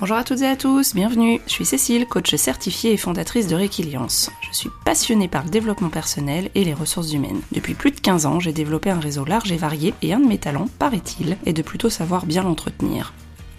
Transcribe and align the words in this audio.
Bonjour 0.00 0.16
à 0.16 0.22
toutes 0.22 0.42
et 0.42 0.46
à 0.46 0.54
tous, 0.54 0.94
bienvenue. 0.94 1.40
Je 1.48 1.52
suis 1.52 1.64
Cécile, 1.64 2.06
coach 2.06 2.32
certifiée 2.36 2.92
et 2.92 2.96
fondatrice 2.96 3.48
de 3.48 3.56
Réquiliance. 3.56 4.30
Je 4.48 4.56
suis 4.56 4.70
passionnée 4.84 5.26
par 5.26 5.42
le 5.42 5.50
développement 5.50 5.88
personnel 5.88 6.50
et 6.54 6.62
les 6.62 6.72
ressources 6.72 7.12
humaines. 7.12 7.40
Depuis 7.50 7.74
plus 7.74 7.90
de 7.90 7.98
15 7.98 8.24
ans, 8.24 8.38
j'ai 8.38 8.52
développé 8.52 8.90
un 8.90 9.00
réseau 9.00 9.24
large 9.24 9.50
et 9.50 9.56
varié 9.56 9.94
et 10.02 10.12
un 10.12 10.20
de 10.20 10.28
mes 10.28 10.38
talents, 10.38 10.68
paraît-il, 10.78 11.36
est 11.46 11.52
de 11.52 11.62
plutôt 11.62 11.90
savoir 11.90 12.26
bien 12.26 12.44
l'entretenir. 12.44 13.12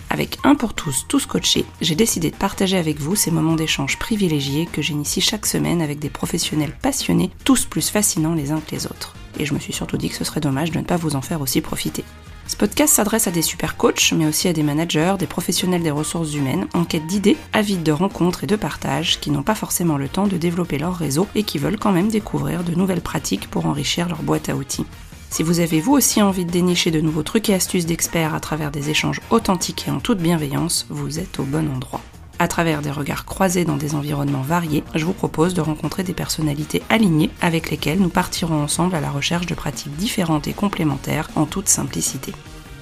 Avec 0.09 0.37
un 0.45 0.55
pour 0.55 0.73
tous, 0.73 1.05
tous 1.09 1.25
coachés, 1.25 1.65
j'ai 1.81 1.95
décidé 1.95 2.31
de 2.31 2.37
partager 2.37 2.77
avec 2.77 3.01
vous 3.01 3.17
ces 3.17 3.31
moments 3.31 3.57
d'échange 3.57 3.99
privilégiés 3.99 4.65
que 4.65 4.81
j'initie 4.81 5.19
chaque 5.19 5.45
semaine 5.45 5.81
avec 5.81 5.99
des 5.99 6.09
professionnels 6.09 6.73
passionnés, 6.81 7.31
tous 7.43 7.65
plus 7.65 7.89
fascinants 7.89 8.33
les 8.33 8.53
uns 8.53 8.61
que 8.61 8.73
les 8.73 8.85
autres. 8.85 9.13
Et 9.37 9.45
je 9.45 9.53
me 9.53 9.59
suis 9.59 9.73
surtout 9.73 9.97
dit 9.97 10.07
que 10.07 10.15
ce 10.15 10.23
serait 10.23 10.39
dommage 10.39 10.71
de 10.71 10.79
ne 10.79 10.85
pas 10.85 10.95
vous 10.95 11.17
en 11.17 11.21
faire 11.21 11.41
aussi 11.41 11.59
profiter. 11.59 12.05
Ce 12.49 12.55
podcast 12.55 12.95
s'adresse 12.95 13.27
à 13.27 13.31
des 13.31 13.43
super 13.43 13.77
coachs, 13.77 14.11
mais 14.11 14.25
aussi 14.25 14.47
à 14.47 14.53
des 14.53 14.63
managers, 14.63 15.13
des 15.19 15.27
professionnels 15.27 15.83
des 15.83 15.91
ressources 15.91 16.33
humaines, 16.33 16.65
en 16.73 16.83
quête 16.83 17.05
d'idées, 17.05 17.37
avides 17.53 17.83
de 17.83 17.91
rencontres 17.91 18.43
et 18.43 18.47
de 18.47 18.55
partages, 18.55 19.19
qui 19.19 19.29
n'ont 19.29 19.43
pas 19.43 19.53
forcément 19.53 19.97
le 19.97 20.09
temps 20.09 20.25
de 20.25 20.35
développer 20.35 20.79
leur 20.79 20.95
réseau 20.95 21.27
et 21.35 21.43
qui 21.43 21.59
veulent 21.59 21.77
quand 21.77 21.91
même 21.91 22.07
découvrir 22.09 22.63
de 22.63 22.73
nouvelles 22.73 23.01
pratiques 23.01 23.51
pour 23.51 23.67
enrichir 23.67 24.09
leur 24.09 24.23
boîte 24.23 24.49
à 24.49 24.55
outils. 24.55 24.87
Si 25.29 25.43
vous 25.43 25.59
avez 25.59 25.79
vous 25.79 25.93
aussi 25.93 26.23
envie 26.23 26.43
de 26.43 26.49
dénicher 26.49 26.89
de 26.89 27.01
nouveaux 27.01 27.21
trucs 27.21 27.49
et 27.49 27.53
astuces 27.53 27.85
d'experts 27.85 28.33
à 28.33 28.39
travers 28.39 28.71
des 28.71 28.89
échanges 28.89 29.21
authentiques 29.29 29.87
et 29.87 29.91
en 29.91 29.99
toute 29.99 30.17
bienveillance, 30.17 30.87
vous 30.89 31.19
êtes 31.19 31.39
au 31.39 31.43
bon 31.43 31.71
endroit 31.71 32.01
à 32.39 32.47
travers 32.47 32.81
des 32.81 32.89
regards 32.89 33.25
croisés 33.25 33.65
dans 33.65 33.77
des 33.77 33.95
environnements 33.95 34.41
variés, 34.41 34.83
je 34.95 35.05
vous 35.05 35.13
propose 35.13 35.53
de 35.53 35.61
rencontrer 35.61 36.03
des 36.03 36.13
personnalités 36.13 36.81
alignées 36.89 37.29
avec 37.41 37.69
lesquelles 37.69 37.99
nous 37.99 38.09
partirons 38.09 38.63
ensemble 38.63 38.95
à 38.95 39.01
la 39.01 39.11
recherche 39.11 39.45
de 39.45 39.53
pratiques 39.53 39.95
différentes 39.97 40.47
et 40.47 40.53
complémentaires 40.53 41.29
en 41.35 41.45
toute 41.45 41.67
simplicité. 41.67 42.33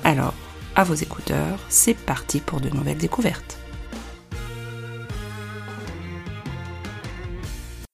Alors, 0.04 0.36
à 0.76 0.84
vos 0.84 0.94
écouteurs, 0.94 1.60
c'est 1.70 1.98
parti 1.98 2.40
pour 2.40 2.62
de 2.62 2.70
nouvelles 2.70 3.00
découvertes. 3.00 3.58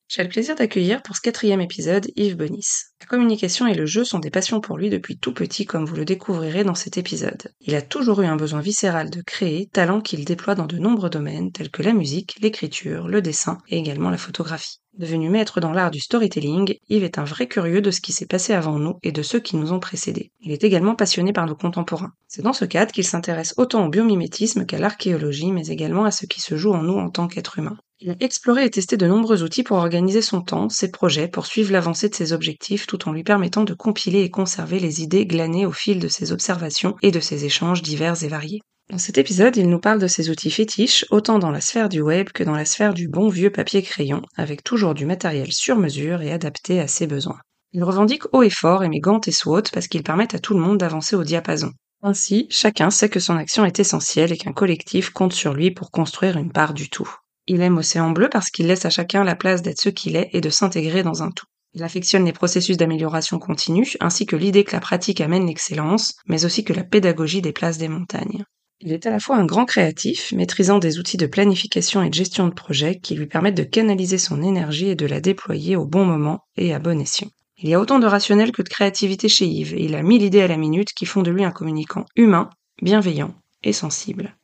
J'ai 0.09 0.21
le 0.21 0.29
plaisir 0.29 0.55
d'accueillir 0.55 1.01
pour 1.01 1.15
ce 1.15 1.21
quatrième 1.21 1.61
épisode 1.61 2.07
Yves 2.15 2.37
Bonis. 2.37 2.92
Communication 3.13 3.67
et 3.67 3.75
le 3.75 3.85
jeu 3.85 4.03
sont 4.03 4.17
des 4.17 4.31
passions 4.31 4.59
pour 4.59 4.75
lui 4.75 4.89
depuis 4.89 5.19
tout 5.19 5.35
petit 5.35 5.67
comme 5.67 5.85
vous 5.85 5.95
le 5.95 6.03
découvrirez 6.03 6.63
dans 6.63 6.73
cet 6.73 6.97
épisode. 6.97 7.53
Il 7.61 7.75
a 7.75 7.83
toujours 7.83 8.19
eu 8.23 8.25
un 8.25 8.37
besoin 8.37 8.59
viscéral 8.59 9.11
de 9.11 9.21
créer, 9.21 9.69
talent 9.71 10.01
qu'il 10.01 10.25
déploie 10.25 10.55
dans 10.55 10.65
de 10.65 10.79
nombreux 10.79 11.11
domaines 11.11 11.51
tels 11.51 11.69
que 11.69 11.83
la 11.83 11.93
musique, 11.93 12.37
l'écriture, 12.41 13.07
le 13.07 13.21
dessin 13.21 13.59
et 13.69 13.77
également 13.77 14.09
la 14.09 14.17
photographie. 14.17 14.79
Devenu 14.97 15.29
maître 15.29 15.59
dans 15.59 15.73
l'art 15.73 15.91
du 15.91 15.99
storytelling, 15.99 16.73
Yves 16.89 17.03
est 17.03 17.19
un 17.19 17.23
vrai 17.23 17.45
curieux 17.45 17.81
de 17.81 17.91
ce 17.91 18.01
qui 18.01 18.13
s'est 18.13 18.25
passé 18.25 18.51
avant 18.51 18.79
nous 18.79 18.97
et 19.03 19.11
de 19.11 19.21
ceux 19.21 19.39
qui 19.39 19.57
nous 19.57 19.73
ont 19.73 19.79
précédés. 19.79 20.31
Il 20.41 20.51
est 20.51 20.63
également 20.63 20.95
passionné 20.95 21.33
par 21.33 21.45
nos 21.45 21.55
contemporains. 21.55 22.13
C'est 22.27 22.41
dans 22.41 22.51
ce 22.51 22.65
cadre 22.65 22.91
qu'il 22.91 23.05
s'intéresse 23.05 23.53
autant 23.57 23.85
au 23.85 23.89
biomimétisme 23.89 24.65
qu'à 24.65 24.79
l'archéologie, 24.79 25.51
mais 25.51 25.67
également 25.67 26.05
à 26.05 26.11
ce 26.11 26.25
qui 26.25 26.41
se 26.41 26.57
joue 26.57 26.73
en 26.73 26.81
nous 26.81 26.97
en 26.97 27.11
tant 27.11 27.27
qu'être 27.27 27.59
humain. 27.59 27.77
Il 28.05 28.09
a 28.09 28.15
exploré 28.19 28.65
et 28.65 28.69
testé 28.69 28.97
de 28.97 29.07
nombreux 29.07 29.43
outils 29.43 29.63
pour 29.63 29.77
organiser 29.77 30.21
son 30.21 30.41
temps, 30.41 30.67
ses 30.67 30.91
projets, 30.91 31.29
pour 31.29 31.45
suivre 31.45 31.71
l'avancée 31.71 32.09
de 32.09 32.15
ses 32.15 32.33
objectifs 32.33 32.85
tout 32.85 33.07
en 33.07 33.13
lui 33.13 33.23
permettant 33.23 33.63
de 33.63 33.73
compiler 33.73 34.23
et 34.23 34.29
conserver 34.29 34.77
les 34.77 35.01
idées 35.01 35.25
glanées 35.25 35.65
au 35.65 35.71
fil 35.71 35.99
de 35.99 36.09
ses 36.09 36.33
observations 36.33 36.97
et 37.01 37.11
de 37.11 37.21
ses 37.21 37.45
échanges 37.45 37.81
divers 37.81 38.21
et 38.21 38.27
variés. 38.27 38.59
Dans 38.89 38.97
cet 38.97 39.17
épisode, 39.17 39.55
il 39.55 39.69
nous 39.69 39.79
parle 39.79 39.99
de 39.99 40.07
ses 40.07 40.29
outils 40.29 40.51
fétiches, 40.51 41.05
autant 41.11 41.39
dans 41.39 41.49
la 41.49 41.61
sphère 41.61 41.87
du 41.87 42.01
web 42.01 42.27
que 42.33 42.43
dans 42.43 42.57
la 42.57 42.65
sphère 42.65 42.93
du 42.93 43.07
bon 43.07 43.29
vieux 43.29 43.51
papier-crayon, 43.51 44.21
avec 44.35 44.65
toujours 44.65 44.95
du 44.95 45.05
matériel 45.05 45.53
sur 45.53 45.77
mesure 45.77 46.21
et 46.21 46.33
adapté 46.33 46.81
à 46.81 46.89
ses 46.89 47.07
besoins. 47.07 47.39
Il 47.71 47.85
revendique 47.85 48.23
haut 48.33 48.43
et 48.43 48.49
fort 48.49 48.83
et 48.83 48.89
Gant 48.99 49.21
et 49.25 49.31
SWOT 49.31 49.71
parce 49.71 49.87
qu'ils 49.87 50.03
permettent 50.03 50.35
à 50.35 50.39
tout 50.39 50.55
le 50.55 50.59
monde 50.59 50.77
d'avancer 50.77 51.15
au 51.15 51.23
diapason. 51.23 51.71
Ainsi, 52.01 52.47
chacun 52.49 52.89
sait 52.89 53.07
que 53.07 53.21
son 53.21 53.37
action 53.37 53.63
est 53.63 53.79
essentielle 53.79 54.33
et 54.33 54.37
qu'un 54.37 54.51
collectif 54.51 55.11
compte 55.11 55.31
sur 55.31 55.53
lui 55.53 55.71
pour 55.71 55.89
construire 55.89 56.37
une 56.37 56.51
part 56.51 56.73
du 56.73 56.89
tout. 56.89 57.09
Il 57.47 57.61
aime 57.61 57.77
Océan 57.77 58.11
Bleu 58.11 58.29
parce 58.31 58.49
qu'il 58.49 58.67
laisse 58.67 58.85
à 58.85 58.89
chacun 58.89 59.23
la 59.23 59.35
place 59.35 59.61
d'être 59.61 59.81
ce 59.81 59.89
qu'il 59.89 60.15
est 60.15 60.29
et 60.31 60.41
de 60.41 60.49
s'intégrer 60.49 61.03
dans 61.03 61.23
un 61.23 61.31
tout. 61.31 61.45
Il 61.73 61.83
affectionne 61.83 62.25
les 62.25 62.33
processus 62.33 62.77
d'amélioration 62.77 63.39
continue, 63.39 63.93
ainsi 63.99 64.25
que 64.25 64.35
l'idée 64.35 64.63
que 64.63 64.73
la 64.73 64.79
pratique 64.79 65.21
amène 65.21 65.47
l'excellence, 65.47 66.13
mais 66.27 66.45
aussi 66.45 66.63
que 66.63 66.71
la 66.73 66.83
pédagogie 66.83 67.41
déplace 67.41 67.77
des 67.77 67.87
montagnes. 67.87 68.45
Il 68.79 68.91
est 68.91 69.05
à 69.05 69.09
la 69.09 69.19
fois 69.19 69.37
un 69.37 69.45
grand 69.45 69.65
créatif, 69.65 70.31
maîtrisant 70.33 70.77
des 70.77 70.99
outils 70.99 71.17
de 71.17 71.25
planification 71.25 72.03
et 72.03 72.09
de 72.09 72.13
gestion 72.13 72.47
de 72.47 72.53
projet 72.53 72.99
qui 72.99 73.15
lui 73.15 73.27
permettent 73.27 73.57
de 73.57 73.63
canaliser 73.63 74.17
son 74.17 74.43
énergie 74.43 74.89
et 74.89 74.95
de 74.95 75.05
la 75.05 75.19
déployer 75.19 75.75
au 75.75 75.85
bon 75.85 76.05
moment 76.05 76.41
et 76.57 76.73
à 76.73 76.79
bon 76.79 76.99
escient. 77.01 77.29
Il 77.57 77.69
y 77.69 77.73
a 77.73 77.79
autant 77.79 77.99
de 77.99 78.07
rationnel 78.07 78.51
que 78.51 78.61
de 78.61 78.69
créativité 78.69 79.29
chez 79.29 79.45
Yves, 79.45 79.73
et 79.73 79.85
il 79.85 79.95
a 79.95 80.03
mille 80.03 80.21
idées 80.21 80.41
à 80.41 80.47
la 80.47 80.57
minute 80.57 80.93
qui 80.93 81.05
font 81.05 81.21
de 81.21 81.31
lui 81.31 81.43
un 81.43 81.51
communicant 81.51 82.05
humain, 82.15 82.49
bienveillant 82.81 83.33
et 83.63 83.73
sensible. 83.73 84.35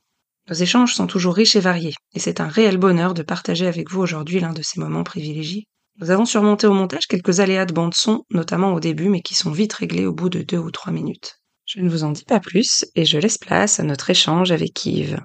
Nos 0.49 0.55
échanges 0.55 0.95
sont 0.95 1.05
toujours 1.05 1.35
riches 1.35 1.55
et 1.55 1.59
variés, 1.59 1.93
et 2.15 2.19
c'est 2.19 2.41
un 2.41 2.47
réel 2.47 2.77
bonheur 2.77 3.13
de 3.13 3.21
partager 3.21 3.67
avec 3.67 3.91
vous 3.91 4.01
aujourd'hui 4.01 4.39
l'un 4.39 4.51
de 4.51 4.63
ces 4.63 4.79
moments 4.79 5.03
privilégiés. 5.03 5.67
Nous 5.99 6.09
avons 6.09 6.25
surmonté 6.25 6.65
au 6.65 6.73
montage 6.73 7.05
quelques 7.05 7.39
aléas 7.39 7.67
de 7.67 7.73
bande 7.73 7.93
son, 7.93 8.23
notamment 8.31 8.73
au 8.73 8.79
début, 8.79 9.09
mais 9.09 9.21
qui 9.21 9.35
sont 9.35 9.51
vite 9.51 9.73
réglés 9.73 10.07
au 10.07 10.13
bout 10.13 10.29
de 10.29 10.41
deux 10.41 10.57
ou 10.57 10.71
trois 10.71 10.91
minutes. 10.91 11.35
Je 11.65 11.81
ne 11.81 11.89
vous 11.89 12.03
en 12.03 12.11
dis 12.11 12.25
pas 12.25 12.39
plus, 12.39 12.83
et 12.95 13.05
je 13.05 13.19
laisse 13.19 13.37
place 13.37 13.79
à 13.79 13.83
notre 13.83 14.09
échange 14.09 14.51
avec 14.51 14.83
Yves. 14.87 15.19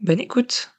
Bonne 0.00 0.20
écoute 0.20 0.72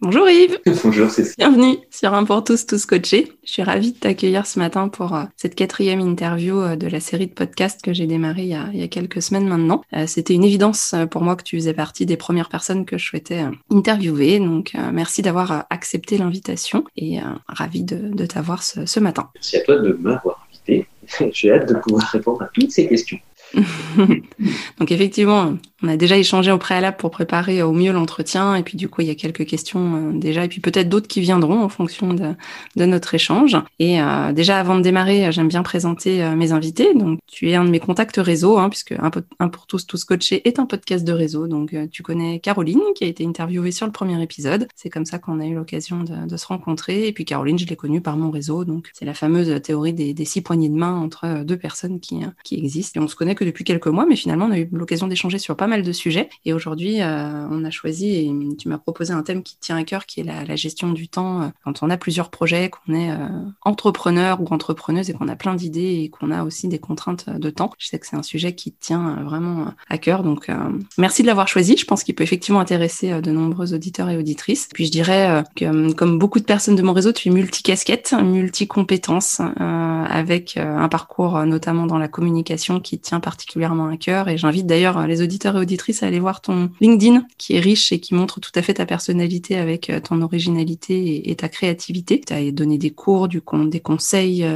Bonjour 0.00 0.28
Yves. 0.28 0.60
Bonjour 0.84 1.10
Cécile. 1.10 1.34
Bienvenue 1.38 1.76
sur 1.90 2.14
Un 2.14 2.22
pour 2.24 2.44
tous, 2.44 2.66
tous 2.66 2.86
coachés. 2.86 3.32
Je 3.44 3.50
suis 3.50 3.64
ravie 3.64 3.90
de 3.92 3.98
t'accueillir 3.98 4.46
ce 4.46 4.60
matin 4.60 4.88
pour 4.88 5.16
euh, 5.16 5.24
cette 5.36 5.56
quatrième 5.56 5.98
interview 5.98 6.60
euh, 6.60 6.76
de 6.76 6.86
la 6.86 7.00
série 7.00 7.26
de 7.26 7.32
podcasts 7.32 7.82
que 7.82 7.92
j'ai 7.92 8.06
démarré 8.06 8.42
il 8.42 8.48
y, 8.48 8.54
a, 8.54 8.68
il 8.72 8.78
y, 8.78 8.84
a, 8.84 8.88
quelques 8.88 9.20
semaines 9.20 9.48
maintenant. 9.48 9.82
Euh, 9.96 10.06
C'était 10.06 10.34
une 10.34 10.44
évidence 10.44 10.94
pour 11.10 11.22
moi 11.22 11.34
que 11.34 11.42
tu 11.42 11.56
faisais 11.56 11.74
partie 11.74 12.06
des 12.06 12.16
premières 12.16 12.48
personnes 12.48 12.86
que 12.86 12.96
je 12.96 13.06
souhaitais 13.06 13.44
interviewer. 13.70 14.38
Donc 14.38 14.74
merci 14.92 15.20
d'avoir 15.20 15.66
accepté 15.68 16.16
l'invitation 16.16 16.84
et 16.96 17.18
ravie 17.48 17.82
de, 17.82 17.96
de 17.96 18.26
t'avoir 18.26 18.62
ce, 18.62 18.86
ce 18.86 19.00
matin. 19.00 19.30
Merci 19.34 19.56
à 19.56 19.60
toi 19.62 19.78
de 19.78 19.92
m'avoir 19.94 20.46
invité. 20.48 20.86
J'ai 21.32 21.50
hâte 21.50 21.68
de 21.68 21.74
pouvoir 21.74 22.04
répondre 22.04 22.42
à 22.42 22.48
toutes 22.54 22.70
ces 22.70 22.86
questions. 22.86 23.18
Donc 24.78 24.92
effectivement, 24.92 25.54
on 25.82 25.88
a 25.88 25.96
déjà 25.96 26.16
échangé 26.18 26.50
au 26.50 26.58
préalable 26.58 26.96
pour 26.96 27.10
préparer 27.10 27.62
au 27.62 27.72
mieux 27.72 27.92
l'entretien, 27.92 28.54
et 28.54 28.62
puis 28.62 28.76
du 28.76 28.88
coup 28.88 29.00
il 29.00 29.08
y 29.08 29.10
a 29.10 29.14
quelques 29.14 29.46
questions 29.46 29.96
euh, 29.96 30.18
déjà, 30.18 30.44
et 30.44 30.48
puis 30.48 30.60
peut-être 30.60 30.88
d'autres 30.88 31.08
qui 31.08 31.20
viendront 31.20 31.62
en 31.62 31.68
fonction 31.68 32.14
de, 32.14 32.34
notre 32.76 33.14
échange. 33.14 33.56
Et 33.78 34.00
euh, 34.00 34.32
déjà 34.32 34.58
avant 34.58 34.76
de 34.76 34.82
démarrer, 34.82 35.30
j'aime 35.32 35.48
bien 35.48 35.62
présenter 35.62 36.22
euh, 36.22 36.36
mes 36.36 36.52
invités. 36.52 36.94
Donc 36.94 37.18
tu 37.26 37.50
es 37.50 37.54
un 37.54 37.64
de 37.64 37.70
mes 37.70 37.80
contacts 37.80 38.16
réseau, 38.16 38.58
hein, 38.58 38.68
puisque 38.68 38.92
un, 38.92 39.10
un, 39.38 39.48
pour 39.48 39.66
tous 39.66 39.86
tous 39.86 40.04
coachés 40.04 40.46
est 40.48 40.58
un 40.58 40.66
podcast 40.66 41.04
de 41.04 41.12
réseau. 41.12 41.46
Donc 41.46 41.74
euh, 41.74 41.86
tu 41.90 42.02
connais 42.02 42.40
Caroline 42.40 42.80
qui 42.94 43.04
a 43.04 43.06
été 43.06 43.24
interviewée 43.24 43.72
sur 43.72 43.86
le 43.86 43.92
premier 43.92 44.20
épisode. 44.22 44.68
C'est 44.74 44.90
comme 44.90 45.04
ça 45.04 45.18
qu'on 45.18 45.40
a 45.40 45.46
eu 45.46 45.54
l'occasion 45.54 46.04
de, 46.04 46.36
se 46.36 46.46
rencontrer. 46.46 47.08
Et 47.08 47.12
puis 47.12 47.24
Caroline, 47.24 47.58
je 47.58 47.66
l'ai 47.66 47.76
connue 47.76 48.00
par 48.00 48.16
mon 48.16 48.30
réseau. 48.30 48.64
Donc 48.64 48.90
c'est 48.92 49.04
la 49.04 49.14
fameuse 49.14 49.60
théorie 49.62 49.92
des, 49.92 50.14
des, 50.14 50.24
six 50.24 50.40
poignées 50.40 50.68
de 50.68 50.76
main 50.76 50.94
entre 50.94 51.44
deux 51.44 51.56
personnes 51.56 52.00
qui 52.00 52.20
qui 52.44 52.56
existent. 52.56 53.00
Et 53.00 53.02
on 53.02 53.08
se 53.08 53.16
connaît 53.16 53.34
que 53.38 53.44
depuis 53.44 53.64
quelques 53.64 53.86
mois, 53.86 54.04
mais 54.06 54.16
finalement 54.16 54.46
on 54.46 54.50
a 54.50 54.58
eu 54.58 54.68
l'occasion 54.72 55.06
d'échanger 55.06 55.38
sur 55.38 55.56
pas 55.56 55.66
mal 55.66 55.82
de 55.82 55.92
sujets. 55.92 56.28
Et 56.44 56.52
aujourd'hui, 56.52 57.00
euh, 57.00 57.46
on 57.50 57.64
a 57.64 57.70
choisi, 57.70 58.16
et 58.16 58.56
tu 58.56 58.68
m'as 58.68 58.78
proposé 58.78 59.12
un 59.12 59.22
thème 59.22 59.42
qui 59.42 59.56
tient 59.58 59.76
à 59.76 59.84
cœur, 59.84 60.06
qui 60.06 60.20
est 60.20 60.24
la, 60.24 60.56
gestion 60.56 60.92
du 60.92 61.08
temps. 61.08 61.42
Euh, 61.42 61.46
quand 61.62 61.82
on 61.82 61.90
a 61.90 61.96
plusieurs 61.96 62.30
projets, 62.30 62.68
qu'on 62.68 62.94
est 62.94 63.10
euh, 63.12 63.28
entrepreneur 63.62 64.40
ou 64.40 64.46
entrepreneuse 64.52 65.08
et 65.08 65.12
qu'on 65.12 65.28
a 65.28 65.36
plein 65.36 65.54
d'idées 65.54 66.00
et 66.02 66.10
qu'on 66.10 66.32
a 66.32 66.42
aussi 66.42 66.66
des 66.66 66.80
contraintes 66.80 67.30
de 67.30 67.50
temps, 67.50 67.70
je 67.78 67.86
sais 67.86 67.98
que 67.98 68.06
c'est 68.06 68.16
un 68.16 68.22
sujet 68.22 68.54
qui 68.54 68.72
tient 68.72 69.22
vraiment 69.24 69.72
à 69.88 69.98
cœur. 69.98 70.24
Donc, 70.24 70.50
merci 70.96 71.22
de 71.22 71.28
l'avoir 71.28 71.46
choisi. 71.46 71.76
Je 71.76 71.84
pense 71.84 72.02
qu'il 72.02 72.14
peut 72.16 72.24
effectivement 72.24 72.58
intéresser 72.58 73.20
de 73.20 73.30
nombreux 73.30 73.72
auditeurs 73.72 74.10
et 74.10 74.16
auditrices. 74.16 74.68
Puis 74.74 74.86
je 74.86 74.90
dirais 74.90 75.44
que, 75.54 75.92
comme 75.92 76.18
beaucoup 76.18 76.40
de 76.40 76.44
personnes 76.44 76.74
de 76.74 76.82
mon 76.82 76.92
réseau, 76.92 77.12
tu 77.12 77.28
es 77.28 77.30
multicasquette, 77.30 78.14
multi-compétences, 78.20 79.40
avec 79.58 80.56
un 80.56 80.88
parcours 80.88 81.44
notamment 81.44 81.86
dans 81.86 81.98
la 81.98 82.08
communication 82.08 82.80
qui 82.80 82.98
tient 82.98 83.20
particulièrement 83.28 83.88
à 83.88 83.98
cœur. 83.98 84.28
Et 84.28 84.38
j'invite 84.38 84.64
d'ailleurs 84.64 85.06
les 85.06 85.20
auditeurs 85.20 85.54
et 85.54 85.60
auditrices 85.60 86.02
à 86.02 86.06
aller 86.06 86.18
voir 86.18 86.40
ton 86.40 86.70
LinkedIn, 86.80 87.26
qui 87.36 87.56
est 87.56 87.60
riche 87.60 87.92
et 87.92 88.00
qui 88.00 88.14
montre 88.14 88.40
tout 88.40 88.52
à 88.54 88.62
fait 88.62 88.72
ta 88.72 88.86
personnalité 88.86 89.58
avec 89.58 89.92
ton 90.02 90.22
originalité 90.22 91.30
et, 91.30 91.36
ta 91.36 91.50
créativité. 91.50 92.22
Tu 92.26 92.32
as 92.32 92.50
donné 92.52 92.78
des 92.78 92.90
cours, 92.90 93.28
du 93.28 93.42
des 93.66 93.80
conseils, 93.80 94.46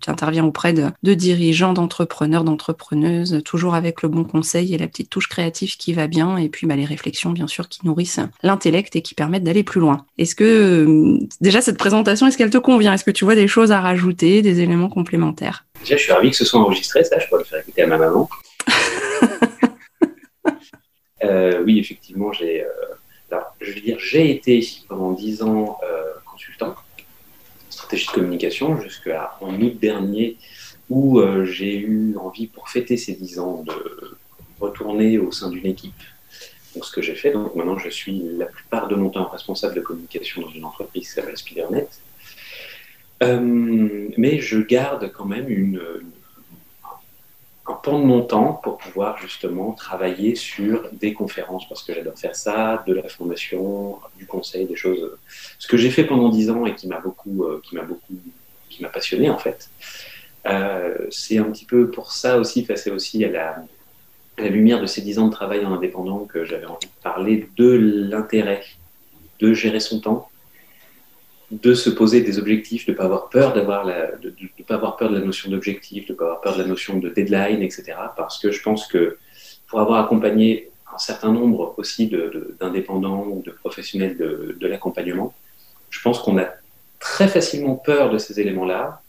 tu 0.00 0.10
interviens 0.10 0.44
auprès 0.44 0.72
de, 0.72 0.86
de 1.02 1.14
dirigeants, 1.14 1.72
d'entrepreneurs, 1.72 2.44
d'entrepreneuses, 2.44 3.40
toujours 3.44 3.74
avec 3.74 4.02
le 4.02 4.08
bon 4.08 4.22
conseil 4.22 4.72
et 4.72 4.78
la 4.78 4.86
petite 4.86 5.10
touche 5.10 5.28
créative 5.28 5.76
qui 5.76 5.92
va 5.92 6.06
bien. 6.06 6.36
Et 6.36 6.48
puis 6.48 6.68
bah, 6.68 6.76
les 6.76 6.84
réflexions, 6.84 7.30
bien 7.32 7.48
sûr, 7.48 7.68
qui 7.68 7.80
nourrissent 7.84 8.20
l'intellect 8.44 8.94
et 8.94 9.02
qui 9.02 9.16
permettent 9.16 9.44
d'aller 9.44 9.64
plus 9.64 9.80
loin. 9.80 10.04
Est-ce 10.16 10.36
que 10.36 11.18
déjà 11.40 11.60
cette 11.60 11.78
présentation, 11.78 12.28
est-ce 12.28 12.38
qu'elle 12.38 12.50
te 12.50 12.58
convient? 12.58 12.92
Est-ce 12.92 13.04
que 13.04 13.10
tu 13.10 13.24
vois 13.24 13.34
des 13.34 13.48
choses 13.48 13.72
à 13.72 13.80
rajouter, 13.80 14.42
des 14.42 14.60
éléments 14.60 14.88
complémentaires? 14.88 15.64
Déjà, 15.80 15.96
je 15.96 16.02
suis 16.02 16.12
ravi 16.12 16.30
que 16.30 16.36
ce 16.36 16.44
soit 16.44 16.60
enregistré, 16.60 17.02
ça, 17.04 17.18
je 17.18 17.26
pourrais 17.26 17.40
le 17.40 17.44
faire 17.44 17.60
écouter 17.60 17.82
à 17.82 17.86
ma 17.86 17.96
maman. 17.96 18.28
euh, 21.24 21.62
oui, 21.64 21.78
effectivement, 21.78 22.32
j'ai. 22.32 22.62
Euh, 22.62 22.68
alors, 23.30 23.54
je 23.60 23.72
veux 23.72 23.80
dire, 23.80 23.98
j'ai 23.98 24.30
été 24.30 24.66
pendant 24.88 25.12
dix 25.12 25.42
ans 25.42 25.78
euh, 25.82 26.12
consultant, 26.30 26.74
stratégie 27.70 28.06
de 28.08 28.12
communication, 28.12 28.80
jusqu'à 28.80 29.36
en 29.40 29.54
août 29.60 29.78
dernier, 29.80 30.36
où 30.90 31.20
euh, 31.20 31.44
j'ai 31.44 31.76
eu 31.76 32.16
envie, 32.18 32.46
pour 32.46 32.68
fêter 32.68 32.96
ces 32.96 33.14
dix 33.14 33.38
ans, 33.38 33.64
de 33.66 34.18
retourner 34.60 35.18
au 35.18 35.32
sein 35.32 35.48
d'une 35.48 35.66
équipe. 35.66 35.94
Donc, 36.74 36.84
ce 36.84 36.92
que 36.92 37.02
j'ai 37.02 37.14
fait, 37.14 37.32
donc 37.32 37.54
maintenant 37.56 37.78
je 37.78 37.88
suis 37.88 38.22
la 38.36 38.46
plupart 38.46 38.86
de 38.86 38.94
mon 38.94 39.10
temps 39.10 39.28
responsable 39.28 39.74
de 39.74 39.80
communication 39.80 40.42
dans 40.42 40.50
une 40.50 40.64
entreprise 40.64 41.08
qui 41.08 41.14
s'appelle 41.14 41.36
Spidernet. 41.36 41.88
Euh, 43.22 44.08
mais 44.16 44.40
je 44.40 44.58
garde 44.58 45.12
quand 45.12 45.26
même 45.26 45.46
un 47.66 47.74
pan 47.74 47.98
de 47.98 48.04
mon 48.04 48.22
temps 48.22 48.54
pour 48.62 48.78
pouvoir 48.78 49.18
justement 49.18 49.72
travailler 49.72 50.34
sur 50.34 50.88
des 50.92 51.12
conférences 51.12 51.68
parce 51.68 51.82
que 51.82 51.92
j'adore 51.94 52.18
faire 52.18 52.34
ça, 52.34 52.82
de 52.86 52.94
la 52.94 53.08
formation, 53.08 53.98
du 54.16 54.26
conseil, 54.26 54.66
des 54.66 54.76
choses. 54.76 55.18
Ce 55.58 55.68
que 55.68 55.76
j'ai 55.76 55.90
fait 55.90 56.04
pendant 56.04 56.30
dix 56.30 56.50
ans 56.50 56.66
et 56.66 56.74
qui 56.74 56.88
m'a 56.88 57.00
beaucoup, 57.00 57.44
euh, 57.44 57.60
qui 57.62 57.74
m'a 57.74 57.82
beaucoup, 57.82 58.14
qui 58.70 58.82
m'a 58.82 58.88
passionné 58.88 59.30
en 59.30 59.38
fait. 59.38 59.68
Euh, 60.46 61.06
c'est 61.10 61.38
un 61.38 61.44
petit 61.44 61.66
peu 61.66 61.90
pour 61.90 62.12
ça 62.12 62.38
aussi, 62.38 62.64
face 62.64 62.86
aussi 62.86 63.24
à 63.24 63.28
la, 63.28 63.56
la 64.38 64.48
lumière 64.48 64.80
de 64.80 64.86
ces 64.86 65.02
dix 65.02 65.18
ans 65.18 65.26
de 65.26 65.32
travail 65.32 65.64
en 65.64 65.72
indépendant 65.72 66.24
que 66.24 66.44
j'avais 66.44 66.66
envie 66.66 66.86
de 66.86 67.02
parler 67.02 67.48
de 67.56 67.72
l'intérêt 68.10 68.62
de 69.40 69.52
gérer 69.54 69.80
son 69.80 70.00
temps, 70.00 70.29
de 71.50 71.74
se 71.74 71.90
poser 71.90 72.20
des 72.20 72.38
objectifs, 72.38 72.86
de 72.86 72.92
ne 72.92 72.96
pas 72.96 73.04
avoir 73.04 73.28
peur 73.28 73.52
d'avoir 73.52 73.84
la, 73.84 74.12
de, 74.16 74.32
pas 74.66 74.74
avoir 74.74 74.96
peur 74.96 75.10
de 75.10 75.18
la 75.18 75.24
notion 75.24 75.50
d'objectif, 75.50 76.06
de 76.06 76.12
ne 76.12 76.18
pas 76.18 76.24
avoir 76.24 76.40
peur 76.40 76.56
de 76.56 76.62
la 76.62 76.68
notion 76.68 76.98
de 76.98 77.08
deadline, 77.08 77.62
etc. 77.62 77.94
Parce 78.16 78.38
que 78.38 78.50
je 78.52 78.62
pense 78.62 78.86
que 78.86 79.18
pour 79.66 79.80
avoir 79.80 80.04
accompagné 80.04 80.70
un 80.94 80.98
certain 80.98 81.32
nombre 81.32 81.74
aussi 81.76 82.10
d'indépendants 82.60 83.26
ou 83.26 83.42
de 83.42 83.50
professionnels 83.50 84.16
de, 84.16 84.56
de 84.58 84.66
l'accompagnement, 84.66 85.34
je 85.90 86.00
pense 86.02 86.20
qu'on 86.20 86.38
a 86.38 86.48
très 87.00 87.28
facilement 87.28 87.74
peur 87.74 88.10
de 88.10 88.18
ces 88.18 88.40
éléments-là, 88.40 89.02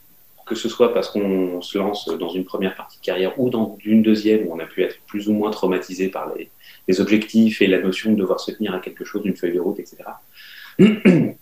que 0.48 0.56
ce 0.56 0.68
soit 0.68 0.94
parce 0.94 1.10
qu'on 1.10 1.62
se 1.62 1.78
lance 1.78 2.08
dans 2.08 2.30
une 2.30 2.44
première 2.44 2.76
partie 2.76 2.98
de 3.00 3.04
carrière 3.04 3.40
ou 3.40 3.50
dans 3.50 3.78
une 3.86 4.02
deuxième 4.02 4.48
où 4.48 4.54
on 4.54 4.60
a 4.60 4.66
pu 4.66 4.84
être 4.84 4.98
plus 5.08 5.30
ou 5.30 5.34
moins 5.34 5.52
traumatisé 5.52 6.10
par 6.10 6.34
les, 6.36 6.50
les 6.88 7.02
objectifs 7.02 7.62
et 7.62 7.68
la 7.68 7.80
notion 7.80 8.12
de 8.12 8.18
devoir 8.18 8.40
se 8.40 8.52
tenir 8.52 8.74
à 8.74 8.80
quelque 8.80 9.06
chose, 9.06 9.22
d'une 9.22 9.36
feuille 9.36 9.54
de 9.54 9.60
route, 9.60 9.80
etc. 9.80 9.98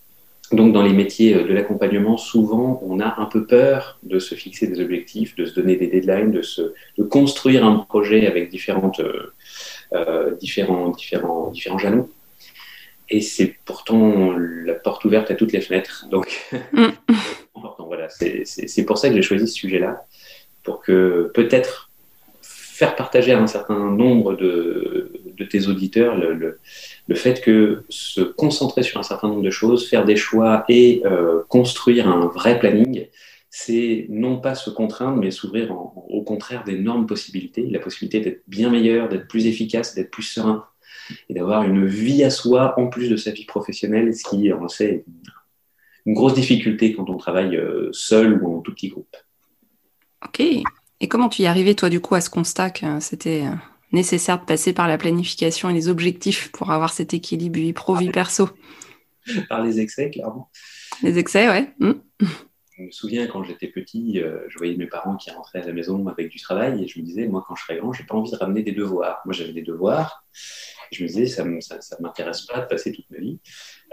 Donc, 0.52 0.74
dans 0.74 0.82
les 0.82 0.94
métiers 0.94 1.36
de 1.36 1.54
l'accompagnement, 1.54 2.18
souvent, 2.18 2.82
on 2.84 3.00
a 3.00 3.20
un 3.20 3.26
peu 3.26 3.46
peur 3.46 4.00
de 4.04 4.18
se 4.18 4.34
fixer 4.34 4.68
des 4.68 4.82
objectifs, 4.82 5.36
de 5.36 5.46
se 5.46 5.54
donner 5.54 5.76
des 5.76 5.88
deadlines, 5.88 6.32
de, 6.32 6.42
se, 6.42 6.74
de 6.98 7.04
construire 7.04 7.66
un 7.66 7.76
projet 7.78 8.26
avec 8.26 8.50
différentes, 8.50 9.00
euh, 9.00 9.32
euh 9.94 10.36
différents, 10.36 10.90
différents, 10.90 11.52
différents 11.52 11.78
jalons. 11.78 12.10
Et 13.12 13.22
c'est 13.22 13.56
pourtant 13.66 14.36
la 14.38 14.74
porte 14.74 15.06
ouverte 15.06 15.30
à 15.32 15.36
toutes 15.36 15.52
les 15.52 15.62
fenêtres. 15.62 16.08
Donc, 16.10 16.50
mm. 16.74 16.88
voilà, 17.80 18.08
c'est 18.10 18.86
pour 18.86 18.98
ça 18.98 19.10
que 19.10 19.16
j'ai 19.16 19.22
choisi 19.22 19.48
ce 19.48 19.54
sujet-là, 19.54 20.06
pour 20.64 20.82
que 20.82 21.32
peut-être 21.34 21.89
faire 22.80 22.96
partager 22.96 23.34
à 23.34 23.42
un 23.42 23.48
certain 23.48 23.92
nombre 23.92 24.36
de, 24.38 25.12
de 25.38 25.44
tes 25.44 25.68
auditeurs 25.68 26.16
le, 26.16 26.58
le, 27.08 27.16
fait 27.16 27.42
que 27.42 27.84
se 27.90 28.22
concentrer 28.22 28.84
sur 28.84 29.02
un 29.02 29.04
certain 29.04 29.28
nombre 29.28 29.42
de 29.42 29.50
choses, 29.50 29.90
faire 29.90 30.06
des 30.06 30.16
choix 30.16 30.64
et 30.70 31.02
euh, 31.06 31.44
construire 31.50 32.08
un 32.08 32.28
vrai 32.28 32.58
planning, 32.58 33.08
c'est 33.50 34.06
non 34.08 34.40
pas 34.40 34.56
se 34.56 34.70
contraindre, 34.70 35.18
mais 35.18 35.30
s'ouvrir 35.30 35.76
au 35.76 36.22
contraire 36.22 36.64
d'énormes 36.64 37.06
possibilités, 37.06 37.68
la 37.70 37.80
possibilité 37.80 38.22
d'être 38.22 38.44
bien 38.48 38.70
meilleur, 38.70 39.10
d'être 39.10 39.28
plus 39.28 39.46
efficace, 39.46 39.94
d'être 39.94 40.12
plus 40.12 40.24
serein, 40.24 40.64
et 41.28 41.34
d'avoir 41.34 41.64
une 41.64 41.86
vie 41.86 42.24
à 42.24 42.30
soi 42.30 42.80
en 42.80 42.88
plus 42.88 43.10
de 43.10 43.18
sa 43.18 43.32
vie 43.32 43.46
professionnelle, 43.46 44.16
ce 44.16 44.24
qui, 44.24 44.54
on 44.54 44.64
le 44.64 44.70
sait, 44.70 45.04
une 46.06 46.14
grosse 46.14 46.34
difficulté 46.34 46.94
quand 46.94 47.10
on 47.10 47.18
travaille 47.18 47.58
euh, 47.58 47.90
seul 47.92 48.42
ou 48.42 48.56
en 48.56 48.62
tout 48.62 48.74
petit 48.74 48.88
groupe. 48.88 49.18
Ok. 50.24 50.42
Et 51.02 51.08
comment 51.08 51.30
tu 51.30 51.44
y 51.44 51.46
arrivé, 51.46 51.76
toi, 51.76 51.90
du 51.90 52.00
coup, 52.02 52.16
à 52.16 52.22
ce 52.22 52.30
constat 52.30 52.72
que 52.72 53.00
c'était 53.00 53.46
euh, 53.46 53.56
nécessaire 53.92 54.40
de 54.40 54.46
passer 54.46 54.74
par 54.74 54.88
la 54.88 54.98
planification 54.98 55.70
et 55.70 55.74
les 55.74 55.88
objectifs 55.88 56.52
pour 56.52 56.72
avoir 56.72 56.92
cet 56.92 57.14
équilibre 57.14 57.60
vie 57.60 57.74
pro-vie 57.74 58.12
perso? 58.12 58.50
Par 59.50 59.64
les 59.64 59.80
excès, 59.80 60.10
clairement. 60.10 60.50
Les 61.04 61.20
excès, 61.20 61.48
ouais. 61.48 61.72
Hmm. 61.80 61.94
Je 62.78 62.84
me 62.84 62.92
souviens 62.92 63.28
quand 63.28 63.44
j'étais 63.44 63.68
petit, 63.68 64.22
euh, 64.22 64.40
je 64.48 64.58
voyais 64.58 64.76
mes 64.76 64.88
parents 64.88 65.18
qui 65.18 65.30
rentraient 65.30 65.62
à 65.62 65.68
la 65.68 65.74
maison 65.74 66.08
avec 66.08 66.30
du 66.30 66.40
travail 66.40 66.84
et 66.84 66.88
je 66.88 67.00
me 67.00 67.06
disais, 67.06 67.28
moi, 67.28 67.44
quand 67.48 67.56
je 67.56 67.64
serai 67.64 67.78
grand, 67.78 67.94
j'ai 67.94 68.06
pas 68.06 68.16
envie 68.16 68.32
de 68.32 68.38
ramener 68.38 68.64
des 68.64 68.72
devoirs. 68.72 69.22
Moi, 69.26 69.34
j'avais 69.34 69.52
des 69.52 69.62
devoirs. 69.62 70.26
Je 70.92 71.04
me 71.04 71.08
disais, 71.08 71.26
ça 71.28 71.44
ne 71.44 71.60
m'intéresse 72.02 72.42
pas 72.44 72.62
de 72.62 72.68
passer 72.68 72.92
toute 72.92 73.10
ma 73.12 73.20
vie. 73.20 73.40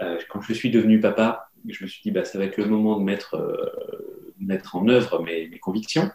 Euh, 0.01 0.17
quand 0.29 0.41
je 0.41 0.53
suis 0.53 0.71
devenu 0.71 0.99
papa, 0.99 1.51
je 1.67 1.83
me 1.83 1.87
suis 1.87 2.01
dit, 2.01 2.11
bah, 2.11 2.23
ça 2.23 2.37
va 2.37 2.45
être 2.45 2.57
le 2.57 2.65
moment 2.65 2.97
de 2.97 3.03
mettre, 3.03 3.35
euh, 3.35 4.33
mettre 4.39 4.75
en 4.75 4.87
œuvre 4.87 5.21
mes, 5.21 5.49
mes 5.49 5.59
convictions. 5.59 6.09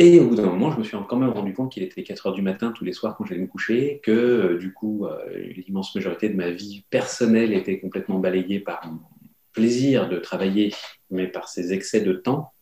Et 0.00 0.20
au 0.20 0.28
bout 0.28 0.36
d'un 0.36 0.46
moment, 0.46 0.70
je 0.70 0.78
me 0.78 0.84
suis 0.84 0.96
quand 1.08 1.16
même 1.16 1.30
rendu 1.30 1.52
compte 1.52 1.72
qu'il 1.72 1.82
était 1.82 2.04
4 2.04 2.28
heures 2.28 2.32
du 2.32 2.40
matin 2.40 2.70
tous 2.70 2.84
les 2.84 2.92
soirs 2.92 3.16
quand 3.16 3.24
j'allais 3.24 3.40
me 3.40 3.48
coucher, 3.48 4.00
que 4.04 4.12
euh, 4.12 4.56
du 4.56 4.72
coup, 4.72 5.06
euh, 5.06 5.18
l'immense 5.66 5.92
majorité 5.92 6.28
de 6.28 6.36
ma 6.36 6.52
vie 6.52 6.84
personnelle 6.88 7.52
était 7.52 7.80
complètement 7.80 8.20
balayée 8.20 8.60
par 8.60 8.86
mon 8.86 9.00
plaisir 9.52 10.08
de 10.08 10.18
travailler, 10.18 10.72
mais 11.10 11.26
par 11.26 11.48
ces 11.48 11.72
excès 11.72 12.00
de 12.00 12.12
temps, 12.12 12.52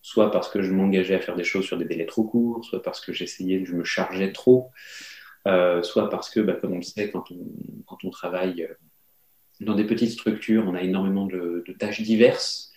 soit 0.00 0.30
parce 0.30 0.48
que 0.48 0.62
je 0.62 0.72
m'engageais 0.72 1.16
à 1.16 1.20
faire 1.20 1.36
des 1.36 1.44
choses 1.44 1.66
sur 1.66 1.76
des 1.76 1.84
délais 1.84 2.06
trop 2.06 2.24
courts, 2.24 2.64
soit 2.64 2.82
parce 2.82 3.04
que 3.04 3.12
j'essayais, 3.12 3.66
je 3.66 3.74
me 3.74 3.84
chargeais 3.84 4.32
trop, 4.32 4.70
euh, 5.46 5.82
soit 5.82 6.08
parce 6.08 6.30
que, 6.30 6.40
bah, 6.40 6.54
comme 6.54 6.72
on 6.72 6.76
le 6.76 6.82
sait, 6.82 7.10
quand 7.10 7.24
on, 8.02 8.10
travaille 8.10 8.66
dans 9.60 9.74
des 9.74 9.84
petites 9.84 10.12
structures, 10.12 10.64
on 10.66 10.74
a 10.74 10.80
énormément 10.80 11.26
de 11.26 11.62
tâches 11.78 12.00
diverses 12.00 12.67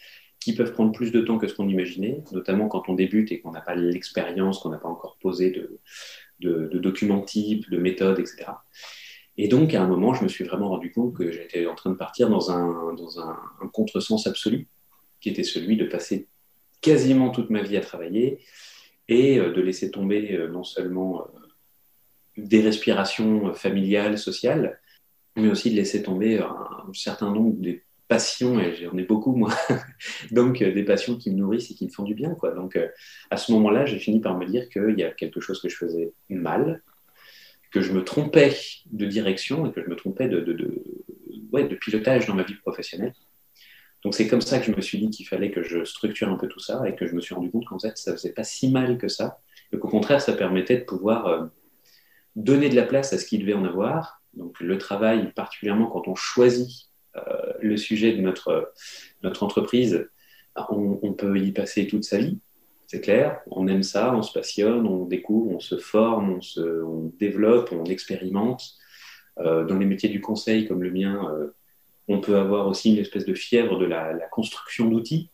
qui 0.42 0.56
peuvent 0.56 0.74
prendre 0.74 0.92
plus 0.92 1.12
de 1.12 1.22
temps 1.22 1.38
que 1.38 1.48
ce 1.48 1.54
qu'on 1.54 1.70
imaginait, 1.70 2.24
notamment 2.32 2.68
quand 2.68 2.90
on 2.90 2.96
débute 2.96 3.32
et 3.32 3.40
qu'on 3.40 3.52
n'a 3.52 3.62
pas 3.62 3.76
l'expérience, 3.76 4.60
qu'on 4.60 4.70
n'a 4.70 4.80
pas 4.80 4.90
encore 4.90 5.18
posé 5.22 5.52
de, 5.52 5.80
de, 6.40 6.80
documents 6.80 7.22
types, 7.22 7.70
de 7.70 7.78
méthodes, 7.78 8.20
etc. 8.20 8.46
Et 9.38 9.48
donc, 9.48 9.74
à 9.76 9.84
un 9.84 9.88
moment, 9.88 10.16
je 10.16 10.24
me 10.24 10.28
suis 10.28 10.44
vraiment 10.44 10.70
rendu 10.70 10.92
compte 10.92 11.14
que 11.16 11.32
j'étais 11.32 11.68
en 11.68 11.76
train 11.76 11.92
de 11.92 11.96
partir 11.96 12.28
dans 12.30 12.52
un, 12.52 12.94
dans 12.96 13.20
un, 13.20 13.38
contresens 13.72 14.26
absolu, 14.26 14.68
qui 15.20 15.30
était 15.30 15.44
celui 15.44 15.78
de 15.78 15.86
passer 15.86 16.28
quasiment 16.82 17.30
toute 17.30 17.52
ma 17.52 17.62
vie 17.62 17.78
à 17.78 17.82
travailler 17.82 18.40
et 19.08 19.40
euh, 19.40 19.54
de 19.54 19.62
laisser 19.62 19.92
tomber 19.92 20.34
euh, 20.34 20.48
non 20.48 20.64
seulement 20.64 21.22
euh, 21.22 21.26
des 22.38 22.62
respirations 22.62 23.54
familiales, 23.54 24.18
sociales, 24.18 24.82
mais 25.36 25.50
aussi 25.50 25.70
de 25.70 25.76
laisser 25.76 26.02
tomber 26.02 26.40
un 26.40 26.92
certain 26.94 27.32
nombre 27.32 27.62
des 27.62 27.84
passions, 28.12 28.60
et 28.60 28.76
j'en 28.76 28.98
ai 28.98 29.04
beaucoup 29.04 29.34
moi, 29.34 29.54
donc 30.32 30.62
euh, 30.62 30.74
des 30.74 30.84
passions 30.84 31.16
qui 31.16 31.32
me 31.32 31.38
nourrissent 31.38 31.72
et 31.72 31.76
qui 31.76 31.86
me 31.86 31.90
font 31.90 32.04
du 32.04 32.14
bien. 32.14 32.36
Quoi. 32.36 32.52
Donc 32.52 32.76
euh, 32.76 32.90
à 33.30 33.38
ce 33.38 33.54
moment-là, 33.54 33.86
j'ai 33.86 34.00
fini 34.00 34.20
par 34.20 34.38
me 34.38 34.46
dire 34.46 34.68
qu'il 34.68 35.00
y 35.00 35.04
a 35.04 35.12
quelque 35.12 35.40
chose 35.40 35.62
que 35.62 35.70
je 35.70 35.78
faisais 35.78 36.12
mal, 36.30 36.84
que 37.72 37.80
je 37.80 37.94
me 37.94 38.04
trompais 38.04 38.54
de 38.92 39.06
direction 39.06 39.66
et 39.66 39.72
que 39.72 39.82
je 39.82 39.90
me 39.90 39.96
trompais 39.96 40.28
de, 40.28 40.42
de, 40.42 41.76
pilotage 41.76 42.28
dans 42.28 42.36
ma 42.36 42.44
vie 42.44 42.56
professionnelle. 42.56 43.14
Donc 44.04 44.14
c'est 44.14 44.28
comme 44.28 44.42
ça 44.42 44.60
que 44.60 44.66
je 44.66 44.76
me 44.76 44.82
suis 44.82 44.98
dit 44.98 45.10
qu'il 45.10 45.26
fallait 45.26 45.52
que 45.52 45.64
je 45.64 45.86
structure 45.86 46.28
un 46.28 46.36
peu 46.36 46.50
tout 46.50 46.60
ça 46.60 46.84
et 46.90 46.96
que 46.98 47.08
je 47.08 47.16
me 47.16 47.22
suis 47.22 47.34
rendu 47.34 47.50
compte 47.50 47.66
qu'en 47.66 47.80
fait, 47.80 47.98
ça 47.98 48.12
faisait 48.12 48.34
pas 48.34 48.44
si 48.44 48.72
mal 48.72 48.98
que 48.98 49.08
ça, 49.08 49.40
et 49.72 49.80
qu'au 49.80 49.88
contraire, 49.88 50.20
ça 50.20 50.34
permettait 50.34 50.80
de 50.80 50.84
pouvoir 50.84 51.28
euh, 51.28 51.46
donner 52.36 52.68
de 52.68 52.76
la 52.76 52.84
place 52.84 53.14
à 53.14 53.18
ce 53.18 53.26
qu'il 53.26 53.40
devait 53.40 53.54
en 53.54 53.64
avoir. 53.64 54.22
Donc 54.34 54.60
le 54.60 54.78
travail, 54.78 55.32
particulièrement 55.34 55.88
quand 55.88 56.10
on 56.10 56.16
choisit 56.16 56.91
le 57.62 57.78
sujet 57.78 58.14
de 58.14 58.22
notre, 58.22 58.74
entreprise, 59.42 60.10
on, 60.70 61.14
peut 61.14 61.38
y 61.38 61.52
passer 61.52 61.88
toute 61.88 62.04
sa 62.04 62.18
vie, 62.18 62.40
c'est 62.88 63.02
clair. 63.02 63.40
On 63.50 63.68
aime 63.68 63.84
ça, 63.84 64.14
on 64.16 64.22
se 64.22 64.34
passionne, 64.34 64.86
on 64.86 65.06
découvre, 65.06 65.52
on 65.56 65.60
se 65.60 65.78
forme, 65.78 66.34
on, 66.34 66.42
se, 66.42 66.84
développe, 67.18 67.72
on 67.72 67.86
expérimente. 67.86 68.74
Euh, 69.40 69.64
dans 69.64 69.78
les 69.78 69.86
métiers 69.86 70.10
du 70.10 70.20
conseil 70.20 70.68
comme 70.68 70.84
le 70.84 70.92
mien, 70.92 71.32
euh, 71.34 71.56
on 72.10 72.20
peut 72.20 72.36
avoir 72.36 72.68
aussi 72.68 72.92
une 72.92 73.00
espèce 73.00 73.26
de 73.26 73.34
fièvre 73.34 73.78
de 73.80 73.86
la, 73.86 74.14
construction 74.30 74.90
d'outils. 74.90 75.30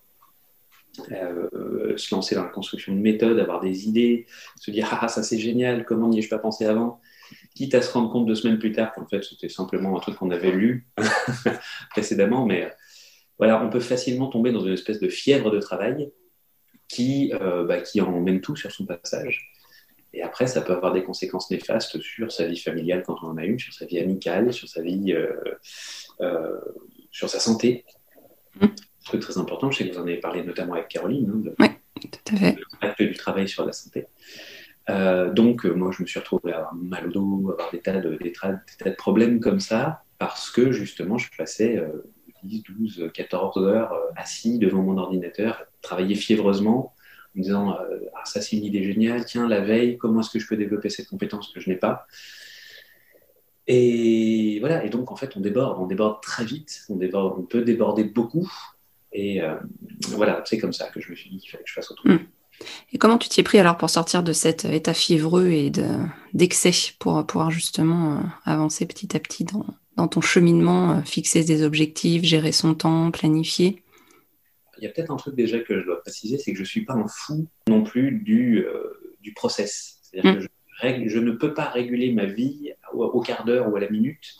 se 0.98 2.14
lancer 2.14 2.36
dans 2.36 2.44
la 2.44 2.50
construction 2.50 2.94
de 2.94 3.00
méthodes, 3.00 3.40
avoir 3.40 3.60
des 3.60 3.88
idées, 3.88 4.28
se 4.60 4.70
dire 4.70 4.88
ah 5.02 5.08
ça 5.08 5.24
c'est 5.24 5.40
génial, 5.40 5.84
comment 5.84 6.10
n'y 6.10 6.20
ai-je 6.20 6.30
pas 6.30 6.40
pensé 6.40 6.66
avant? 6.66 7.02
Quitte 7.56 7.76
à 7.76 7.82
se 7.82 7.92
rendre 7.92 8.12
compte 8.12 8.26
deux 8.26 8.36
semaines 8.36 8.60
plus 8.60 8.72
tard 8.72 8.94
qu'en 8.94 9.08
fait 9.08 9.24
c'était 9.24 9.50
simplement 9.50 9.98
un 9.98 10.00
truc 10.00 10.16
qu'on 10.16 10.32
avait 10.32 10.52
lu 10.52 10.88
précédemment, 11.92 12.46
mais 12.46 12.66
euh, 12.66 12.70
voilà, 13.38 13.64
on 13.64 13.70
peut 13.70 13.80
facilement 13.80 14.28
tomber 14.28 14.52
dans 14.52 14.62
une 14.62 14.74
espèce 14.74 15.00
de 15.00 15.10
fièvre 15.10 15.52
de 15.52 15.60
travail 15.60 16.12
qui, 16.88 17.34
euh, 17.34 17.66
bah, 17.66 17.82
qui 17.82 18.02
emmène 18.02 18.42
tout 18.42 18.56
sur 18.56 18.72
son 18.72 18.86
passage. 18.86 19.52
Et 20.14 20.22
après, 20.24 20.48
ça 20.48 20.62
peut 20.62 20.74
avoir 20.74 20.94
des 20.94 21.04
conséquences 21.04 21.52
néfastes 21.52 22.00
sur 22.02 22.32
sa 22.32 22.48
vie 22.48 22.58
familiale 22.58 23.04
quand 23.06 23.18
on 23.22 23.28
en 23.28 23.38
a 23.38 23.46
une, 23.46 23.60
sur 23.60 23.74
sa 23.74 23.86
vie 23.86 24.00
amicale, 24.00 24.54
sur 24.54 24.68
sa 24.68 24.82
vie, 24.82 25.14
euh, 25.14 26.60
sur 27.12 27.30
sa 27.30 27.40
santé. 27.40 27.86
Mmh. 28.56 28.66
Un 28.66 28.70
truc 29.04 29.22
très 29.22 29.38
important, 29.38 29.70
je 29.70 29.78
sais 29.78 29.88
que 29.88 29.94
vous 29.94 30.00
en 30.00 30.04
avez 30.04 30.18
parlé 30.18 30.44
notamment 30.44 30.74
avec 30.74 30.88
Caroline, 30.88 31.44
hein, 31.60 31.68
tout 32.00 32.36
à 32.36 32.38
fait. 32.38 32.56
l'impact 32.82 33.02
du 33.02 33.14
travail 33.16 33.48
sur 33.48 33.66
la 33.66 33.74
santé. 33.74 34.06
Euh, 34.90 35.32
donc, 35.32 35.66
euh, 35.66 35.74
moi, 35.74 35.92
je 35.92 36.02
me 36.02 36.08
suis 36.08 36.20
retrouvé 36.20 36.54
à 36.54 36.58
avoir 36.58 36.76
mal 36.76 37.08
au 37.08 37.12
dos, 37.12 37.52
avoir 37.52 37.72
des 37.72 37.82
tas 37.82 38.00
de, 38.00 38.90
problèmes 38.98 39.40
comme 39.40 39.60
ça, 39.60 40.04
parce 40.18 40.50
que 40.50 40.72
justement, 40.72 41.18
je 41.18 41.30
passais 41.38 41.84
10, 42.44 42.64
12, 42.64 43.12
14 43.14 43.58
heures 43.66 43.94
euh, 43.94 44.10
assis 44.16 44.60
devant 44.60 44.82
mon 44.82 44.98
ordinateur, 44.98 45.66
travailler 45.82 46.16
fiévreusement, 46.16 46.94
me 47.36 47.44
disant 47.44 47.78
ah, 48.16 48.26
ça 48.26 48.42
c'est 48.42 48.56
une 48.56 48.64
idée 48.64 48.84
géniale, 48.84 49.26
tiens, 49.26 49.48
la 49.48 49.60
veille, 49.60 49.98
comment 49.98 50.22
est-ce 50.22 50.32
que 50.32 50.40
je 50.40 50.48
peux 50.48 50.58
développer 50.58 50.90
cette 50.90 51.08
compétence 51.08 51.52
que 51.54 51.60
je 51.60 51.70
n'ai 51.70 51.76
pas? 51.76 52.08
Et 53.68 54.58
voilà, 54.62 54.86
et 54.86 54.90
donc 54.90 55.12
en 55.12 55.16
fait, 55.18 55.36
on 55.36 55.42
déborde, 55.42 55.78
on 55.80 55.86
déborde 55.86 56.22
très 56.22 56.46
vite, 56.46 56.86
on, 56.90 56.98
peut 57.44 57.62
déborder 57.62 58.06
beaucoup. 58.06 58.50
Et 59.12 59.42
voilà, 60.10 60.42
c'est 60.46 60.58
comme 60.58 60.74
ça 60.74 60.88
que 60.88 61.00
je 61.00 61.12
me 61.12 61.16
suis 61.16 61.30
dit 61.30 61.38
qu'il 61.38 61.52
fallait 61.52 61.64
que 61.64 61.70
je 61.70 61.76
fasse 61.76 61.92
autrement. 61.92 62.16
Mm. 62.16 62.28
Et 62.94 62.98
comment 62.98 63.18
tu 63.18 63.30
t'y 63.30 63.42
es 63.42 63.44
pris 63.44 63.60
alors 63.60 63.78
pour 63.78 63.90
sortir 63.90 64.24
de 64.24 64.34
cet 64.34 64.66
état 64.66 64.94
fiévreux 64.94 65.50
et 65.50 65.72
d'excès 66.34 66.72
pour 67.00 67.26
pouvoir 67.26 67.52
justement 67.52 68.18
euh, 68.18 68.22
avancer 68.46 68.86
petit 68.86 69.16
à 69.16 69.20
petit 69.20 69.46
dans, 69.46 70.08
ton 70.08 70.22
cheminement, 70.22 70.92
euh, 70.92 71.02
fixer 71.02 71.44
des 71.44 71.64
objectifs, 71.64 72.24
gérer 72.24 72.52
son 72.52 72.74
temps, 72.74 73.12
planifier? 73.12 73.84
Il 74.80 74.84
y 74.84 74.88
a 74.88 74.92
peut-être 74.92 75.12
un 75.12 75.18
truc 75.18 75.36
déjà 75.36 75.60
que 75.60 75.80
je 75.80 75.86
dois 75.86 76.02
préciser, 76.02 76.38
c'est 76.38 76.52
que 76.52 76.58
je 76.58 76.64
ne 76.64 76.68
suis 76.68 76.86
pas 76.86 76.94
un 76.94 77.08
fou 77.08 77.48
non 77.68 77.84
plus 77.84 78.12
du, 78.12 78.64
euh, 78.66 79.16
du 79.22 79.34
process. 79.34 79.98
C'est-à-dire 80.04 80.34
que 80.34 80.46
mmh. 80.46 81.04
je, 81.06 81.10
je, 81.10 81.20
ne 81.20 81.32
peux 81.32 81.54
pas 81.54 81.66
réguler 81.66 82.14
ma 82.14 82.26
vie 82.26 82.72
au 82.94 83.22
quart 83.22 83.44
d'heure 83.44 83.72
ou 83.72 83.76
à 83.76 83.80
la 83.80 83.90
minute 83.90 84.36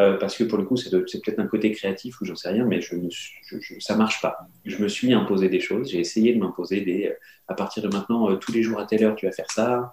euh, 0.00 0.16
parce 0.16 0.36
que 0.36 0.44
pour 0.44 0.56
le 0.56 0.64
coup, 0.64 0.76
c'est 0.76 0.90
peut-être 0.90 1.38
un 1.38 1.46
côté 1.46 1.72
créatif 1.72 2.20
ou 2.20 2.24
j'en 2.24 2.34
sais 2.34 2.48
rien, 2.48 2.64
mais 2.64 2.80
je, 2.80 2.94
je, 3.10 3.74
ça 3.80 3.96
marche 3.96 4.22
pas. 4.22 4.48
Je 4.64 4.82
me 4.82 4.88
suis 4.88 5.12
imposé 5.12 5.50
des 5.50 5.60
choses, 5.60 5.90
j'ai 5.90 5.98
essayé 5.98 6.32
de 6.32 6.38
m'imposer 6.38 6.80
des. 6.80 7.08
Euh, 7.08 7.14
à 7.48 7.54
partir 7.54 7.82
de 7.82 7.88
maintenant, 7.88 8.30
euh, 8.30 8.36
tous 8.36 8.52
les 8.52 8.62
jours 8.62 8.78
à 8.78 8.86
telle 8.86 9.04
heure, 9.04 9.16
tu 9.16 9.26
vas 9.26 9.32
faire 9.32 9.50
ça. 9.50 9.92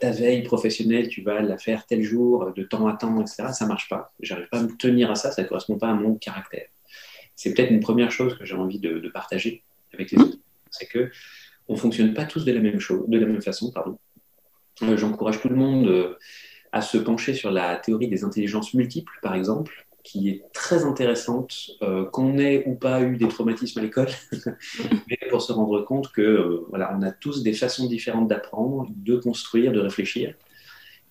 ta 0.00 0.10
veille 0.10 0.42
professionnelle, 0.42 1.08
tu 1.08 1.22
vas 1.22 1.40
la 1.40 1.56
faire 1.56 1.86
tel 1.86 2.02
jour, 2.02 2.52
de 2.54 2.62
temps 2.62 2.86
à 2.88 2.94
temps, 2.94 3.20
etc. 3.20 3.44
Ça 3.52 3.66
marche 3.66 3.88
pas. 3.88 4.12
J'arrive 4.20 4.48
pas 4.48 4.58
à 4.58 4.62
me 4.62 4.76
tenir 4.76 5.10
à 5.10 5.14
ça, 5.14 5.30
ça 5.30 5.42
ne 5.42 5.48
correspond 5.48 5.78
pas 5.78 5.88
à 5.88 5.94
mon 5.94 6.16
caractère. 6.16 6.66
C'est 7.36 7.54
peut-être 7.54 7.70
une 7.70 7.80
première 7.80 8.10
chose 8.10 8.36
que 8.36 8.44
j'ai 8.44 8.54
envie 8.54 8.80
de, 8.80 9.08
partager 9.08 9.62
avec 9.94 10.10
les 10.10 10.18
autres. 10.18 10.38
C'est 10.70 10.86
que 10.86 11.10
on 11.68 11.76
fonctionne 11.76 12.12
pas 12.12 12.24
tous 12.24 12.44
de 12.44 12.52
la 12.52 12.60
même 12.60 12.80
chose, 12.80 13.04
de 13.06 13.18
la 13.18 13.26
même 13.26 13.42
façon, 13.42 13.70
pardon. 13.70 13.98
J'encourage 14.96 15.40
tout 15.40 15.48
le 15.48 15.56
monde 15.56 16.16
à 16.72 16.80
se 16.80 16.98
pencher 16.98 17.34
sur 17.34 17.50
la 17.50 17.76
théorie 17.76 18.08
des 18.08 18.24
intelligences 18.24 18.74
multiples, 18.74 19.12
par 19.22 19.34
exemple, 19.34 19.86
qui 20.02 20.30
est 20.30 20.44
très 20.52 20.84
intéressante, 20.84 21.70
euh, 21.82 22.04
qu'on 22.06 22.38
ait 22.38 22.64
ou 22.66 22.74
pas 22.74 23.02
eu 23.02 23.16
des 23.16 23.28
traumatismes 23.28 23.78
à 23.78 23.82
l'école, 23.82 24.08
mais 25.08 25.18
pour 25.30 25.42
se 25.42 25.52
rendre 25.52 25.82
compte 25.82 26.10
que 26.10 26.22
euh, 26.22 26.66
on 26.72 27.02
a 27.02 27.12
tous 27.12 27.42
des 27.42 27.52
façons 27.52 27.86
différentes 27.86 28.26
d'apprendre, 28.26 28.88
de 28.90 29.16
construire, 29.16 29.72
de 29.72 29.80
réfléchir, 29.80 30.34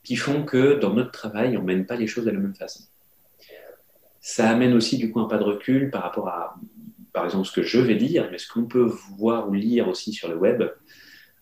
qui 0.03 0.15
font 0.15 0.43
que 0.43 0.79
dans 0.79 0.93
notre 0.93 1.11
travail, 1.11 1.57
on 1.57 1.63
mène 1.63 1.85
pas 1.85 1.95
les 1.95 2.07
choses 2.07 2.25
de 2.25 2.31
la 2.31 2.39
même 2.39 2.55
façon. 2.55 2.83
Ça 4.19 4.49
amène 4.49 4.73
aussi 4.73 4.97
du 4.97 5.11
coup 5.11 5.19
un 5.19 5.27
pas 5.27 5.37
de 5.37 5.43
recul 5.43 5.89
par 5.89 6.03
rapport 6.03 6.27
à, 6.27 6.55
par 7.13 7.25
exemple, 7.25 7.47
ce 7.47 7.53
que 7.53 7.63
je 7.63 7.79
vais 7.79 7.95
dire, 7.95 8.27
mais 8.31 8.37
ce 8.37 8.47
qu'on 8.51 8.65
peut 8.65 8.91
voir 9.17 9.49
ou 9.49 9.53
lire 9.53 9.87
aussi 9.87 10.11
sur 10.11 10.27
le 10.27 10.35
web, 10.35 10.63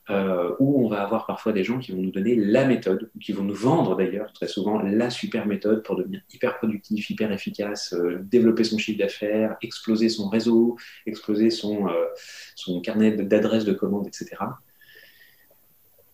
euh, 0.10 0.56
où 0.58 0.84
on 0.84 0.90
va 0.90 1.04
avoir 1.04 1.28
parfois 1.28 1.54
des 1.54 1.64
gens 1.64 1.78
qui 1.78 1.92
vont 1.92 2.02
nous 2.02 2.10
donner 2.10 2.34
la 2.36 2.66
méthode, 2.66 3.12
qui 3.22 3.32
vont 3.32 3.44
nous 3.44 3.54
vendre 3.54 3.96
d'ailleurs 3.96 4.34
très 4.34 4.48
souvent 4.48 4.82
la 4.82 5.12
super 5.12 5.46
méthode 5.46 5.84
pour 5.84 5.96
devenir 5.96 6.22
hyper 6.34 6.58
productif, 6.58 7.12
hyper 7.12 7.32
efficace, 7.32 7.94
euh, 7.94 8.18
développer 8.24 8.64
son 8.64 8.80
chiffre 8.80 8.98
d'affaires, 8.98 9.56
exploser 9.62 10.10
son 10.10 10.28
réseau, 10.28 10.78
exploser 11.06 11.52
son, 11.52 11.90
euh, 11.90 12.80
carnet 12.82 13.12
d'adresses 13.12 13.66
de 13.66 13.74
commandes, 13.74 14.08
etc. 14.08 14.36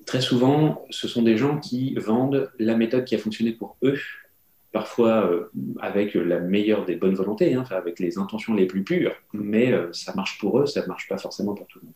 Très 0.05 0.21
souvent, 0.21 0.85
ce 0.89 1.07
sont 1.07 1.21
des 1.21 1.37
gens 1.37 1.57
qui 1.57 1.95
vendent 1.95 2.51
la 2.59 2.75
méthode 2.75 3.05
qui 3.05 3.15
a 3.15 3.17
fonctionné 3.17 3.53
pour 3.53 3.77
eux, 3.81 3.97
parfois 4.73 5.49
avec 5.79 6.15
la 6.15 6.41
meilleure 6.41 6.85
des 6.85 6.97
bonnes 6.97 7.15
volontés, 7.15 7.53
hein, 7.53 7.63
avec 7.71 7.99
les 7.99 8.17
intentions 8.17 8.53
les 8.53 8.65
plus 8.65 8.83
pures, 8.83 9.15
mais 9.31 9.73
ça 9.93 10.13
marche 10.15 10.37
pour 10.37 10.59
eux, 10.59 10.65
ça 10.65 10.81
ne 10.81 10.87
marche 10.87 11.07
pas 11.07 11.17
forcément 11.17 11.55
pour 11.55 11.65
tout 11.67 11.79
le 11.79 11.85
monde. 11.85 11.95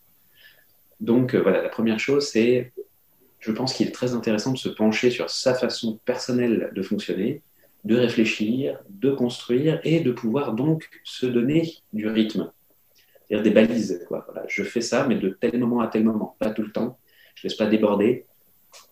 Donc 1.00 1.34
euh, 1.34 1.40
voilà, 1.40 1.62
la 1.62 1.68
première 1.68 1.98
chose, 1.98 2.28
c'est, 2.28 2.72
je 3.38 3.52
pense 3.52 3.72
qu'il 3.72 3.88
est 3.88 3.92
très 3.92 4.14
intéressant 4.14 4.52
de 4.52 4.58
se 4.58 4.68
pencher 4.68 5.10
sur 5.10 5.30
sa 5.30 5.54
façon 5.54 5.98
personnelle 6.04 6.70
de 6.74 6.82
fonctionner, 6.82 7.42
de 7.84 7.96
réfléchir, 7.96 8.78
de 8.90 9.10
construire 9.10 9.80
et 9.84 10.00
de 10.00 10.12
pouvoir 10.12 10.54
donc 10.54 10.88
se 11.04 11.26
donner 11.26 11.72
du 11.92 12.06
rythme, 12.08 12.52
c'est-à-dire 13.26 13.42
des 13.42 13.50
balises. 13.50 14.04
Quoi. 14.08 14.26
Voilà, 14.30 14.46
je 14.48 14.62
fais 14.62 14.82
ça, 14.82 15.06
mais 15.06 15.16
de 15.16 15.30
tel 15.30 15.58
moment 15.58 15.80
à 15.80 15.88
tel 15.88 16.04
moment, 16.04 16.36
pas 16.38 16.50
tout 16.50 16.62
le 16.62 16.72
temps. 16.72 16.98
Je 17.34 17.46
ne 17.46 17.50
laisse 17.50 17.56
pas 17.56 17.66
déborder. 17.66 18.26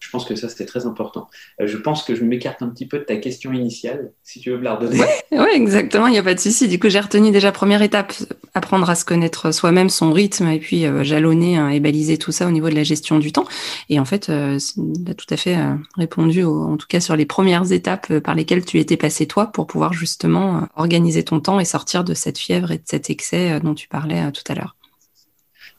Je 0.00 0.11
pense 0.11 0.25
que 0.25 0.37
ça, 0.37 0.49
c'était 0.49 0.64
très 0.64 0.87
important. 0.87 1.28
Euh, 1.61 1.66
je 1.66 1.76
pense 1.76 2.02
que 2.02 2.14
je 2.14 2.25
m'écarte 2.25 2.62
un 2.62 2.68
petit 2.68 2.87
peu 2.87 2.99
de 2.99 3.04
ta 3.04 3.16
question 3.16 3.52
initiale, 3.52 4.12
si 4.23 4.40
tu 4.40 4.50
veux 4.50 4.58
me 4.58 4.62
la 4.62 4.76
redonner. 4.76 5.02
Oui, 5.32 5.38
ouais, 5.38 5.54
exactement, 5.54 6.06
il 6.06 6.12
n'y 6.12 6.18
a 6.18 6.23
pas 6.23 6.35
de 6.35 6.40
souci. 6.40 6.68
Du 6.68 6.78
coup, 6.78 6.88
j'ai 6.88 7.00
retenu 7.00 7.30
déjà 7.30 7.52
première 7.52 7.82
étape, 7.82 8.14
apprendre 8.54 8.88
à 8.88 8.94
se 8.94 9.04
connaître 9.04 9.52
soi-même, 9.52 9.90
son 9.90 10.12
rythme, 10.12 10.49
et 10.49 10.58
puis 10.58 10.87
euh, 10.87 11.04
jalonner 11.04 11.56
hein, 11.56 11.68
et 11.68 11.80
baliser 11.80 12.16
tout 12.16 12.32
ça 12.32 12.47
au 12.47 12.50
niveau 12.50 12.70
de 12.70 12.75
la 12.75 12.85
gestion 12.85 13.18
du 13.18 13.32
temps. 13.32 13.44
Et 13.88 14.00
en 14.00 14.04
fait, 14.04 14.28
euh, 14.28 14.58
tu 14.58 15.11
as 15.11 15.14
tout 15.14 15.26
à 15.30 15.37
fait 15.37 15.56
euh, 15.56 15.75
répondu, 15.97 16.44
en 16.44 16.76
tout 16.76 16.87
cas 16.88 17.00
sur 17.00 17.16
les 17.16 17.26
premières 17.26 17.70
étapes 17.73 18.18
par 18.20 18.35
lesquelles 18.35 18.64
tu 18.64 18.78
étais 18.78 18.97
passé 18.97 19.26
toi, 19.26 19.47
pour 19.47 19.66
pouvoir 19.66 19.92
justement 19.92 20.68
organiser 20.76 21.23
ton 21.23 21.40
temps 21.40 21.61
et 21.61 21.64
sortir 21.64 22.04
de 22.04 22.14
cette 22.14 22.38
fièvre 22.38 22.70
et 22.70 22.78
de 22.78 22.85
cet 22.87 23.11
excès 23.11 23.61
dont 23.61 23.75
tu 23.75 23.88
parlais 23.88 24.32
tout 24.32 24.42
à 24.49 24.54
l'heure. 24.54 24.76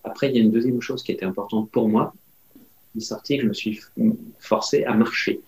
Après, 0.04 0.30
il 0.30 0.36
y 0.36 0.40
a 0.40 0.44
une 0.44 0.52
deuxième 0.52 0.82
chose 0.82 1.04
qui 1.04 1.12
était 1.12 1.26
importante 1.26 1.70
pour 1.72 1.90
moi, 1.90 2.14
une 2.96 3.02
sortie 3.02 3.38
que 3.38 3.44
je 3.44 3.48
me 3.48 3.54
suis 3.54 3.80
forcé 4.40 4.84
à 4.84 4.94
marcher. 4.94 5.42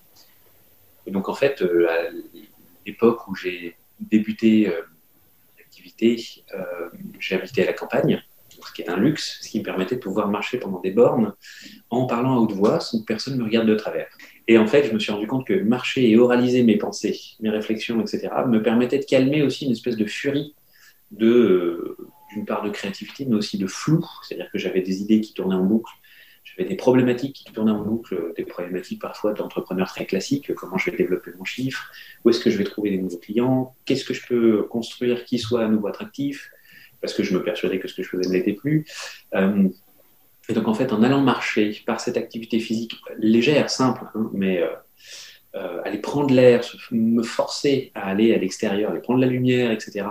Et 1.07 1.11
donc 1.11 1.29
en 1.29 1.33
fait, 1.33 1.61
euh, 1.61 1.87
à 1.89 2.11
l'époque 2.85 3.27
où 3.27 3.35
j'ai 3.35 3.75
débuté 3.99 4.67
euh, 4.67 4.81
l'activité, 5.57 6.23
euh, 6.53 7.35
habité 7.35 7.63
à 7.63 7.65
la 7.65 7.73
campagne, 7.73 8.21
ce 8.49 8.73
qui 8.73 8.83
est 8.83 8.89
un 8.89 8.97
luxe, 8.97 9.39
ce 9.41 9.49
qui 9.49 9.59
me 9.59 9.63
permettait 9.63 9.95
de 9.95 10.01
pouvoir 10.01 10.27
marcher 10.27 10.59
pendant 10.59 10.79
des 10.79 10.91
bornes 10.91 11.33
en 11.89 12.05
parlant 12.05 12.35
à 12.35 12.39
haute 12.39 12.51
voix 12.51 12.79
sans 12.79 12.99
que 12.99 13.05
personne 13.05 13.37
me 13.37 13.43
regarde 13.43 13.67
de 13.67 13.75
travers. 13.75 14.07
Et 14.47 14.57
en 14.57 14.67
fait, 14.67 14.87
je 14.87 14.93
me 14.93 14.99
suis 14.99 15.11
rendu 15.11 15.25
compte 15.25 15.47
que 15.47 15.53
marcher 15.53 16.09
et 16.09 16.17
oraliser 16.17 16.61
mes 16.61 16.77
pensées, 16.77 17.19
mes 17.39 17.49
réflexions, 17.49 17.99
etc., 18.01 18.29
me 18.47 18.61
permettait 18.61 18.99
de 18.99 19.05
calmer 19.05 19.41
aussi 19.41 19.65
une 19.65 19.71
espèce 19.71 19.95
de 19.95 20.05
furie 20.05 20.53
de 21.09 21.97
d'une 22.33 22.45
part 22.45 22.63
de 22.63 22.69
créativité, 22.69 23.25
mais 23.25 23.35
aussi 23.35 23.57
de 23.57 23.67
flou, 23.67 24.05
c'est-à-dire 24.23 24.49
que 24.51 24.57
j'avais 24.57 24.81
des 24.81 25.01
idées 25.01 25.19
qui 25.19 25.33
tournaient 25.33 25.55
en 25.55 25.65
boucle 25.65 25.91
j'avais 26.57 26.69
des 26.69 26.75
problématiques 26.75 27.43
qui 27.45 27.53
tournaient 27.53 27.71
en 27.71 27.81
boucle, 27.81 28.33
des 28.35 28.45
problématiques 28.45 29.01
parfois 29.01 29.33
d'entrepreneurs 29.33 29.89
très 29.89 30.05
classiques, 30.05 30.53
comment 30.53 30.77
je 30.77 30.91
vais 30.91 30.97
développer 30.97 31.31
mon 31.37 31.45
chiffre, 31.45 31.91
où 32.23 32.29
est-ce 32.29 32.39
que 32.39 32.49
je 32.49 32.57
vais 32.57 32.63
trouver 32.63 32.91
des 32.91 32.97
nouveaux 32.97 33.17
clients, 33.17 33.75
qu'est-ce 33.85 34.05
que 34.05 34.13
je 34.13 34.25
peux 34.27 34.63
construire 34.63 35.25
qui 35.25 35.39
soit 35.39 35.63
à 35.63 35.67
nouveau 35.67 35.87
attractif, 35.87 36.51
parce 37.01 37.13
que 37.13 37.23
je 37.23 37.33
me 37.33 37.43
persuadais 37.43 37.79
que 37.79 37.87
ce 37.87 37.95
que 37.95 38.03
je 38.03 38.09
faisais 38.09 38.29
ne 38.29 38.33
l'était 38.33 38.53
plus. 38.53 38.85
Euh, 39.35 39.67
et 40.47 40.53
donc 40.53 40.67
en 40.67 40.73
fait, 40.73 40.93
en 40.93 41.03
allant 41.03 41.21
marcher 41.21 41.81
par 41.85 41.99
cette 41.99 42.17
activité 42.17 42.59
physique 42.59 42.95
légère, 43.17 43.69
simple, 43.69 44.05
hein, 44.15 44.29
mais 44.33 44.61
euh, 44.61 44.67
euh, 45.55 45.81
aller 45.83 45.97
prendre 45.97 46.33
l'air, 46.33 46.61
me 46.91 47.23
forcer 47.23 47.91
à 47.95 48.07
aller 48.07 48.33
à 48.33 48.37
l'extérieur, 48.37 48.91
aller 48.91 49.01
prendre 49.01 49.19
la 49.19 49.27
lumière, 49.27 49.71
etc. 49.71 50.05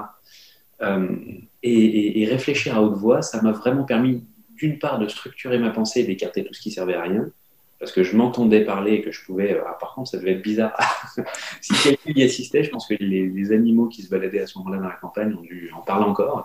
et, 1.63 2.27
réfléchir 2.31 2.77
à 2.77 2.83
haute 2.83 2.97
voix, 2.97 3.23
ça 3.23 3.43
m'a 3.43 3.53
vraiment 3.53 3.85
permis 3.85 4.25
d'une 4.61 4.79
part 4.79 4.99
de 4.99 5.09
structurer 5.09 5.59
ma 5.59 5.71
pensée 5.71 6.01
et 6.01 6.05
d'écarter 6.05 6.45
tout 6.45 6.53
ce 6.53 6.61
qui 6.61 6.71
servait 6.71 6.95
à 6.95 7.03
rien, 7.03 7.31
parce 7.79 7.93
que 7.93 8.03
je 8.03 8.15
m'entendais 8.15 8.63
parler 8.63 8.93
et 8.93 9.03
que 9.03 9.11
je 9.11 9.25
pouvais. 9.25 9.55
Euh, 9.55 9.63
ah, 9.67 9.77
par 9.81 9.95
contre, 9.95 10.11
ça 10.11 10.19
devait 10.19 10.33
être 10.33 10.43
bizarre. 10.43 10.77
si 11.63 11.73
quelqu'un 11.83 12.13
y 12.15 12.23
assistait, 12.23 12.63
je 12.63 12.71
pense 12.71 12.87
que 12.87 12.95
les, 13.01 13.53
animaux 13.53 13.89
qui 13.89 14.03
se 14.03 14.11
baladaient 14.11 14.41
à 14.41 14.47
ce 14.47 14.59
moment-là 14.59 14.79
dans 14.79 14.89
la 14.89 14.97
campagne 14.97 15.35
ont 15.35 15.41
dû 15.43 15.71
en 15.75 15.81
parler 15.81 16.05
encore. 16.05 16.45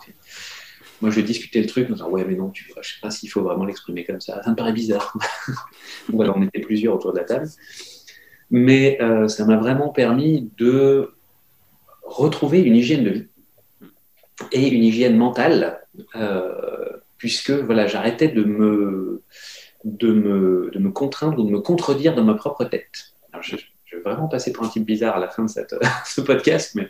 moi, 1.01 1.11
je 1.11 1.19
discutais 1.19 1.59
le 1.59 1.67
truc 1.67 1.89
en 1.89 1.93
disant 1.93 2.09
Ouais, 2.09 2.23
mais 2.25 2.35
non, 2.35 2.51
tu 2.51 2.71
vois, 2.71 2.81
je 2.81 2.93
sais 2.93 3.01
pas 3.01 3.11
s'il 3.11 3.29
faut 3.29 3.41
vraiment 3.41 3.65
l'exprimer 3.65 4.05
comme 4.05 4.21
ça. 4.21 4.41
Ça 4.43 4.49
me 4.49 4.55
paraît 4.55 4.71
bizarre. 4.71 5.13
voilà, 6.09 6.33
on 6.37 6.41
était 6.41 6.61
plusieurs 6.61 6.95
autour 6.95 7.11
de 7.11 7.17
la 7.17 7.25
table. 7.25 7.49
Mais 8.49 8.97
euh, 9.01 9.27
ça 9.27 9.43
m'a 9.43 9.57
vraiment 9.57 9.89
permis 9.89 10.49
de 10.57 11.15
retrouver 12.03 12.61
une 12.61 12.77
hygiène 12.77 13.03
de 13.03 13.09
vie 13.09 13.27
et 14.53 14.69
une 14.69 14.83
hygiène 14.83 15.17
mentale. 15.17 15.81
Euh, 16.15 16.91
puisque 17.17 17.51
voilà, 17.51 17.87
j'arrêtais 17.87 18.27
de 18.27 18.43
me, 18.43 19.23
de, 19.83 20.11
me, 20.11 20.69
de 20.73 20.79
me 20.79 20.91
contraindre 20.91 21.39
ou 21.39 21.45
de 21.45 21.51
me 21.51 21.61
contredire 21.61 22.15
dans 22.15 22.23
ma 22.23 22.35
propre 22.35 22.65
tête. 22.65 23.13
je, 23.41 23.55
vais 23.55 24.01
vraiment 24.03 24.27
passer 24.27 24.51
pour 24.51 24.65
un 24.65 24.69
type 24.69 24.85
bizarre 24.85 25.15
à 25.15 25.19
la 25.19 25.29
fin 25.29 25.43
de 25.43 25.49
cette, 25.49 25.75
ce 26.05 26.21
podcast, 26.21 26.75
mais 26.75 26.89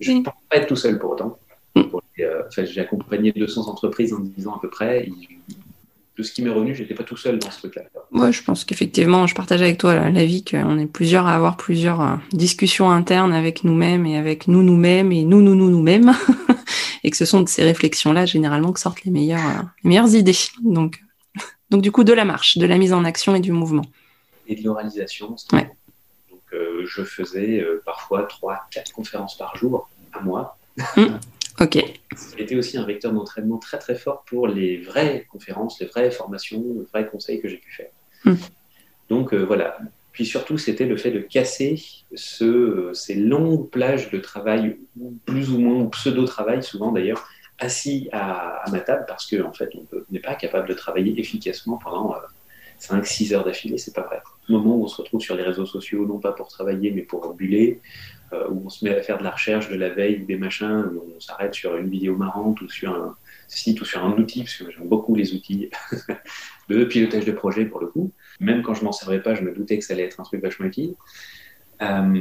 je 0.00 0.12
ne 0.12 0.22
pense 0.22 0.34
pas 0.48 0.56
être 0.56 0.68
tout 0.68 0.76
seul 0.76 0.98
pour 0.98 1.10
autant. 1.10 1.38
Mm. 1.74 1.82
Euh, 2.20 2.42
j'ai 2.50 2.80
accompagné 2.80 3.32
200 3.32 3.68
entreprises 3.68 4.12
en 4.12 4.20
10 4.20 4.48
ans 4.48 4.56
à 4.56 4.60
peu 4.60 4.70
près. 4.70 5.08
De 6.18 6.22
ce 6.24 6.32
qui 6.32 6.42
m'est 6.42 6.50
revenu, 6.50 6.74
j'étais 6.74 6.94
pas 6.94 7.04
tout 7.04 7.16
seul 7.16 7.38
dans 7.38 7.50
ce 7.50 7.58
truc-là. 7.58 7.82
Moi, 8.10 8.32
je 8.32 8.42
pense 8.42 8.64
qu'effectivement, 8.64 9.28
je 9.28 9.36
partage 9.36 9.62
avec 9.62 9.78
toi 9.78 10.10
l'avis 10.10 10.44
qu'on 10.44 10.76
est 10.78 10.86
plusieurs 10.86 11.26
à 11.28 11.34
avoir 11.34 11.56
plusieurs 11.56 12.00
euh, 12.00 12.16
discussions 12.32 12.90
internes 12.90 13.32
avec 13.32 13.62
nous-mêmes 13.62 14.04
et 14.04 14.18
avec 14.18 14.48
nous 14.48 14.64
nous-mêmes 14.64 15.12
et 15.12 15.22
nous 15.22 15.40
nous 15.40 15.54
nous 15.54 15.70
nous-mêmes. 15.70 16.12
et 17.04 17.10
que 17.10 17.16
ce 17.16 17.24
sont 17.24 17.40
de 17.42 17.48
ces 17.48 17.62
réflexions-là 17.62 18.26
généralement 18.26 18.72
que 18.72 18.80
sortent 18.80 19.04
les 19.04 19.12
meilleures, 19.12 19.46
euh, 19.46 19.62
les 19.84 19.88
meilleures 19.90 20.14
idées. 20.14 20.36
Donc, 20.62 21.04
donc 21.70 21.82
du 21.82 21.92
coup, 21.92 22.02
de 22.02 22.12
la 22.12 22.24
marche, 22.24 22.58
de 22.58 22.66
la 22.66 22.78
mise 22.78 22.92
en 22.92 23.04
action 23.04 23.36
et 23.36 23.40
du 23.40 23.52
mouvement. 23.52 23.84
Et 24.48 24.56
de 24.56 24.64
l'oralisation. 24.64 25.36
Donc 25.52 25.72
euh, 26.52 26.84
je 26.86 27.04
faisais 27.04 27.60
euh, 27.60 27.82
parfois 27.84 28.24
trois, 28.24 28.66
quatre 28.70 28.92
conférences 28.92 29.36
par 29.36 29.56
jour 29.56 29.88
à 30.12 30.20
moi. 30.20 30.56
Hum. 30.96 31.18
Ok. 31.60 31.78
C'était 32.16 32.56
aussi 32.56 32.78
un 32.78 32.84
vecteur 32.84 33.12
d'entraînement 33.12 33.58
très 33.58 33.78
très 33.78 33.96
fort 33.96 34.24
pour 34.24 34.46
les 34.46 34.78
vraies 34.78 35.26
conférences, 35.30 35.80
les 35.80 35.86
vraies 35.86 36.10
formations, 36.10 36.62
les 36.78 36.84
vrais 36.92 37.06
conseils 37.06 37.40
que 37.40 37.48
j'ai 37.48 37.56
pu 37.56 37.72
faire. 37.72 37.90
Hmm. 38.24 38.36
Donc 39.08 39.34
euh, 39.34 39.44
voilà. 39.44 39.78
Puis 40.12 40.26
surtout, 40.26 40.58
c'était 40.58 40.86
le 40.86 40.96
fait 40.96 41.10
de 41.10 41.20
casser 41.20 41.80
ce, 42.14 42.90
ces 42.92 43.14
longues 43.14 43.70
plages 43.70 44.10
de 44.10 44.18
travail, 44.18 44.76
plus 45.26 45.50
ou 45.50 45.58
moins 45.58 45.86
pseudo-travail, 45.86 46.62
souvent 46.62 46.90
d'ailleurs, 46.90 47.28
assis 47.58 48.08
à, 48.12 48.64
ma 48.70 48.80
table, 48.80 49.04
parce 49.06 49.30
qu'en 49.30 49.48
en 49.48 49.52
fait, 49.52 49.70
on 49.74 49.84
n'est 50.10 50.20
pas 50.20 50.34
capable 50.34 50.68
de 50.68 50.74
travailler 50.74 51.18
efficacement 51.20 51.76
pendant 51.76 52.14
5-6 52.80 53.34
heures 53.34 53.44
d'affilée, 53.44 53.78
c'est 53.78 53.94
pas 53.94 54.02
vrai. 54.02 54.20
Au 54.48 54.52
moment 54.52 54.76
où 54.76 54.84
on 54.84 54.88
se 54.88 54.96
retrouve 54.96 55.20
sur 55.20 55.36
les 55.36 55.42
réseaux 55.42 55.66
sociaux, 55.66 56.06
non 56.06 56.18
pas 56.18 56.32
pour 56.32 56.48
travailler, 56.48 56.90
mais 56.90 57.02
pour 57.02 57.34
buller, 57.34 57.80
euh, 57.80 58.17
où 58.50 58.62
on 58.66 58.68
se 58.68 58.84
met 58.84 58.94
à 58.94 59.02
faire 59.02 59.18
de 59.18 59.24
la 59.24 59.30
recherche, 59.30 59.68
de 59.68 59.76
la 59.76 59.88
veille 59.88 60.22
ou 60.22 60.26
des 60.26 60.36
machins, 60.36 60.84
où 60.92 61.14
on 61.16 61.20
s'arrête 61.20 61.54
sur 61.54 61.76
une 61.76 61.88
vidéo 61.88 62.16
marrante 62.16 62.60
ou 62.60 62.68
sur 62.68 62.92
un 62.92 63.14
site 63.48 63.80
ou 63.80 63.84
sur 63.84 64.04
un 64.04 64.12
outil, 64.12 64.40
parce 64.40 64.56
que 64.56 64.70
j'aime 64.70 64.88
beaucoup 64.88 65.14
les 65.14 65.34
outils 65.34 65.70
de 66.68 66.84
pilotage 66.84 67.24
de 67.24 67.32
projet 67.32 67.64
pour 67.64 67.80
le 67.80 67.86
coup. 67.86 68.12
Même 68.40 68.62
quand 68.62 68.74
je 68.74 68.84
m'en 68.84 68.92
servais 68.92 69.20
pas, 69.20 69.34
je 69.34 69.42
me 69.42 69.52
doutais 69.52 69.78
que 69.78 69.84
ça 69.84 69.94
allait 69.94 70.04
être 70.04 70.20
un 70.20 70.24
truc 70.24 70.42
vachement 70.42 70.66
utile. 70.66 70.94
Euh, 71.80 72.20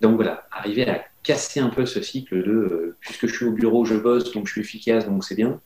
donc 0.00 0.16
voilà, 0.16 0.46
arriver 0.52 0.88
à 0.88 1.04
casser 1.22 1.60
un 1.60 1.68
peu 1.68 1.86
ce 1.86 2.02
cycle 2.02 2.42
de 2.42 2.50
euh, 2.50 2.96
puisque 3.00 3.26
je 3.26 3.34
suis 3.34 3.44
au 3.46 3.52
bureau, 3.52 3.84
je 3.84 3.94
bosse, 3.94 4.32
donc 4.32 4.46
je 4.46 4.52
suis 4.52 4.60
efficace, 4.60 5.06
donc 5.06 5.24
c'est 5.24 5.36
bien. 5.36 5.60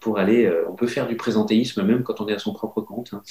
Pour 0.00 0.18
aller, 0.18 0.52
on 0.68 0.74
peut 0.74 0.86
faire 0.86 1.08
du 1.08 1.16
présentéisme 1.16 1.82
même 1.82 2.02
quand 2.02 2.20
on 2.20 2.28
est 2.28 2.34
à 2.34 2.38
son 2.38 2.52
propre 2.52 2.80
compte. 2.80 3.12
Hein. 3.14 3.22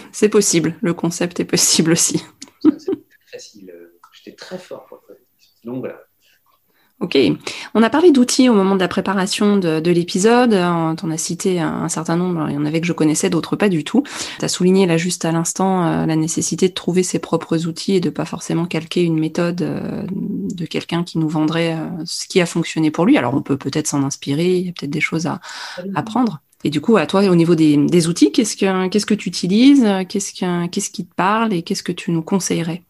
c'est 0.12 0.28
possible, 0.28 0.74
le 0.80 0.94
concept 0.94 1.40
est 1.40 1.44
possible 1.44 1.92
aussi. 1.92 2.22
c'est 2.60 2.92
facile 3.30 3.72
j'étais 4.12 4.36
très 4.36 4.58
fort 4.58 4.86
pour 4.86 5.02
le 5.08 5.16
Donc 5.64 5.80
voilà. 5.80 6.04
Ok. 7.02 7.18
On 7.74 7.82
a 7.82 7.90
parlé 7.90 8.12
d'outils 8.12 8.48
au 8.48 8.54
moment 8.54 8.76
de 8.76 8.80
la 8.80 8.86
préparation 8.86 9.56
de, 9.56 9.90
l'épisode. 9.90 10.54
On 10.54 11.10
as 11.10 11.18
cité 11.18 11.58
un, 11.58 11.88
certain 11.88 12.14
nombre. 12.14 12.46
Il 12.48 12.54
y 12.54 12.56
en 12.56 12.64
avait 12.64 12.80
que 12.80 12.86
je 12.86 12.92
connaissais, 12.92 13.28
d'autres 13.28 13.56
pas 13.56 13.68
du 13.68 13.82
tout. 13.82 14.04
Tu 14.38 14.44
as 14.44 14.48
souligné 14.48 14.86
là 14.86 14.96
juste 14.96 15.24
à 15.24 15.32
l'instant 15.32 15.84
euh, 15.84 16.06
la 16.06 16.14
nécessité 16.14 16.68
de 16.68 16.74
trouver 16.74 17.02
ses 17.02 17.18
propres 17.18 17.66
outils 17.66 17.96
et 17.96 18.00
de 18.00 18.08
pas 18.08 18.24
forcément 18.24 18.66
calquer 18.66 19.02
une 19.02 19.18
méthode 19.18 19.62
euh, 19.62 20.04
de 20.12 20.64
quelqu'un 20.64 21.02
qui 21.02 21.18
nous 21.18 21.28
vendrait 21.28 21.74
euh, 21.74 22.04
ce 22.04 22.28
qui 22.28 22.40
a 22.40 22.46
fonctionné 22.46 22.92
pour 22.92 23.04
lui. 23.04 23.18
Alors 23.18 23.34
on 23.34 23.42
peut 23.42 23.56
peut-être 23.56 23.88
s'en 23.88 24.04
inspirer. 24.04 24.58
Il 24.58 24.66
y 24.66 24.68
a 24.68 24.72
peut-être 24.72 24.90
des 24.90 25.00
choses 25.00 25.26
à 25.26 25.40
apprendre. 25.96 26.40
Et 26.62 26.70
du 26.70 26.80
coup, 26.80 26.96
à 26.98 27.06
toi, 27.06 27.24
au 27.24 27.34
niveau 27.34 27.56
des, 27.56 28.06
outils, 28.06 28.30
qu'est-ce 28.30 28.56
que 28.56 28.86
qu'est-ce 28.86 29.06
que 29.06 29.14
tu 29.14 29.28
utilises? 29.28 29.84
Qu'est-ce 30.08 30.68
qu'est-ce 30.68 30.90
qui 30.90 31.04
te 31.04 31.14
parle 31.16 31.52
et 31.52 31.62
qu'est-ce 31.62 31.82
que 31.82 31.90
tu 31.90 32.12
nous 32.12 32.22
conseillerais? 32.22 32.82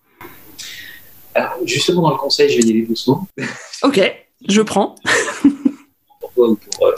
Alors, 1.34 1.58
justement, 1.64 2.02
dans 2.02 2.10
le 2.10 2.16
conseil, 2.16 2.48
je 2.50 2.58
vais 2.58 2.66
y 2.66 2.70
aller 2.70 2.82
doucement. 2.82 3.26
Ok, 3.82 4.00
je 4.48 4.62
prends. 4.62 4.96
pour 6.20 6.32
toi 6.32 6.48
ou 6.50 6.56
pour, 6.56 6.86
euh, 6.86 6.92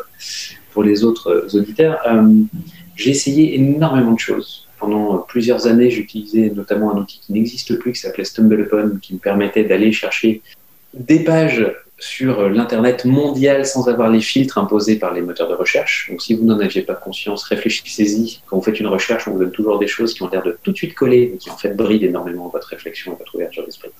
pour 0.72 0.82
les 0.82 1.04
autres 1.04 1.30
euh, 1.30 1.58
auditeurs, 1.58 1.98
euh, 2.06 2.22
j'ai 2.96 3.10
essayé 3.10 3.54
énormément 3.54 4.12
de 4.12 4.18
choses. 4.18 4.68
Pendant 4.78 5.18
plusieurs 5.18 5.66
années, 5.66 5.90
j'utilisais 5.90 6.50
notamment 6.54 6.94
un 6.94 6.98
outil 6.98 7.20
qui 7.20 7.32
n'existe 7.32 7.78
plus, 7.78 7.92
qui 7.92 8.00
s'appelait 8.00 8.24
StumbleUpon, 8.24 8.98
qui 9.00 9.14
me 9.14 9.18
permettait 9.18 9.64
d'aller 9.64 9.92
chercher 9.92 10.42
des 10.92 11.20
pages 11.20 11.72
sur 11.98 12.50
l'Internet 12.50 13.04
mondial 13.04 13.64
sans 13.64 13.88
avoir 13.88 14.10
les 14.10 14.20
filtres 14.20 14.58
imposés 14.58 14.96
par 14.96 15.14
les 15.14 15.22
moteurs 15.22 15.48
de 15.48 15.54
recherche. 15.54 16.08
Donc 16.10 16.20
si 16.20 16.34
vous 16.34 16.44
n'en 16.44 16.58
aviez 16.58 16.82
pas 16.82 16.94
conscience, 16.94 17.44
réfléchissez-y. 17.44 18.40
Quand 18.46 18.56
vous 18.56 18.62
faites 18.62 18.80
une 18.80 18.88
recherche, 18.88 19.26
on 19.26 19.30
vous 19.30 19.38
donne 19.38 19.52
toujours 19.52 19.78
des 19.78 19.86
choses 19.86 20.12
qui 20.12 20.22
ont 20.22 20.28
l'air 20.28 20.42
de 20.42 20.58
tout 20.62 20.72
de 20.72 20.76
suite 20.76 20.94
coller 20.94 21.32
et 21.34 21.36
qui 21.38 21.50
en 21.50 21.56
fait 21.56 21.74
brident 21.74 22.04
énormément 22.04 22.48
votre 22.48 22.68
réflexion 22.68 23.14
et 23.14 23.16
votre 23.16 23.34
ouverture 23.36 23.64
d'esprit. 23.64 23.90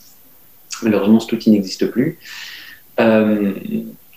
Malheureusement, 0.83 1.21
cet 1.21 1.33
outil 1.33 1.51
n'existe 1.51 1.87
plus. 1.87 2.19
Euh, 3.01 3.53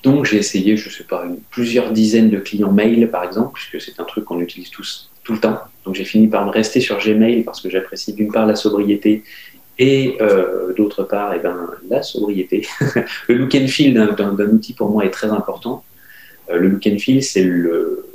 donc 0.04 0.26
j'ai 0.26 0.38
essayé, 0.38 0.78
je 0.78 0.90
sais 0.90 1.04
pas, 1.04 1.26
plusieurs 1.50 1.92
dizaines 1.92 2.30
de 2.30 2.38
clients 2.38 2.72
mail 2.72 3.10
par 3.10 3.24
exemple, 3.24 3.54
puisque 3.56 3.84
c'est 3.84 4.00
un 4.00 4.04
truc 4.04 4.26
qu'on 4.26 4.40
utilise 4.40 4.70
tous 4.70 5.10
tout 5.24 5.34
le 5.34 5.40
temps. 5.40 5.60
Donc 5.86 5.96
j'ai 5.96 6.06
fini 6.06 6.28
par 6.28 6.46
me 6.46 6.52
rester 6.52 6.80
sur 6.80 6.98
Gmail 7.00 7.44
parce 7.44 7.62
que 7.62 7.70
j'apprécie 7.70 8.14
d'une 8.14 8.32
part 8.32 8.46
la 8.46 8.56
sobriété 8.56 9.24
et 9.80 10.18
euh, 10.22 10.74
d'autre 10.74 11.04
part 11.04 11.34
eh 11.36 11.40
ben, 11.40 11.70
la 11.90 12.02
sobriété. 12.04 12.68
le 13.28 13.36
look 13.36 13.54
and 13.56 13.68
feel 13.68 13.94
d'un 13.94 14.50
outil 14.50 14.74
pour 14.74 14.90
moi 14.90 15.06
est 15.06 15.12
très 15.12 15.30
important. 15.30 15.84
Euh, 16.50 16.58
le 16.58 16.70
look 16.70 16.88
and 16.88 16.98
feel, 17.00 17.24
c'est 17.24 17.44
le, 17.44 18.06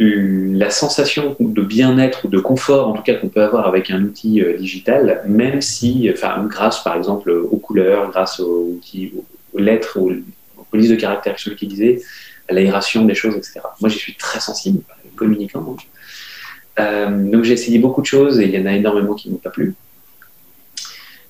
la 0.00 0.70
sensation 0.70 1.36
de 1.40 1.60
bien-être 1.60 2.24
ou 2.24 2.28
de 2.28 2.38
confort, 2.38 2.88
en 2.88 2.92
tout 2.92 3.02
cas 3.02 3.14
qu'on 3.14 3.28
peut 3.28 3.42
avoir 3.42 3.66
avec 3.66 3.90
un 3.90 4.00
outil 4.02 4.40
euh, 4.40 4.56
digital, 4.56 5.22
même 5.26 5.60
si, 5.60 6.08
enfin, 6.12 6.44
grâce 6.46 6.84
par 6.84 6.96
exemple 6.96 7.30
aux 7.30 7.56
couleurs, 7.56 8.08
grâce 8.10 8.38
aux, 8.38 8.74
outils, 8.76 9.12
aux 9.52 9.58
lettres, 9.58 9.98
aux, 9.98 10.12
polices 10.70 10.90
de 10.90 10.96
caractère 10.96 11.34
qui 11.34 11.44
sont 11.44 11.50
utilisées, 11.50 12.02
à 12.48 12.52
l'aération 12.52 13.04
des 13.06 13.14
choses, 13.14 13.34
etc. 13.34 13.60
Moi, 13.80 13.88
j'y 13.88 13.98
suis 13.98 14.14
très 14.14 14.38
sensible, 14.38 14.82
communicant. 15.16 15.62
Donc, 15.62 15.80
euh, 16.78 17.30
donc 17.30 17.42
j'ai 17.44 17.54
essayé 17.54 17.78
beaucoup 17.78 18.02
de 18.02 18.06
choses 18.06 18.38
et 18.38 18.44
il 18.44 18.50
y 18.50 18.58
en 18.58 18.66
a 18.66 18.74
énormément 18.74 19.14
qui 19.14 19.28
ne 19.28 19.34
m'ont 19.34 19.40
pas 19.40 19.50
plu. 19.50 19.74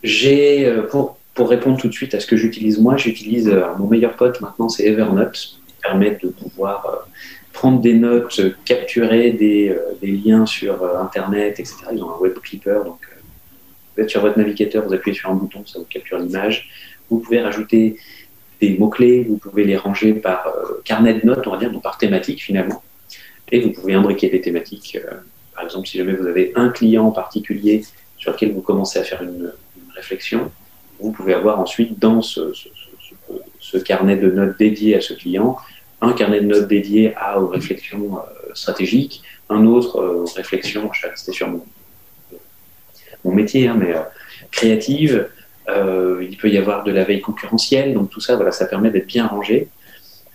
J'ai, 0.03 0.67
euh, 0.67 0.83
pour, 0.83 1.19
pour 1.33 1.49
répondre 1.49 1.79
tout 1.81 1.89
de 1.89 1.95
suite 1.95 2.15
à 2.15 2.21
ce 2.21 2.27
que 2.27 2.37
j'utilise 2.37 2.79
moi, 2.79 2.99
j'utilise 2.99 3.51
mon 3.79 3.87
meilleur 3.87 4.15
pote 4.15 4.43
maintenant, 4.43 4.69
c'est 4.69 4.85
Evernote, 4.85 5.33
qui 5.33 5.57
permet 5.81 6.19
de 6.23 6.29
pouvoir 6.29 7.07
prendre 7.59 7.81
des 7.81 7.95
notes, 7.95 8.41
capturer 8.65 9.33
des, 9.33 9.71
euh, 9.71 9.81
des 10.01 10.13
liens 10.13 10.47
sur 10.47 10.81
euh, 10.81 11.01
Internet, 11.01 11.59
etc. 11.59 11.75
Ils 11.93 12.01
ont 12.05 12.15
un 12.15 12.19
web 12.19 12.35
clipper, 12.39 12.83
donc 12.85 13.01
euh, 13.03 13.21
vous 13.97 14.03
êtes 14.05 14.11
sur 14.11 14.21
votre 14.21 14.39
navigateur, 14.39 14.87
vous 14.87 14.95
appuyez 14.95 15.17
sur 15.17 15.29
un 15.29 15.35
bouton, 15.35 15.65
ça 15.67 15.81
vous 15.81 15.85
capture 15.87 16.21
l'image. 16.21 16.71
Vous 17.11 17.19
pouvez 17.19 17.41
rajouter 17.41 17.97
des 18.61 18.79
mots-clés, 18.79 19.25
vous 19.29 19.39
pouvez 19.39 19.65
les 19.65 19.77
ranger 19.77 20.13
par 20.15 20.55
carnet 20.85 21.15
de 21.15 21.27
notes, 21.27 21.45
on 21.49 21.51
va 21.51 21.57
dire, 21.59 21.73
donc 21.73 21.83
par 21.83 21.99
thématique 21.99 22.41
finalement. 22.41 22.81
Et 23.51 23.61
vous 23.61 23.73
pouvez 23.73 23.95
imbriquer 23.95 24.29
des 24.29 24.41
thématiques. 24.41 24.97
par 25.53 25.65
exemple, 25.65 25.89
si 25.89 25.99
jamais 25.99 26.13
vous 26.13 26.27
avez 26.27 26.53
un 26.55 26.69
client 26.69 27.07
en 27.07 27.13
particulier 27.13 27.85
sur 28.19 28.31
lequel 28.33 28.53
vous 28.53 28.61
commencez 28.61 29.01
à 29.01 29.05
faire 29.05 29.23
une, 29.23 29.53
réflexion, 29.97 30.53
vous 31.01 31.11
pouvez 31.11 31.35
avoir 31.35 31.59
ensuite 31.59 31.99
dans 31.99 32.23
ce, 32.23 32.53
carnet 33.85 34.17
de 34.17 34.31
notes 34.31 34.57
dédié 34.59 34.95
à 34.95 35.01
ce 35.01 35.15
client 35.15 35.57
un 36.01 36.13
carnet 36.13 36.41
de 36.41 36.47
notes 36.47 36.69
dédié 36.69 37.15
à, 37.17 37.41
aux 37.41 37.49
réflexions 37.49 38.19
euh, 38.19 38.55
stratégiques, 38.55 39.23
un 39.49 39.65
autre 39.67 39.99
euh, 39.99 40.23
aux 40.23 40.35
réflexions, 40.37 40.91
rester 41.03 41.33
sur 41.33 41.49
mon, 41.49 41.65
mon 43.25 43.33
métier, 43.33 43.69
hein, 43.69 43.77
mais 43.79 43.95
euh, 43.95 44.01
créative. 44.51 45.29
il 45.69 46.37
peut 46.41 46.49
y 46.49 46.57
avoir 46.57 46.85
de 46.85 46.93
la 46.93 47.05
veille 47.05 47.21
concurrentielle, 47.21 47.93
donc 47.95 48.11
tout 48.11 48.21
ça, 48.21 48.37
voilà, 48.37 48.53
ça 48.53 48.67
permet 48.67 48.91
d'être 48.91 49.07
bien 49.07 49.27
rangé. 49.27 49.69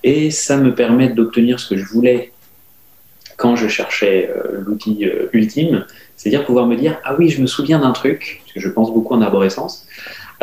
Et 0.03 0.31
ça 0.31 0.57
me 0.57 0.75
permet 0.75 1.09
d'obtenir 1.09 1.59
ce 1.59 1.69
que 1.69 1.77
je 1.77 1.85
voulais 1.85 2.33
quand 3.37 3.55
je 3.55 3.67
cherchais 3.67 4.29
l'outil 4.59 5.09
ultime, 5.31 5.85
c'est-à-dire 6.15 6.45
pouvoir 6.45 6.67
me 6.67 6.75
dire 6.75 6.99
ah 7.03 7.15
oui, 7.17 7.29
je 7.29 7.41
me 7.41 7.47
souviens 7.47 7.79
d'un 7.79 7.93
truc, 7.93 8.41
parce 8.41 8.53
que 8.53 8.59
je 8.59 8.69
pense 8.69 8.93
beaucoup 8.93 9.15
en 9.15 9.21
arborescence, 9.21 9.87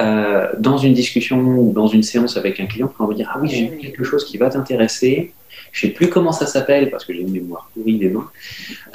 euh, 0.01 0.49
dans 0.59 0.79
une 0.79 0.95
discussion 0.95 1.39
ou 1.39 1.73
dans 1.73 1.87
une 1.87 2.03
séance 2.03 2.37
avec 2.37 2.59
un 2.61 2.67
client, 2.67 2.93
on 2.99 3.07
va 3.07 3.15
dire 3.15 3.31
Ah 3.35 3.39
oui, 3.41 3.49
j'ai 3.49 3.69
vu 3.69 3.79
quelque 3.79 4.05
chose 4.05 4.25
qui 4.25 4.39
va 4.39 4.49
t'intéresser. 4.49 5.33
Je 5.73 5.87
ne 5.87 5.91
sais 5.91 5.95
plus 5.95 6.09
comment 6.09 6.33
ça 6.33 6.47
s'appelle 6.47 6.91
parce 6.91 7.05
que 7.05 7.13
j'ai 7.13 7.21
une 7.21 7.33
mémoire 7.33 7.71
pourrie 7.75 7.99
des 7.99 8.09
noms. 8.09 8.25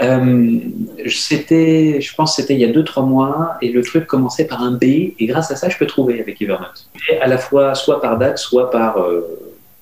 Euh, 0.01 0.59
c'était, 1.07 2.01
je 2.01 2.15
pense 2.15 2.35
que 2.35 2.41
c'était 2.41 2.55
il 2.55 2.59
y 2.59 2.65
a 2.65 2.71
2-3 2.71 3.07
mois 3.07 3.55
et 3.61 3.71
le 3.71 3.81
truc 3.81 4.07
commençait 4.07 4.45
par 4.45 4.61
un 4.61 4.71
B 4.71 4.83
et 4.83 5.25
grâce 5.25 5.51
à 5.51 5.55
ça, 5.55 5.69
je 5.69 5.77
peux 5.77 5.85
trouver 5.85 6.19
avec 6.19 6.41
Evernote. 6.41 6.89
Et 7.09 7.17
à 7.17 7.27
la 7.27 7.37
fois, 7.37 7.75
soit 7.75 8.01
par 8.01 8.17
date, 8.17 8.39
soit 8.39 8.71
par 8.71 8.97
euh, 8.97 9.21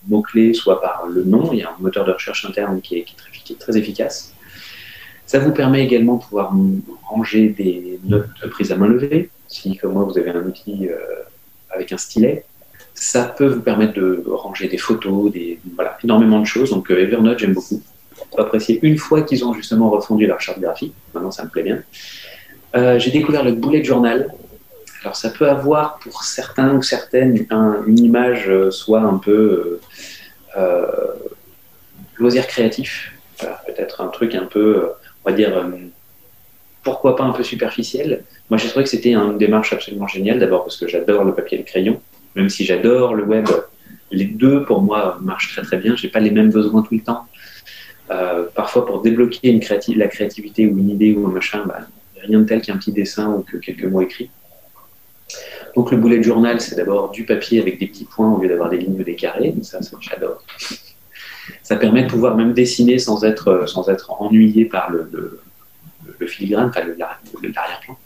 mot-clé, 0.08 0.54
soit 0.54 0.82
par 0.82 1.06
le 1.10 1.24
nom. 1.24 1.50
Il 1.54 1.60
y 1.60 1.64
a 1.64 1.70
un 1.70 1.82
moteur 1.82 2.06
de 2.06 2.12
recherche 2.12 2.46
interne 2.46 2.80
qui 2.82 2.98
est, 2.98 3.06
qui 3.44 3.54
est 3.54 3.58
très 3.58 3.76
efficace. 3.78 4.34
Ça 5.26 5.40
vous 5.40 5.52
permet 5.52 5.84
également 5.84 6.18
de 6.18 6.24
pouvoir 6.24 6.54
ranger 7.04 7.48
des 7.48 8.00
notes 8.04 8.28
prises 8.52 8.72
à 8.72 8.76
main 8.76 8.88
levée 8.88 9.30
si 9.54 9.78
comme 9.78 9.94
moi 9.94 10.04
vous 10.04 10.18
avez 10.18 10.32
un 10.32 10.44
outil 10.44 10.88
euh, 10.90 10.98
avec 11.70 11.92
un 11.92 11.98
stylet, 11.98 12.46
ça 12.94 13.24
peut 13.26 13.48
vous 13.48 13.62
permettre 13.62 13.94
de 13.94 14.24
ranger 14.28 14.68
des 14.68 14.78
photos, 14.78 15.32
des, 15.32 15.60
voilà, 15.76 15.98
énormément 16.04 16.40
de 16.40 16.46
choses. 16.46 16.72
Donc 16.72 16.92
euh, 16.92 17.00
Evernote, 17.00 17.40
j'aime 17.40 17.54
beaucoup. 17.54 17.82
J'ai 18.34 18.40
apprécié 18.40 18.80
une 18.82 18.98
fois 18.98 19.22
qu'ils 19.22 19.46
ont 19.46 19.54
justement 19.54 19.90
refondu 19.90 20.26
leur 20.26 20.42
charte 20.42 20.60
graphique. 20.60 20.94
Maintenant, 21.14 21.32
ça 21.32 21.44
me 21.44 21.50
plaît 21.50 21.64
bien. 21.64 21.84
Euh, 22.76 22.98
j'ai 23.00 23.12
découvert 23.12 23.44
le 23.44 23.52
bullet 23.52 23.84
journal. 23.84 24.34
Alors, 25.02 25.16
ça 25.16 25.30
peut 25.30 25.50
avoir 25.50 26.00
pour 26.00 26.24
certains 26.24 26.74
ou 26.76 26.82
certaines 26.82 27.46
une 27.88 28.00
image 28.00 28.50
soit 28.70 29.02
un 29.02 29.18
peu 29.18 29.80
loisir 32.18 32.48
créatif, 32.48 33.12
peut-être 33.66 34.00
un 34.02 34.08
truc 34.08 34.34
un 34.34 34.46
peu, 34.46 34.92
on 35.26 35.30
va 35.30 35.36
dire, 35.36 35.52
pourquoi 36.84 37.16
pas 37.16 37.24
un 37.24 37.32
peu 37.32 37.44
superficiel. 37.44 38.24
Moi, 38.50 38.58
j'ai 38.58 38.68
trouvé 38.68 38.84
que 38.84 38.90
c'était 38.90 39.14
une 39.14 39.38
démarche 39.38 39.74
absolument 39.74 40.08
géniale, 40.08 40.40
d'abord 40.40 40.64
parce 40.64 40.78
que 40.78 40.88
j'adore 40.88 41.24
le 41.24 41.34
papier 41.34 41.58
et 41.58 41.62
le 41.62 41.66
crayon, 41.66 42.02
même 42.36 42.50
si 42.50 42.66
j'adore 42.66 43.14
le 43.14 43.24
web. 43.24 43.48
Les 44.12 44.26
deux, 44.26 44.64
pour 44.64 44.82
moi, 44.82 45.18
marchent 45.22 45.54
très 45.54 45.64
très 45.64 45.78
bien. 45.78 45.96
Je 45.96 46.06
n'ai 46.06 46.12
pas 46.12 46.20
les 46.20 46.30
mêmes 46.30 46.52
besoins 46.52 46.84
tout 46.84 46.94
le 46.94 47.02
temps. 47.02 47.26
Euh, 48.12 48.46
parfois, 48.54 48.86
pour 48.86 49.02
débloquer 49.02 49.60
la 49.96 50.08
créativité 50.08 50.68
ou 50.68 50.78
une 50.78 50.90
idée 50.90 51.14
ou 51.14 51.26
un 51.26 51.32
machin, 51.32 51.64
bah, 51.66 51.80
rien 52.22 52.40
de 52.40 52.46
tel 52.46 52.62
qu'un 52.62 52.78
petit 52.78 52.92
dessin 52.92 53.30
ou 53.32 53.42
que 53.42 53.58
quelques 53.58 53.86
mots 53.86 54.02
écrits. 54.02 54.30
Donc 55.76 55.92
le 55.92 55.98
bullet 55.98 56.22
journal, 56.22 56.62
c'est 56.62 56.76
d'abord 56.76 57.10
du 57.10 57.26
papier 57.26 57.60
avec 57.60 57.80
des 57.80 57.88
petits 57.88 58.06
points 58.06 58.32
au 58.32 58.40
lieu 58.40 58.48
d'avoir 58.48 58.70
des 58.70 58.78
lignes 58.78 59.00
ou 59.00 59.04
des 59.04 59.16
carrés. 59.16 59.54
Ça, 59.64 59.82
ça 59.82 59.98
j'adore. 60.00 60.44
Ça 61.62 61.76
permet 61.76 62.04
de 62.04 62.10
pouvoir 62.10 62.36
même 62.36 62.54
dessiner 62.54 63.00
sans 63.00 63.24
être, 63.24 63.66
ennuyé 64.20 64.66
par 64.66 64.92
le, 64.92 65.40
filigrane, 66.28 66.70
enfin 66.70 66.82
l'arrière-plan. 66.98 67.98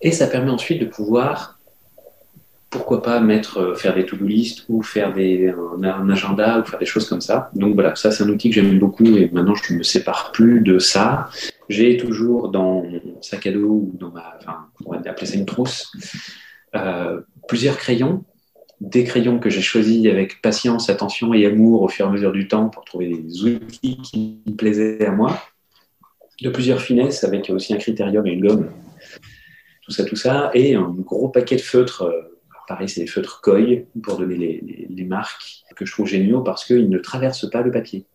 Et 0.00 0.12
ça 0.12 0.26
permet 0.26 0.50
ensuite 0.50 0.80
de 0.80 0.86
pouvoir, 0.86 1.58
pourquoi 2.70 3.02
pas, 3.02 3.20
mettre, 3.20 3.58
euh, 3.58 3.74
faire 3.74 3.94
des 3.94 4.06
to-do 4.06 4.26
list 4.26 4.64
ou 4.68 4.82
faire 4.82 5.12
des, 5.12 5.52
un, 5.82 6.10
agenda 6.10 6.60
ou 6.60 6.64
faire 6.64 6.78
des 6.78 6.86
choses 6.86 7.08
comme 7.08 7.20
ça. 7.20 7.50
Donc 7.54 7.74
voilà, 7.74 7.94
ça 7.94 8.10
c'est 8.10 8.24
un 8.24 8.28
outil 8.28 8.48
que 8.48 8.54
j'aime 8.54 8.78
beaucoup 8.78 9.06
et 9.06 9.30
maintenant 9.32 9.54
je 9.54 9.72
ne 9.72 9.78
me 9.78 9.82
sépare 9.82 10.32
plus 10.32 10.60
de 10.60 10.78
ça. 10.78 11.28
J'ai 11.68 11.96
toujours 11.96 12.48
dans 12.48 12.82
mon 12.82 13.22
sac 13.22 13.46
à 13.46 13.52
dos 13.52 13.60
ou 13.60 13.92
dans 13.98 14.10
ma, 14.10 14.34
enfin, 14.40 14.66
on 14.84 14.92
va 14.92 14.98
appeler 14.98 15.26
ça 15.26 15.36
une 15.36 15.46
trousse, 15.46 15.92
euh, 16.74 17.20
plusieurs 17.46 17.76
crayons 17.76 18.24
des 18.80 19.04
crayons 19.04 19.38
que 19.38 19.50
j'ai 19.50 19.62
choisis 19.62 20.06
avec 20.06 20.42
patience, 20.42 20.90
attention 20.90 21.32
et 21.34 21.46
amour 21.46 21.82
au 21.82 21.88
fur 21.88 22.06
et 22.06 22.08
à 22.08 22.12
mesure 22.12 22.32
du 22.32 22.48
temps 22.48 22.68
pour 22.68 22.84
trouver 22.84 23.08
des 23.08 23.44
outils 23.44 23.96
qui 24.02 24.40
me 24.46 24.54
plaisaient 24.54 25.06
à 25.06 25.10
moi, 25.10 25.38
de 26.42 26.50
plusieurs 26.50 26.80
finesses 26.80 27.24
avec 27.24 27.50
aussi 27.50 27.74
un 27.74 27.78
critérium 27.78 28.26
et 28.26 28.32
une 28.32 28.46
gomme 28.46 28.70
tout 29.84 29.92
ça, 29.92 30.04
tout 30.04 30.16
ça, 30.16 30.50
et 30.54 30.74
un 30.74 30.88
gros 30.90 31.28
paquet 31.28 31.56
de 31.56 31.60
feutres. 31.60 32.02
Euh, 32.02 32.22
pareil, 32.66 32.88
c'est 32.88 33.02
des 33.02 33.06
feutres 33.06 33.40
Koi 33.42 33.86
pour 34.02 34.16
donner 34.16 34.62
les, 34.88 35.04
marques 35.04 35.64
que 35.76 35.84
je 35.84 35.92
trouve 35.92 36.06
géniaux 36.06 36.40
parce 36.40 36.64
qu'ils 36.64 36.88
ne 36.88 36.98
traversent 36.98 37.50
pas 37.50 37.60
le 37.60 37.70
papier. 37.70 38.06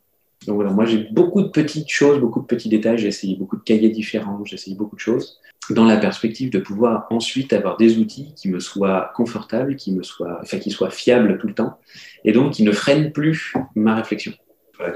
Donc 0.47 0.55
voilà, 0.55 0.71
moi 0.71 0.85
j'ai 0.85 1.07
beaucoup 1.11 1.43
de 1.43 1.49
petites 1.49 1.89
choses, 1.89 2.19
beaucoup 2.19 2.39
de 2.39 2.45
petits 2.45 2.69
détails, 2.69 2.97
j'ai 2.97 3.09
essayé 3.09 3.35
beaucoup 3.35 3.57
de 3.57 3.61
cahiers 3.61 3.89
différents, 3.89 4.43
j'ai 4.45 4.55
essayé 4.55 4.75
beaucoup 4.75 4.95
de 4.95 5.01
choses, 5.01 5.39
dans 5.69 5.85
la 5.85 5.97
perspective 5.97 6.49
de 6.49 6.57
pouvoir 6.57 7.05
ensuite 7.11 7.53
avoir 7.53 7.77
des 7.77 7.99
outils 7.99 8.33
qui 8.35 8.49
me 8.49 8.59
soient 8.59 9.11
confortables, 9.15 9.75
qui 9.75 9.93
me 9.93 10.01
soient, 10.01 10.39
enfin, 10.41 10.57
qui 10.57 10.71
soient 10.71 10.89
fiables 10.89 11.37
tout 11.37 11.47
le 11.47 11.53
temps, 11.53 11.77
et 12.23 12.31
donc 12.31 12.53
qui 12.53 12.63
ne 12.63 12.71
freinent 12.71 13.11
plus 13.11 13.53
ma 13.75 13.95
réflexion. 13.95 14.33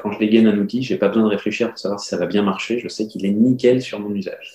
Quand 0.02 0.12
je 0.12 0.20
dégaine 0.20 0.48
un 0.48 0.58
outil, 0.58 0.82
j'ai 0.84 0.98
pas 0.98 1.08
besoin 1.08 1.24
de 1.24 1.30
réfléchir 1.30 1.70
pour 1.70 1.78
savoir 1.78 2.00
si 2.00 2.08
ça 2.08 2.18
va 2.18 2.26
bien 2.26 2.44
marcher, 2.44 2.80
je 2.80 2.88
sais 2.88 3.08
qu'il 3.08 3.26
est 3.26 3.32
nickel 3.32 3.82
sur 3.82 4.00
mon 4.00 4.14
usage. 4.14 4.54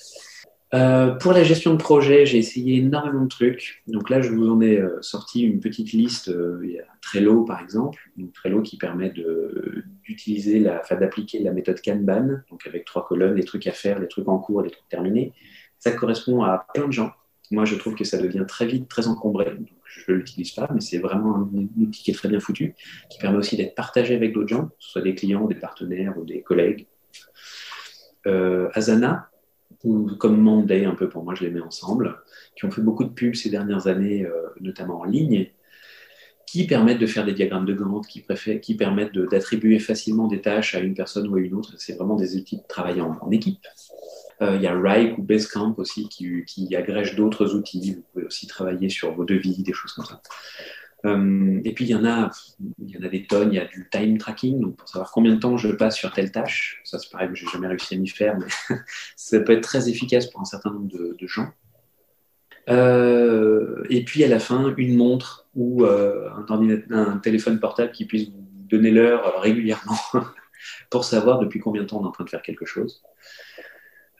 Euh, 0.74 1.12
pour 1.12 1.32
la 1.32 1.44
gestion 1.44 1.72
de 1.72 1.78
projet, 1.78 2.26
j'ai 2.26 2.38
essayé 2.38 2.76
énormément 2.76 3.22
de 3.22 3.28
trucs. 3.28 3.82
Donc 3.86 4.10
là, 4.10 4.20
je 4.20 4.30
vous 4.30 4.50
en 4.50 4.60
ai 4.60 4.78
euh, 4.78 5.00
sorti 5.00 5.42
une 5.42 5.60
petite 5.60 5.92
liste. 5.92 6.28
Euh, 6.28 6.60
il 6.62 6.72
y 6.72 6.78
a 6.78 6.84
Trello, 7.00 7.44
par 7.44 7.62
exemple. 7.62 7.98
Donc, 8.16 8.34
Trello 8.34 8.60
qui 8.60 8.76
permet 8.76 9.12
d'utiliser, 10.02 10.60
d'appliquer 10.60 11.38
la 11.40 11.52
méthode 11.52 11.80
Kanban, 11.82 12.40
donc 12.50 12.66
avec 12.66 12.84
trois 12.84 13.06
colonnes, 13.06 13.34
les 13.34 13.44
trucs 13.44 13.66
à 13.66 13.72
faire, 13.72 13.98
les 13.98 14.08
trucs 14.08 14.28
en 14.28 14.38
cours, 14.38 14.62
les 14.62 14.70
trucs 14.70 14.88
terminés. 14.88 15.32
Ça 15.78 15.92
correspond 15.92 16.42
à 16.42 16.66
plein 16.74 16.86
de 16.86 16.92
gens. 16.92 17.12
Moi, 17.50 17.64
je 17.64 17.76
trouve 17.76 17.94
que 17.94 18.04
ça 18.04 18.18
devient 18.18 18.44
très 18.46 18.66
vite 18.66 18.88
très 18.88 19.06
encombré. 19.06 19.46
Je 19.88 20.12
ne 20.12 20.16
l'utilise 20.16 20.52
pas, 20.52 20.68
mais 20.72 20.80
c'est 20.80 20.98
vraiment 20.98 21.36
un 21.36 21.50
outil 21.80 22.02
qui 22.02 22.10
est 22.10 22.14
très 22.14 22.28
bien 22.28 22.40
foutu, 22.40 22.74
qui 23.10 23.18
permet 23.18 23.38
aussi 23.38 23.56
d'être 23.56 23.74
partagé 23.74 24.14
avec 24.14 24.32
d'autres 24.32 24.48
gens, 24.48 24.66
que 24.66 24.74
ce 24.78 24.90
soit 24.90 25.02
des 25.02 25.14
clients, 25.14 25.46
des 25.46 25.54
partenaires 25.54 26.16
ou 26.18 26.24
des 26.24 26.42
collègues. 26.42 26.86
Asana, 28.74 29.30
ou 29.84 30.10
comme 30.16 30.40
Monday 30.40 30.84
un 30.84 30.94
peu 30.94 31.08
pour 31.08 31.24
moi, 31.24 31.34
je 31.34 31.44
les 31.44 31.50
mets 31.50 31.60
ensemble, 31.60 32.18
qui 32.56 32.64
ont 32.64 32.70
fait 32.70 32.82
beaucoup 32.82 33.04
de 33.04 33.10
pubs 33.10 33.34
ces 33.34 33.50
dernières 33.50 33.86
années, 33.86 34.24
euh, 34.24 34.48
notamment 34.60 35.00
en 35.00 35.04
ligne, 35.04 35.50
qui 36.46 36.66
permettent 36.66 36.98
de 36.98 37.06
faire 37.06 37.26
des 37.26 37.34
diagrammes 37.34 37.66
de 37.66 37.74
Gantt, 37.74 38.06
qui, 38.06 38.24
qui 38.60 38.74
permettent 38.74 39.16
d'attribuer 39.18 39.78
facilement 39.78 40.26
des 40.26 40.40
tâches 40.40 40.74
à 40.74 40.80
une 40.80 40.94
personne 40.94 41.28
ou 41.28 41.36
à 41.36 41.40
une 41.40 41.54
autre. 41.54 41.74
C'est 41.76 41.94
vraiment 41.94 42.16
des 42.16 42.36
outils 42.36 42.56
de 42.56 42.66
travail 42.66 43.00
en, 43.02 43.30
équipe. 43.30 43.66
Euh, 44.40 44.54
il 44.56 44.62
y 44.62 44.66
a 44.66 44.78
Rike 44.78 45.18
ou 45.18 45.22
Basecamp 45.22 45.74
aussi 45.78 46.08
qui, 46.08 46.44
qui 46.44 46.74
agrègent 46.76 47.16
d'autres 47.16 47.54
outils. 47.54 47.94
Vous 47.94 48.04
pouvez 48.12 48.26
aussi 48.26 48.46
travailler 48.46 48.88
sur 48.88 49.12
vos 49.12 49.24
devis, 49.24 49.62
des 49.62 49.72
choses 49.72 49.92
comme 49.92 50.04
ça. 50.04 50.20
Euh, 51.04 51.60
et 51.64 51.72
puis 51.74 51.84
il 51.84 51.90
y 51.90 51.94
en 51.94 52.04
a, 52.04 52.30
il 52.78 52.90
y 52.90 52.98
en 52.98 53.02
a 53.02 53.08
des 53.08 53.26
tonnes. 53.26 53.52
Il 53.52 53.56
y 53.56 53.60
a 53.60 53.64
du 53.64 53.88
time 53.90 54.18
tracking, 54.18 54.74
pour 54.74 54.88
savoir 54.88 55.10
combien 55.10 55.34
de 55.34 55.40
temps 55.40 55.56
je 55.56 55.68
passe 55.68 55.96
sur 55.96 56.12
telle 56.12 56.30
tâche. 56.30 56.80
Ça, 56.84 56.98
c'est 56.98 57.10
pareil, 57.10 57.30
j'ai 57.34 57.46
jamais 57.46 57.68
réussi 57.68 57.94
à 57.94 57.98
m'y 57.98 58.08
faire, 58.08 58.38
mais 58.38 58.76
ça 59.16 59.40
peut 59.40 59.52
être 59.52 59.62
très 59.62 59.88
efficace 59.88 60.26
pour 60.26 60.40
un 60.40 60.44
certain 60.44 60.70
nombre 60.70 60.88
de, 60.88 61.26
gens. 61.26 61.48
Euh, 62.68 63.82
et 63.88 64.04
puis 64.04 64.24
à 64.24 64.28
la 64.28 64.38
fin, 64.38 64.74
une 64.76 64.96
montre 64.96 65.48
ou 65.54 65.84
un, 65.84 66.46
un, 66.90 67.18
téléphone 67.18 67.58
portable 67.60 67.92
qui 67.92 68.04
puisse 68.04 68.28
vous 68.28 68.46
donner 68.68 68.90
l'heure 68.90 69.40
régulièrement 69.40 69.96
pour 70.90 71.04
savoir 71.04 71.38
depuis 71.38 71.60
combien 71.60 71.82
de 71.82 71.86
temps 71.86 72.00
on 72.00 72.04
est 72.04 72.08
en 72.08 72.12
train 72.12 72.24
de 72.24 72.30
faire 72.30 72.42
quelque 72.42 72.66
chose. 72.66 73.02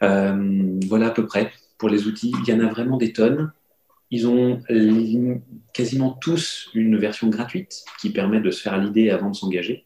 Voilà 0.01 1.07
à 1.07 1.11
peu 1.11 1.27
près 1.27 1.53
pour 1.79 1.89
les 1.89 2.07
outils. 2.07 2.33
Il 2.47 2.49
y 2.49 2.55
en 2.55 2.61
a 2.61 2.69
vraiment 2.69 2.97
des 2.97 3.13
tonnes. 3.13 3.53
Ils 4.11 4.27
ont 4.27 4.63
quasiment 5.75 6.13
tous 6.13 6.71
une 6.75 6.97
version 6.97 7.29
gratuite 7.29 7.85
qui 8.01 8.11
permet 8.11 8.41
de 8.41 8.51
se 8.51 8.63
faire 8.63 8.79
l'idée 8.79 9.11
avant 9.11 9.31
de 9.31 9.37
s'engager. 9.37 9.85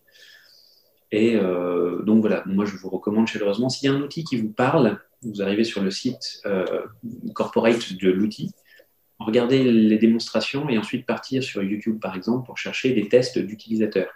Et 1.13 1.37
euh, 1.37 2.03
donc 2.03 2.23
voilà, 2.23 2.43
moi 2.47 2.65
je 2.65 2.75
vous 2.77 2.89
recommande 2.89 3.29
chaleureusement, 3.29 3.69
s'il 3.69 3.91
y 3.91 3.93
a 3.93 3.95
un 3.95 4.01
outil 4.01 4.25
qui 4.25 4.37
vous 4.39 4.49
parle, 4.49 4.99
vous 5.23 5.43
arrivez 5.43 5.63
sur 5.63 5.83
le 5.83 5.91
site 5.91 6.41
euh, 6.47 6.65
corporate 7.35 7.93
de 7.93 8.11
l'outil, 8.11 8.51
regardez 9.19 9.63
les 9.63 9.99
démonstrations 9.99 10.69
et 10.71 10.79
ensuite 10.79 11.07
partir 11.07 11.43
sur 11.43 11.63
YouTube 11.63 12.01
par 12.01 12.17
exemple 12.17 12.47
pour 12.47 12.57
chercher 12.57 12.95
des 12.95 13.09
tests 13.09 13.39
d'utilisateurs. 13.39 14.11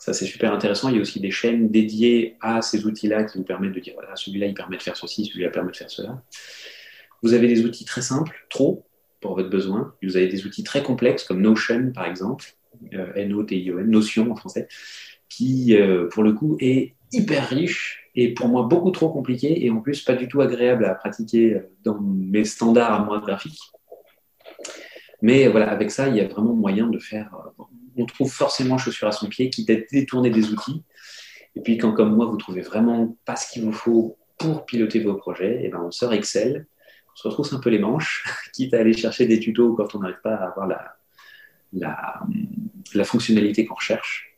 Ça 0.00 0.14
c'est 0.14 0.24
super 0.24 0.52
intéressant. 0.52 0.88
Il 0.88 0.96
y 0.96 0.98
a 0.98 1.02
aussi 1.02 1.20
des 1.20 1.30
chaînes 1.30 1.68
dédiées 1.68 2.36
à 2.40 2.62
ces 2.62 2.86
outils-là 2.86 3.24
qui 3.24 3.36
vous 3.36 3.44
permettent 3.44 3.74
de 3.74 3.80
dire 3.80 3.92
voilà, 3.94 4.16
celui-là 4.16 4.46
il 4.46 4.54
permet 4.54 4.78
de 4.78 4.82
faire 4.82 4.96
ceci, 4.96 5.26
celui-là 5.26 5.50
permet 5.50 5.70
de 5.70 5.76
faire 5.76 5.90
cela. 5.90 6.22
Vous 7.22 7.34
avez 7.34 7.46
des 7.46 7.66
outils 7.66 7.84
très 7.84 8.00
simples, 8.00 8.46
trop, 8.48 8.86
pour 9.20 9.36
votre 9.36 9.50
besoin. 9.50 9.94
Vous 10.02 10.16
avez 10.16 10.28
des 10.28 10.46
outils 10.46 10.64
très 10.64 10.82
complexes 10.82 11.24
comme 11.24 11.42
Notion, 11.42 11.92
par 11.92 12.06
exemple, 12.06 12.46
euh, 12.94 13.12
N-O-T-I-O-N, 13.14 13.90
Notion 13.90 14.32
en 14.32 14.36
français, 14.36 14.68
qui, 15.28 15.76
euh, 15.76 16.08
pour 16.08 16.22
le 16.22 16.32
coup, 16.32 16.56
est 16.60 16.94
hyper 17.12 17.46
riche 17.50 18.08
et 18.14 18.32
pour 18.32 18.48
moi 18.48 18.62
beaucoup 18.62 18.92
trop 18.92 19.10
compliqué 19.10 19.66
et 19.66 19.70
en 19.70 19.80
plus 19.80 20.02
pas 20.02 20.14
du 20.14 20.28
tout 20.28 20.40
agréable 20.40 20.86
à 20.86 20.94
pratiquer 20.94 21.54
euh, 21.54 21.70
dans 21.84 22.00
mes 22.00 22.46
standards 22.46 22.92
à 22.92 23.04
moi 23.04 23.20
graphiques. 23.20 23.60
Mais 25.20 25.48
voilà, 25.48 25.70
avec 25.70 25.90
ça, 25.90 26.08
il 26.08 26.16
y 26.16 26.20
a 26.20 26.26
vraiment 26.26 26.54
moyen 26.54 26.86
de 26.86 26.98
faire. 26.98 27.36
On 27.96 28.06
trouve 28.06 28.30
forcément 28.32 28.78
chaussure 28.78 29.08
à 29.08 29.12
son 29.12 29.28
pied, 29.28 29.50
quitte 29.50 29.70
à 29.70 29.76
détourner 29.90 30.30
des 30.30 30.50
outils. 30.50 30.82
Et 31.56 31.60
puis, 31.60 31.78
quand 31.78 31.92
comme 31.92 32.14
moi, 32.14 32.26
vous 32.26 32.36
trouvez 32.36 32.60
vraiment 32.60 33.16
pas 33.24 33.36
ce 33.36 33.50
qu'il 33.50 33.62
vous 33.64 33.72
faut 33.72 34.16
pour 34.38 34.64
piloter 34.64 35.00
vos 35.00 35.14
projets, 35.14 35.62
et 35.62 35.66
eh 35.66 35.68
ben, 35.68 35.80
on 35.84 35.90
sort 35.90 36.12
Excel 36.12 36.66
on 37.12 37.16
se 37.16 37.28
retrousse 37.28 37.52
un 37.52 37.60
peu 37.60 37.70
les 37.70 37.78
manches, 37.78 38.24
quitte 38.52 38.74
à 38.74 38.78
aller 38.78 38.92
chercher 38.92 39.26
des 39.26 39.40
tutos 39.40 39.74
quand 39.74 39.94
on 39.94 40.00
n'arrive 40.00 40.20
pas 40.22 40.34
à 40.34 40.48
avoir 40.48 40.68
la, 41.72 43.04
fonctionnalité 43.04 43.64
qu'on 43.66 43.74
recherche. 43.74 44.36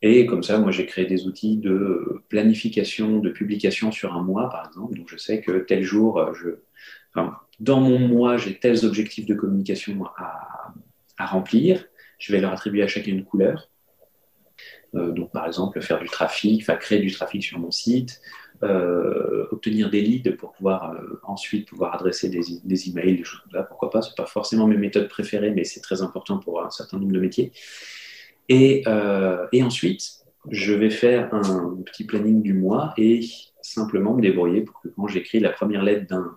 Et 0.00 0.26
comme 0.26 0.44
ça, 0.44 0.58
moi, 0.58 0.70
j'ai 0.70 0.86
créé 0.86 1.06
des 1.06 1.26
outils 1.26 1.56
de 1.56 2.22
planification, 2.28 3.18
de 3.18 3.30
publication 3.30 3.90
sur 3.90 4.14
un 4.14 4.22
mois, 4.22 4.48
par 4.48 4.68
exemple. 4.68 4.96
Donc, 4.96 5.08
je 5.10 5.16
sais 5.16 5.40
que 5.40 5.58
tel 5.58 5.82
jour, 5.82 6.24
dans 7.58 7.80
mon 7.80 7.98
mois, 7.98 8.36
j'ai 8.36 8.58
tels 8.58 8.84
objectifs 8.84 9.26
de 9.26 9.34
communication 9.34 10.04
à, 10.16 10.72
remplir. 11.18 11.84
Je 12.18 12.32
vais 12.32 12.40
leur 12.40 12.52
attribuer 12.52 12.82
à 12.82 12.86
chacun 12.86 13.12
une 13.12 13.24
couleur. 13.24 13.68
Euh, 14.94 15.12
donc, 15.12 15.32
par 15.32 15.46
exemple, 15.46 15.80
faire 15.80 16.00
du 16.00 16.08
trafic, 16.08 16.66
créer 16.80 17.00
du 17.00 17.12
trafic 17.12 17.42
sur 17.42 17.58
mon 17.58 17.70
site, 17.70 18.20
euh, 18.62 19.46
obtenir 19.52 19.90
des 19.90 20.00
leads 20.00 20.36
pour 20.36 20.52
pouvoir 20.52 20.92
euh, 20.92 21.20
ensuite 21.22 21.68
pouvoir 21.68 21.94
adresser 21.94 22.28
des, 22.28 22.88
emails, 22.88 23.16
des 23.16 23.24
choses 23.24 23.40
comme 23.40 23.52
ça. 23.52 23.62
Pourquoi 23.62 23.90
pas? 23.90 24.02
C'est 24.02 24.16
pas 24.16 24.26
forcément 24.26 24.66
mes 24.66 24.76
méthodes 24.76 25.08
préférées, 25.08 25.50
mais 25.50 25.64
c'est 25.64 25.80
très 25.80 26.02
important 26.02 26.38
pour 26.38 26.62
un 26.62 26.70
certain 26.70 26.98
nombre 26.98 27.12
de 27.12 27.20
métiers. 27.20 27.52
Et 28.48 28.82
ensuite, 29.62 30.24
je 30.50 30.72
vais 30.72 30.90
faire 30.90 31.32
un 31.34 31.76
petit 31.84 32.04
planning 32.04 32.42
du 32.42 32.54
mois 32.54 32.94
et 32.96 33.20
simplement 33.60 34.14
me 34.14 34.22
débrouiller 34.22 34.62
pour 34.62 34.80
que 34.80 34.88
quand 34.88 35.06
j'écris 35.06 35.40
la 35.40 35.50
première 35.50 35.82
lettre 35.82 36.06
d'un 36.06 36.34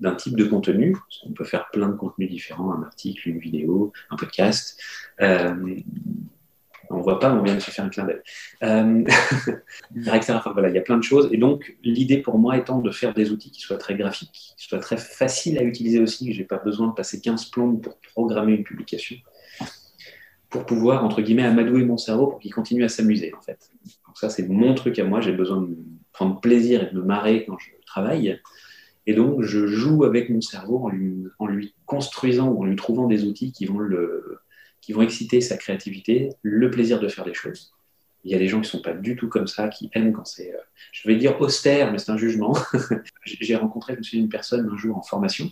d'un 0.00 0.14
type 0.14 0.36
de 0.36 0.44
contenu, 0.44 0.92
parce 0.92 1.20
qu'on 1.20 1.32
peut 1.32 1.44
faire 1.44 1.68
plein 1.70 1.88
de 1.88 1.96
contenus 1.96 2.30
différents, 2.30 2.72
un 2.72 2.82
article, 2.82 3.28
une 3.28 3.38
vidéo, 3.38 3.92
un 4.10 4.16
podcast, 4.16 4.80
euh, 5.20 5.76
on 6.90 7.00
voit 7.00 7.18
pas, 7.18 7.32
mais 7.32 7.40
on 7.40 7.42
vient 7.42 7.54
de 7.54 7.60
se 7.60 7.70
faire 7.70 7.84
un 7.84 7.88
clin 7.88 8.04
d'œil. 8.04 8.20
Euh, 8.62 9.04
voilà, 9.94 10.68
il 10.68 10.74
y 10.74 10.78
a 10.78 10.82
plein 10.82 10.98
de 10.98 11.02
choses. 11.02 11.28
Et 11.32 11.36
donc, 11.36 11.76
l'idée 11.82 12.18
pour 12.18 12.38
moi 12.38 12.56
étant 12.56 12.80
de 12.80 12.90
faire 12.90 13.14
des 13.14 13.30
outils 13.30 13.50
qui 13.50 13.60
soient 13.60 13.78
très 13.78 13.94
graphiques, 13.94 14.54
qui 14.56 14.66
soient 14.66 14.78
très 14.78 14.96
faciles 14.96 15.58
à 15.58 15.62
utiliser 15.62 16.00
aussi. 16.00 16.32
Je 16.32 16.40
n'ai 16.40 16.46
pas 16.46 16.58
besoin 16.58 16.88
de 16.88 16.92
passer 16.92 17.20
15 17.20 17.46
plombes 17.46 17.80
pour 17.80 17.98
programmer 18.14 18.52
une 18.54 18.64
publication, 18.64 19.16
pour 20.48 20.64
pouvoir, 20.64 21.04
entre 21.04 21.22
guillemets, 21.22 21.44
amadouer 21.44 21.84
mon 21.84 21.96
cerveau 21.96 22.28
pour 22.28 22.40
qu'il 22.40 22.54
continue 22.54 22.84
à 22.84 22.88
s'amuser, 22.88 23.32
en 23.34 23.42
fait. 23.42 23.70
Donc 24.06 24.16
ça, 24.16 24.30
c'est 24.30 24.46
mon 24.46 24.74
truc 24.74 24.98
à 24.98 25.04
moi. 25.04 25.20
J'ai 25.20 25.32
besoin 25.32 25.62
de 25.62 25.76
prendre 26.12 26.40
plaisir 26.40 26.82
et 26.82 26.94
de 26.94 26.98
me 26.98 27.04
marrer 27.04 27.44
quand 27.46 27.58
je 27.58 27.70
travaille. 27.86 28.40
Et 29.06 29.14
donc, 29.14 29.42
je 29.42 29.66
joue 29.66 30.04
avec 30.04 30.30
mon 30.30 30.40
cerveau 30.40 30.88
en 31.38 31.46
lui, 31.46 31.74
construisant 31.86 32.48
ou 32.48 32.62
en 32.62 32.64
lui 32.64 32.76
trouvant 32.76 33.06
des 33.06 33.24
outils 33.24 33.52
qui 33.52 33.66
vont 33.66 33.78
qui 34.80 34.92
vont 34.92 35.02
exciter 35.02 35.40
sa 35.40 35.56
créativité, 35.56 36.30
le 36.42 36.70
plaisir 36.70 37.00
de 37.00 37.08
faire 37.08 37.24
des 37.24 37.34
choses. 37.34 37.74
Il 38.24 38.30
y 38.30 38.34
a 38.34 38.38
des 38.38 38.46
gens 38.46 38.58
qui 38.58 38.66
ne 38.66 38.70
sont 38.70 38.82
pas 38.82 38.92
du 38.92 39.16
tout 39.16 39.28
comme 39.28 39.48
ça, 39.48 39.68
qui 39.68 39.90
aiment 39.94 40.12
quand 40.12 40.24
c'est, 40.24 40.52
euh, 40.52 40.58
je 40.92 41.08
vais 41.08 41.16
dire 41.16 41.40
austère, 41.40 41.90
mais 41.90 41.98
c'est 41.98 42.10
un 42.10 42.16
jugement. 42.16 42.56
J'ai 43.24 43.56
rencontré, 43.56 43.96
je 44.00 44.16
me 44.16 44.22
une 44.22 44.28
personne 44.28 44.68
un 44.72 44.76
jour 44.76 44.96
en 44.96 45.02
formation, 45.02 45.50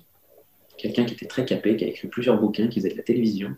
quelqu'un 0.78 1.04
qui 1.04 1.14
était 1.14 1.26
très 1.26 1.44
capé, 1.44 1.76
qui 1.76 1.84
a 1.84 1.88
écrit 1.88 2.08
plusieurs 2.08 2.40
bouquins, 2.40 2.68
qui 2.68 2.80
faisait 2.80 2.92
de 2.92 2.96
la 2.96 3.02
télévision, 3.02 3.56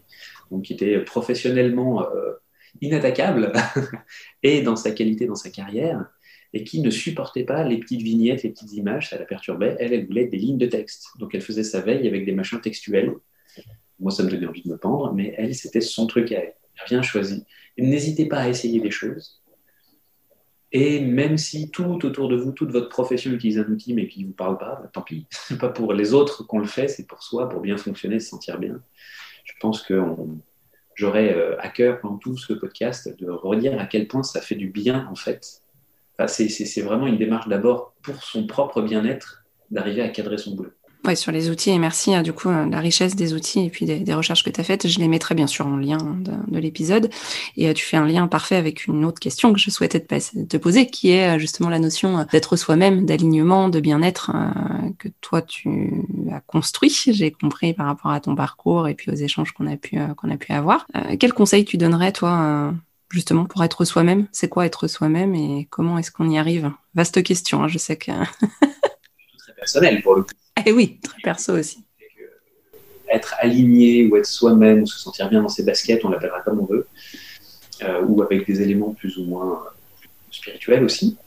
donc 0.51 0.65
qui 0.65 0.73
était 0.73 0.99
professionnellement 1.01 2.09
euh, 2.11 2.33
inattaquable 2.81 3.53
et 4.43 4.63
dans 4.63 4.77
sa 4.77 4.91
qualité, 4.91 5.27
dans 5.27 5.35
sa 5.35 5.51
carrière, 5.51 6.07
et 6.57 6.65
qui 6.65 6.81
ne 6.81 6.89
supportait 6.89 7.45
pas 7.45 7.65
les 7.65 7.77
petites 7.77 8.01
vignettes, 8.01 8.43
les 8.43 8.49
petites 8.49 8.73
images, 8.73 9.11
ça 9.11 9.19
la 9.19 9.27
perturbait. 9.27 9.77
Elle, 9.79 9.93
elle 9.93 10.07
voulait 10.07 10.27
des 10.27 10.39
lignes 10.39 10.57
de 10.57 10.65
texte. 10.65 11.09
Donc 11.19 11.35
elle 11.35 11.43
faisait 11.43 11.63
sa 11.63 11.83
veille 11.83 12.09
avec 12.09 12.25
des 12.25 12.33
machins 12.33 12.59
textuels. 12.63 13.13
Moi, 14.01 14.11
ça 14.11 14.23
me 14.23 14.31
donnait 14.31 14.47
envie 14.47 14.63
de 14.63 14.71
me 14.71 14.79
pendre, 14.79 15.13
mais 15.13 15.35
elle, 15.37 15.55
c'était 15.55 15.83
son 15.83 16.07
truc 16.07 16.33
à 16.33 16.39
elle. 16.39 16.55
Rien 16.87 17.03
choisi. 17.03 17.45
N'hésitez 17.77 18.25
pas 18.25 18.39
à 18.39 18.49
essayer 18.49 18.81
des 18.81 18.91
choses. 18.91 19.43
Et 20.73 21.01
même 21.01 21.37
si 21.37 21.71
tout 21.71 21.85
autour 21.85 22.29
de 22.29 22.37
vous, 22.37 22.53
toute 22.53 22.71
votre 22.71 22.89
profession 22.89 23.33
utilise 23.33 23.59
un 23.59 23.71
outil 23.71 23.93
mais 23.93 24.09
qui 24.09 24.23
ne 24.23 24.29
vous 24.29 24.33
parle 24.33 24.57
pas, 24.57 24.81
bah, 24.83 24.91
tant 24.91 25.03
pis. 25.03 25.27
n'est 25.51 25.59
pas 25.59 25.69
pour 25.69 25.93
les 25.93 26.15
autres 26.15 26.43
qu'on 26.47 26.59
le 26.59 26.67
fait, 26.67 26.89
c'est 26.89 27.07
pour 27.07 27.23
soi, 27.23 27.51
pour 27.51 27.61
bien 27.61 27.77
fonctionner, 27.77 28.19
se 28.19 28.31
sentir 28.31 28.59
bien. 28.59 28.81
Je 29.45 29.53
pense 29.61 29.83
que 29.83 30.03
j'aurais 30.95 31.35
euh, 31.35 31.61
à 31.61 31.69
cœur 31.69 32.01
pendant 32.01 32.17
tout 32.17 32.39
ce 32.39 32.55
podcast 32.55 33.15
de 33.15 33.29
redire 33.29 33.79
à 33.79 33.85
quel 33.85 34.09
point 34.09 34.23
ça 34.23 34.41
fait 34.41 34.55
du 34.55 34.69
bien 34.69 35.07
en 35.11 35.17
fait. 35.17 35.63
C'est 36.27 36.83
vraiment 36.83 37.07
une 37.07 37.19
démarche 37.19 37.49
d'abord 37.49 37.95
pour 38.03 38.23
son 38.23 38.47
propre 38.47 38.83
bien-être 38.83 39.45
d'arriver 39.71 40.03
à 40.03 40.09
cadrer 40.09 40.39
son 40.39 40.55
boulot. 40.55 40.73
Ouais, 41.07 41.15
sur 41.15 41.31
les 41.31 41.51
outils, 41.51 41.71
et 41.71 41.79
merci 41.79 42.13
hein, 42.17 42.23
du 42.23 42.33
coup 42.33 42.49
euh, 42.49 42.67
la 42.69 42.81
richesse 42.81 43.15
des 43.15 43.33
outils 43.33 43.65
et 43.65 43.71
puis 43.71 43.87
des, 43.87 44.15
recherches 44.15 44.43
que 44.43 44.51
tu 44.51 44.61
as 44.61 44.65
faites. 44.65 44.89
Je 44.89 44.99
les 44.99 45.07
mettrai 45.07 45.37
bien 45.37 45.47
sûr 45.47 45.65
en 45.65 45.77
lien 45.77 45.99
de, 45.99 46.59
l'épisode. 46.59 47.11
Et 47.57 47.69
euh, 47.69 47.75
tu 47.75 47.85
fais 47.85 47.97
un 47.97 48.07
lien 48.07 48.27
parfait 48.27 48.57
avec 48.57 48.87
une 48.87 49.05
autre 49.05 49.21
question 49.21 49.53
que 49.53 49.61
je 49.61 49.71
souhaitais 49.71 50.01
te, 50.01 50.57
poser, 50.57 50.87
qui 50.87 51.13
est 51.13 51.37
euh, 51.37 51.39
justement 51.39 51.69
la 51.69 51.79
notion 51.79 52.27
d'être 52.33 52.57
soi-même, 52.57 53.07
d'alignement, 53.07 53.69
de 53.69 53.79
bien-être 53.79 54.33
que 54.99 55.09
toi 55.21 55.43
tu 55.43 55.93
as 56.33 56.41
construit, 56.41 56.93
j'ai 57.07 57.31
compris 57.31 57.73
par 57.73 57.87
rapport 57.87 58.11
à 58.11 58.19
ton 58.19 58.35
parcours 58.35 58.89
et 58.89 58.95
puis 58.95 59.13
aux 59.13 59.15
échanges 59.15 59.53
qu'on 59.53 59.69
a 59.69 59.77
pu 59.77 59.99
qu'on 60.17 60.31
a 60.31 60.37
pu 60.37 60.53
avoir. 60.53 60.89
quel 61.21 61.33
conseil 61.35 61.65
tu 61.65 61.77
donnerais 61.77 62.11
toi 62.11 62.73
justement 63.11 63.45
pour 63.45 63.63
être 63.65 63.85
soi-même 63.85 64.27
C'est 64.33 64.49
quoi 64.49 64.67
être 64.67 64.89
soi-même 64.89 65.35
et 65.35 65.67
comment 65.71 65.99
est-ce 65.99 66.11
qu'on 66.11 66.29
y 66.29 66.39
arrive? 66.39 66.71
Vaste 66.95 67.23
question, 67.23 67.63
hein, 67.63 67.69
je 67.69 67.79
sais 67.79 67.97
que. 67.97 68.13
très 69.39 69.53
personnel 69.55 70.03
pour 70.03 70.15
le 70.17 70.23
coup. 70.23 70.31
Eh 70.65 70.73
oui, 70.73 70.99
très 71.03 71.21
perso 71.23 71.53
aussi. 71.53 71.85
Être 73.13 73.35
aligné 73.39 74.07
ou 74.07 74.17
être 74.17 74.27
soi-même 74.27 74.83
ou 74.83 74.87
se 74.87 74.99
sentir 74.99 75.29
bien 75.29 75.43
dans 75.43 75.51
ses 75.51 75.63
baskets, 75.63 76.03
on 76.05 76.09
l'appellera 76.09 76.41
comme 76.41 76.61
on 76.61 76.65
veut, 76.65 76.89
euh, 77.83 78.03
ou 78.03 78.23
avec 78.23 78.47
des 78.47 78.63
éléments 78.63 78.95
plus 78.95 79.19
ou 79.19 79.25
moins 79.25 79.63
spirituels 80.31 80.83
aussi. 80.83 81.19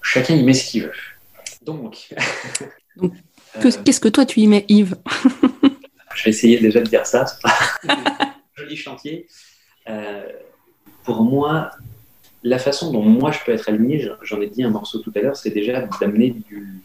Chacun 0.00 0.36
y 0.36 0.44
met 0.44 0.54
ce 0.54 0.70
qu'il 0.70 0.84
veut. 0.84 0.92
Donc. 1.62 2.14
Euh, 3.56 3.70
qu'est-ce 3.84 4.00
que 4.00 4.08
toi 4.08 4.26
tu 4.26 4.40
y 4.40 4.48
mets, 4.48 4.64
Yves? 4.68 4.96
Je 6.14 6.24
vais 6.24 6.30
essayer 6.30 6.58
déjà 6.58 6.80
de 6.80 6.88
dire 6.88 7.06
ça. 7.06 7.26
C'est 7.26 7.40
pas 7.40 7.54
un 7.88 8.34
joli 8.56 8.76
chantier. 8.76 9.28
Euh, 9.88 10.26
pour 11.04 11.22
moi, 11.22 11.70
la 12.42 12.58
façon 12.58 12.92
dont 12.92 13.02
moi 13.02 13.32
je 13.32 13.40
peux 13.44 13.52
être 13.52 13.68
aligné, 13.68 14.08
j'en 14.22 14.40
ai 14.40 14.46
dit 14.46 14.62
un 14.62 14.70
morceau 14.70 14.98
tout 15.00 15.12
à 15.14 15.20
l'heure, 15.20 15.36
c'est 15.36 15.50
déjà 15.50 15.88
d'amener 16.00 16.30
du, 16.30 16.80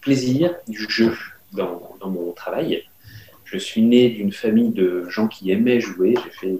plaisir 0.00 0.54
du 0.68 0.86
jeu 0.88 1.16
dans, 1.52 1.98
mon 2.04 2.30
travail. 2.30 2.84
Je 3.44 3.58
suis 3.58 3.82
né 3.82 4.08
d'une 4.08 4.32
famille 4.32 4.70
de 4.70 5.08
gens 5.08 5.26
qui 5.26 5.50
aimaient 5.50 5.80
jouer. 5.80 6.14
J'ai 6.22 6.30
fait 6.30 6.58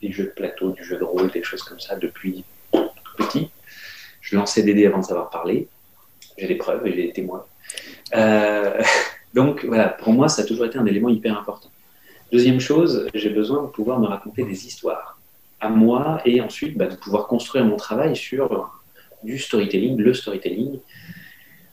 des 0.00 0.12
jeux 0.12 0.24
de 0.24 0.30
plateau, 0.30 0.70
du 0.70 0.82
jeu 0.82 0.96
de 0.96 1.04
rôle, 1.04 1.30
des 1.30 1.42
choses 1.42 1.62
comme 1.62 1.78
ça 1.78 1.96
depuis 1.96 2.42
tout 2.72 2.88
petit. 3.18 3.50
Je 4.22 4.34
lançais 4.34 4.62
des 4.62 4.72
dés 4.72 4.86
avant 4.86 5.00
de 5.00 5.04
savoir 5.04 5.28
parler. 5.28 5.68
J'ai 6.38 6.46
des 6.46 6.54
preuves 6.54 6.86
et 6.86 6.92
j'ai 6.92 7.02
des 7.08 7.12
témoins. 7.12 7.44
Euh, 8.14 8.82
donc 9.34 9.66
voilà, 9.66 9.88
pour 9.88 10.14
moi, 10.14 10.28
ça 10.28 10.40
a 10.40 10.44
toujours 10.46 10.64
été 10.64 10.78
un 10.78 10.86
élément 10.86 11.10
hyper 11.10 11.38
important. 11.38 11.70
Deuxième 12.32 12.60
chose, 12.60 13.08
j'ai 13.12 13.30
besoin 13.30 13.64
de 13.64 13.68
pouvoir 13.68 14.00
me 14.00 14.06
raconter 14.06 14.44
des 14.44 14.66
histoires 14.66 15.19
à 15.60 15.68
moi 15.68 16.20
et 16.24 16.40
ensuite 16.40 16.76
bah, 16.76 16.86
de 16.86 16.96
pouvoir 16.96 17.26
construire 17.26 17.64
mon 17.64 17.76
travail 17.76 18.16
sur 18.16 18.70
du 19.22 19.38
storytelling, 19.38 19.98
le 19.98 20.14
storytelling, 20.14 20.80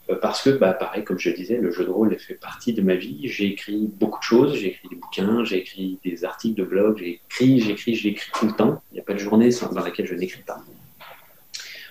euh, 0.10 0.16
parce 0.22 0.42
que, 0.42 0.50
bah, 0.50 0.74
pareil, 0.74 1.04
comme 1.04 1.20
je 1.20 1.30
le 1.30 1.36
disais, 1.36 1.58
le 1.58 1.72
jeu 1.72 1.86
de 1.86 1.90
rôle 1.90 2.18
fait 2.20 2.36
partie 2.36 2.74
de 2.74 2.82
ma 2.82 2.96
vie. 2.96 3.28
J'ai 3.28 3.46
écrit 3.46 3.90
beaucoup 4.00 4.20
de 4.20 4.24
choses, 4.24 4.56
j'ai 4.56 4.68
écrit 4.68 4.90
des 4.90 4.96
bouquins, 4.96 5.44
j'ai 5.44 5.58
écrit 5.58 6.00
des 6.04 6.26
articles 6.26 6.60
de 6.60 6.66
blog, 6.66 6.98
j'ai 7.00 7.22
écrit, 7.26 7.60
j'écris, 7.60 7.96
j'écris 7.96 8.32
tout 8.40 8.48
le 8.48 8.54
temps. 8.54 8.82
Il 8.92 8.96
n'y 8.96 9.00
a 9.00 9.04
pas 9.04 9.14
de 9.14 9.20
journée 9.20 9.50
dans 9.72 9.84
laquelle 9.84 10.08
je 10.08 10.16
n'écris 10.16 10.44
pas. 10.44 10.60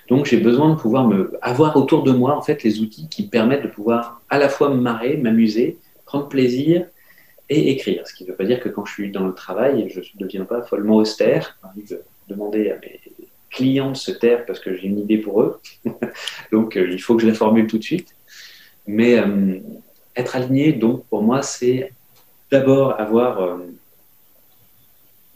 Donc 0.09 0.27
j'ai 0.27 0.37
besoin 0.37 0.71
de 0.71 0.79
pouvoir 0.79 1.09
me 1.09 1.37
avoir 1.43 1.77
autour 1.77 2.05
de 2.05 2.13
moi 2.13 2.37
en 2.37 2.43
fait 2.43 2.63
les 2.63 2.81
outils 2.81 3.09
qui 3.09 3.25
me 3.25 3.29
permettent 3.29 3.65
de 3.65 3.69
pouvoir 3.69 4.21
à 4.31 4.39
la 4.39 4.49
fois 4.49 4.69
me 4.69 4.81
marrer, 4.81 5.17
m'amuser, 5.17 5.79
prendre 6.05 6.29
plaisir 6.29 6.87
et 7.49 7.71
écrire. 7.71 8.07
Ce 8.07 8.15
qui 8.15 8.25
ne 8.25 8.31
veut 8.31 8.37
pas 8.37 8.45
dire 8.45 8.61
que 8.61 8.69
quand 8.69 8.85
je 8.85 8.93
suis 8.93 9.11
dans 9.11 9.27
le 9.27 9.35
travail, 9.35 9.89
je 9.89 10.01
ne 10.01 10.05
deviens 10.17 10.45
pas 10.45 10.63
follement 10.63 10.97
austère. 10.97 11.59
J'ai 11.77 11.97
de 11.97 12.03
demander 12.29 12.71
à 12.71 12.79
mes 12.79 13.01
clients 13.51 13.93
de 13.93 13.97
se 13.97 14.11
taire 14.11 14.45
parce 14.45 14.61
que 14.61 14.77
j'ai 14.77 14.87
une 14.87 14.99
idée 14.99 15.19
pour 15.19 15.43
eux. 15.43 15.61
donc, 16.53 16.77
euh, 16.77 16.89
il 16.91 17.01
faut 17.01 17.17
que 17.17 17.23
je 17.23 17.29
la 17.29 17.35
formule 17.35 17.67
tout 17.67 17.79
de 17.79 17.85
suite. 17.85 18.15
Mais 18.87 19.19
euh, 19.19 19.59
être 20.15 20.37
aligné, 20.37 20.73
donc, 20.73 21.07
pour 21.07 21.23
moi, 21.23 21.43
c'est 21.43 21.93
d'abord 22.51 23.01
avoir 23.01 23.41
euh, 23.41 23.59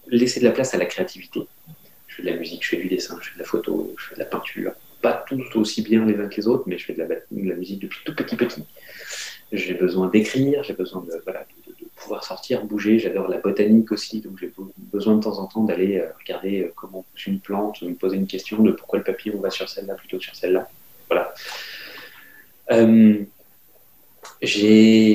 laissé 0.08 0.40
de 0.40 0.44
la 0.44 0.52
place 0.52 0.74
à 0.74 0.78
la 0.78 0.86
créativité. 0.86 1.40
Je 2.06 2.16
fais 2.16 2.22
de 2.22 2.28
la 2.28 2.36
musique, 2.36 2.64
je 2.64 2.70
fais 2.70 2.76
du 2.76 2.88
dessin, 2.88 3.18
je 3.20 3.30
fais 3.30 3.34
de 3.34 3.40
la 3.40 3.44
photo, 3.46 3.94
je 3.98 4.04
fais 4.06 4.14
de 4.14 4.20
la 4.20 4.26
peinture. 4.26 4.72
Pas 5.00 5.24
tous 5.26 5.56
aussi 5.56 5.82
bien 5.82 6.04
les 6.04 6.18
uns 6.18 6.28
que 6.28 6.36
les 6.36 6.46
autres, 6.46 6.64
mais 6.66 6.76
je 6.76 6.84
fais 6.84 6.92
de 6.92 6.98
la, 6.98 7.06
de 7.06 7.54
musique 7.54 7.80
depuis 7.80 8.00
tout 8.04 8.14
petit 8.14 8.36
petit. 8.36 8.64
J'ai 9.52 9.74
besoin 9.74 10.08
d'écrire, 10.08 10.62
j'ai 10.62 10.74
besoin 10.74 11.02
de, 11.02 11.12
voilà, 11.24 11.44
pouvoir 12.00 12.24
sortir, 12.24 12.64
bouger. 12.64 12.98
J'adore 12.98 13.28
la 13.28 13.38
botanique 13.38 13.92
aussi, 13.92 14.20
donc 14.20 14.38
j'ai 14.38 14.52
besoin 14.92 15.16
de 15.16 15.22
temps 15.22 15.38
en 15.38 15.46
temps 15.46 15.64
d'aller 15.64 15.98
euh, 15.98 16.08
regarder 16.18 16.62
euh, 16.62 16.72
comment 16.74 17.04
pousse 17.12 17.26
une 17.26 17.40
plante, 17.40 17.82
me 17.82 17.94
poser 17.94 18.16
une 18.16 18.26
question 18.26 18.62
de 18.62 18.72
pourquoi 18.72 18.98
le 18.98 19.04
papillon 19.04 19.38
va 19.40 19.50
sur 19.50 19.68
celle-là 19.68 19.94
plutôt 19.94 20.18
que 20.18 20.24
sur 20.24 20.34
celle-là. 20.34 20.68
Voilà. 21.08 21.34
Euh, 22.72 23.18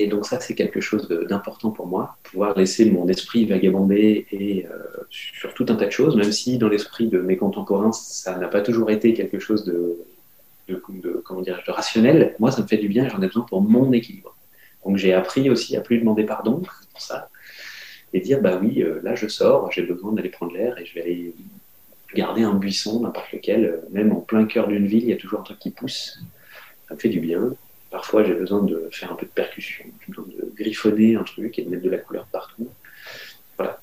donc 0.10 0.26
ça, 0.28 0.40
c'est 0.40 0.54
quelque 0.54 0.82
chose 0.82 1.08
d'important 1.28 1.72
pour 1.72 1.88
moi, 1.88 2.16
pouvoir 2.24 2.56
laisser 2.56 2.86
mon 2.92 3.08
esprit 3.08 3.46
vagabonder 3.46 4.28
et 4.32 4.68
sur 5.10 5.56
tout 5.56 5.66
un 5.70 5.76
tas 5.76 5.88
de 5.88 5.92
choses, 5.92 6.16
même 6.16 6.32
si 6.32 6.60
dans 6.60 6.70
l'esprit 6.70 7.08
de 7.08 7.20
mes 7.20 7.36
contemporains, 7.36 7.92
ça 7.92 8.38
n'a 8.38 8.48
pas 8.48 8.62
toujours 8.62 8.92
été 8.92 9.16
quelque 9.16 9.40
chose 9.40 9.66
de, 9.66 9.98
de, 10.68 10.76
comment 11.26 11.42
dire, 11.42 11.60
de 11.66 11.72
rationnel. 11.72 12.36
Moi, 12.38 12.52
ça 12.52 12.62
me 12.62 12.68
fait 12.68 12.78
du 12.78 12.88
bien, 12.88 13.10
j'en 13.10 13.20
ai 13.24 13.26
besoin 13.26 13.44
pour 13.50 13.62
mon 13.62 13.92
équilibre. 13.94 14.35
Donc 14.86 14.98
j'ai 14.98 15.14
appris 15.14 15.50
aussi 15.50 15.76
à 15.76 15.82
plus 15.82 15.98
demander 15.98 16.24
pardon 16.24 16.62
pour 16.92 17.02
ça 17.02 17.30
et 18.14 18.22
dire 18.22 18.40
bah 18.40 18.58
oui, 18.62 18.82
euh, 18.82 19.02
là 19.04 19.16
je 19.16 19.28
sors, 19.28 19.72
j'ai 19.72 19.82
besoin 19.82 20.14
d'aller 20.14 20.30
prendre 20.30 20.54
l'air 20.54 20.78
et 20.78 20.86
je 20.86 20.94
vais 20.94 21.02
aller 21.02 21.34
garder 22.14 22.44
un 22.44 22.54
buisson, 22.54 23.02
n'importe 23.02 23.34
lequel, 23.34 23.82
même 23.92 24.14
en 24.14 24.22
plein 24.22 24.46
cœur 24.46 24.68
d'une 24.68 24.88
ville, 24.88 25.04
il 25.04 25.10
y 25.10 25.14
a 25.14 25.18
toujours 25.18 25.42
un 25.42 25.44
truc 25.44 25.60
qui 25.60 25.72
pousse. 25.72 26.20
Ça 26.88 26.94
me 26.94 27.00
fait 27.00 27.10
du 27.10 27.20
bien. 27.20 27.54
Parfois 27.92 28.24
j'ai 28.24 28.34
besoin 28.34 28.64
de 28.64 28.90
faire 28.92 29.12
un 29.12 29.16
peu 29.16 29.26
de 29.26 29.32
percussion, 29.32 29.86
j'ai 30.06 30.14
besoin 30.14 30.26
de 30.28 30.52
griffonner 30.56 31.16
un 31.16 31.24
truc 31.24 31.60
et 31.60 31.64
de 31.64 31.70
mettre 31.70 31.84
de 31.84 31.90
la 31.90 31.98
couleur 31.98 32.26
partout. 32.32 32.70
Voilà. 33.58 33.80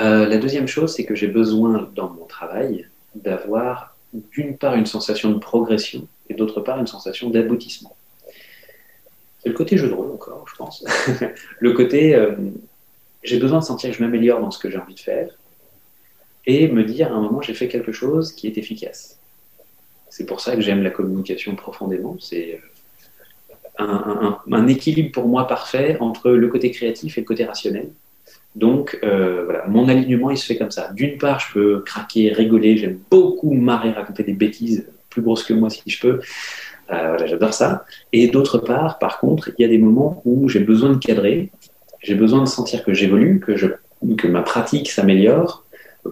Euh, 0.00 0.26
la 0.26 0.36
deuxième 0.36 0.68
chose, 0.68 0.94
c'est 0.94 1.04
que 1.04 1.14
j'ai 1.14 1.28
besoin 1.28 1.90
dans 1.94 2.10
mon 2.10 2.26
travail 2.26 2.86
d'avoir 3.14 3.96
d'une 4.12 4.56
part 4.56 4.74
une 4.74 4.86
sensation 4.86 5.30
de 5.30 5.38
progression 5.38 6.06
et 6.28 6.34
d'autre 6.34 6.60
part 6.60 6.78
une 6.78 6.86
sensation 6.86 7.30
d'aboutissement 7.30 7.96
le 9.46 9.52
côté 9.52 9.76
jeu 9.76 9.88
de 9.88 9.94
rôle 9.94 10.10
encore, 10.10 10.44
je 10.50 10.56
pense. 10.56 10.84
le 11.60 11.72
côté, 11.72 12.14
euh, 12.14 12.32
j'ai 13.22 13.38
besoin 13.38 13.60
de 13.60 13.64
sentir 13.64 13.90
que 13.90 13.96
je 13.96 14.02
m'améliore 14.02 14.40
dans 14.40 14.50
ce 14.50 14.58
que 14.58 14.70
j'ai 14.70 14.78
envie 14.78 14.94
de 14.94 15.00
faire 15.00 15.28
et 16.46 16.68
me 16.68 16.84
dire 16.84 17.12
à 17.12 17.16
un 17.16 17.20
moment, 17.20 17.40
j'ai 17.42 17.54
fait 17.54 17.68
quelque 17.68 17.92
chose 17.92 18.32
qui 18.32 18.46
est 18.46 18.58
efficace. 18.58 19.18
C'est 20.10 20.26
pour 20.26 20.40
ça 20.40 20.56
que 20.56 20.62
j'aime 20.62 20.82
la 20.82 20.90
communication 20.90 21.54
profondément. 21.56 22.16
C'est 22.20 22.60
euh, 23.80 24.30
un, 24.50 24.66
équilibre 24.66 25.12
pour 25.12 25.28
moi 25.28 25.46
parfait 25.46 25.96
entre 26.00 26.30
le 26.30 26.48
côté 26.48 26.70
créatif 26.70 27.18
et 27.18 27.20
le 27.20 27.26
côté 27.26 27.44
rationnel. 27.44 27.90
Donc 28.54 28.98
euh, 29.04 29.44
voilà, 29.44 29.66
mon 29.66 29.88
alignement, 29.88 30.30
il 30.30 30.38
se 30.38 30.46
fait 30.46 30.56
comme 30.56 30.70
ça. 30.70 30.90
D'une 30.92 31.18
part, 31.18 31.40
je 31.40 31.52
peux 31.52 31.80
craquer, 31.80 32.32
rigoler, 32.32 32.76
j'aime 32.78 32.98
beaucoup 33.10 33.52
marrer, 33.52 33.90
raconter 33.90 34.22
des 34.22 34.32
bêtises 34.32 34.86
plus 35.10 35.22
grosses 35.22 35.44
que 35.44 35.54
moi 35.54 35.68
si 35.68 35.82
je 35.86 36.00
peux. 36.00 36.20
Euh, 36.92 37.08
voilà, 37.08 37.26
j'adore 37.26 37.52
ça. 37.52 37.84
Et 38.12 38.28
d'autre 38.28 38.58
part, 38.58 38.98
par 38.98 39.18
contre, 39.18 39.50
il 39.58 39.62
y 39.62 39.64
a 39.64 39.68
des 39.68 39.78
moments 39.78 40.22
où 40.24 40.48
j'ai 40.48 40.60
besoin 40.60 40.90
de 40.90 40.98
cadrer, 40.98 41.50
j'ai 42.00 42.14
besoin 42.14 42.40
de 42.40 42.48
sentir 42.48 42.84
que 42.84 42.94
j'évolue, 42.94 43.40
que 43.40 44.26
ma 44.28 44.42
pratique 44.42 44.90
s'améliore, 44.90 45.64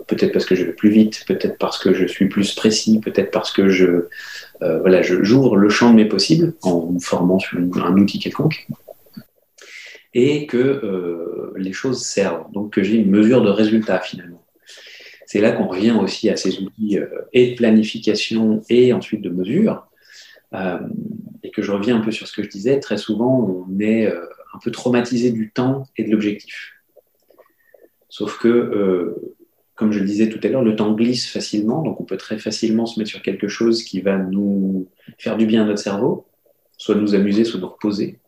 peut-être 0.09 0.33
parce 0.33 0.45
que 0.45 0.57
je 0.57 0.65
vais 0.65 0.73
plus 0.73 0.91
vite, 0.91 1.25
peut-être 1.27 1.59
parce 1.59 1.79
que 1.79 1.95
je 1.95 2.07
suis 2.07 2.27
plus 2.27 2.55
précis, 2.55 3.01
peut-être 3.01 3.31
parce 3.31 3.53
que 3.53 3.69
je, 3.69 4.07
euh, 4.63 4.81
voilà, 4.81 5.03
j'ouvre 5.03 5.57
le 5.57 5.69
champ 5.69 5.91
de 5.91 5.97
mes 5.97 6.05
possibles 6.07 6.55
en 6.63 6.91
me 6.91 6.99
formant 6.99 7.39
sur 7.39 7.59
un 7.59 7.97
outil 7.97 8.19
quelconque, 8.19 8.67
et 10.13 10.47
que 10.47 10.57
euh, 10.57 11.53
les 11.57 11.73
choses 11.73 12.03
servent, 12.03 12.51
donc 12.53 12.73
que 12.73 12.83
j'ai 12.83 12.97
une 12.97 13.11
mesure 13.11 13.43
de 13.43 13.51
résultat 13.51 14.01
finalement. 14.01 14.43
C'est 15.27 15.41
là 15.41 15.53
qu'on 15.53 15.67
revient 15.67 15.97
aussi 16.01 16.31
à 16.31 16.37
ces 16.37 16.61
outils 16.61 16.99
et 17.33 17.53
de 17.53 17.57
planification 17.57 18.63
et 18.69 18.93
ensuite 18.93 19.23
de 19.23 19.31
mesure, 19.31 19.87
euh, 20.55 20.79
et 21.43 21.51
que 21.51 21.62
je 21.62 21.73
reviens 21.73 21.97
un 21.97 22.01
peu 22.01 22.11
sur 22.11 22.27
ce 22.27 22.33
que 22.33 22.43
je 22.43 22.49
disais, 22.49 22.81
très 22.81 22.97
souvent 22.97 23.38
on 23.38 23.79
est 23.81 24.07
euh, 24.07 24.25
un 24.55 24.59
peu 24.62 24.71
traumatisé 24.71 25.31
du 25.31 25.51
temps 25.51 25.87
et 25.97 26.05
de 26.05 26.11
l'objectif. 26.11 26.73
Sauf 28.09 28.38
que, 28.38 28.49
euh, 28.49 29.35
comme 29.75 29.93
je 29.93 29.99
le 29.99 30.07
disais 30.07 30.29
tout 30.29 30.40
à 30.43 30.49
l'heure, 30.49 30.62
le 30.62 30.77
temps 30.77 30.93
glisse 30.95 31.29
facilement, 31.29 31.83
donc 31.83 32.01
on 32.01 32.05
peut 32.05 32.17
très 32.17 32.38
facilement 32.38 32.87
se 32.87 32.99
mettre 32.99 33.11
sur 33.11 33.23
quelque 33.23 33.49
chose 33.49 33.83
qui 33.83 34.01
va 34.01 34.17
nous 34.17 34.88
faire 35.19 35.37
du 35.37 35.47
bien 35.47 35.62
à 35.62 35.67
notre 35.67 35.81
cerveau, 35.81 36.27
soit 36.79 36.95
nous 36.95 37.14
amuser, 37.14 37.45
soit 37.45 37.61
nous 37.61 37.69
reposer. 37.69 38.21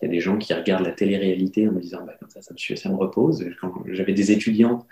Il 0.00 0.04
y 0.06 0.08
a 0.08 0.10
des 0.12 0.20
gens 0.20 0.38
qui 0.38 0.54
regardent 0.54 0.84
la 0.84 0.92
télé-réalité 0.92 1.68
en 1.68 1.72
me 1.72 1.80
disant 1.80 2.04
bah, 2.06 2.14
ça, 2.28 2.40
ça 2.40 2.54
me, 2.54 2.76
ça 2.76 2.88
me 2.88 2.94
repose. 2.94 3.44
J'avais 3.86 4.12
des 4.12 4.30
étudiants 4.30 4.86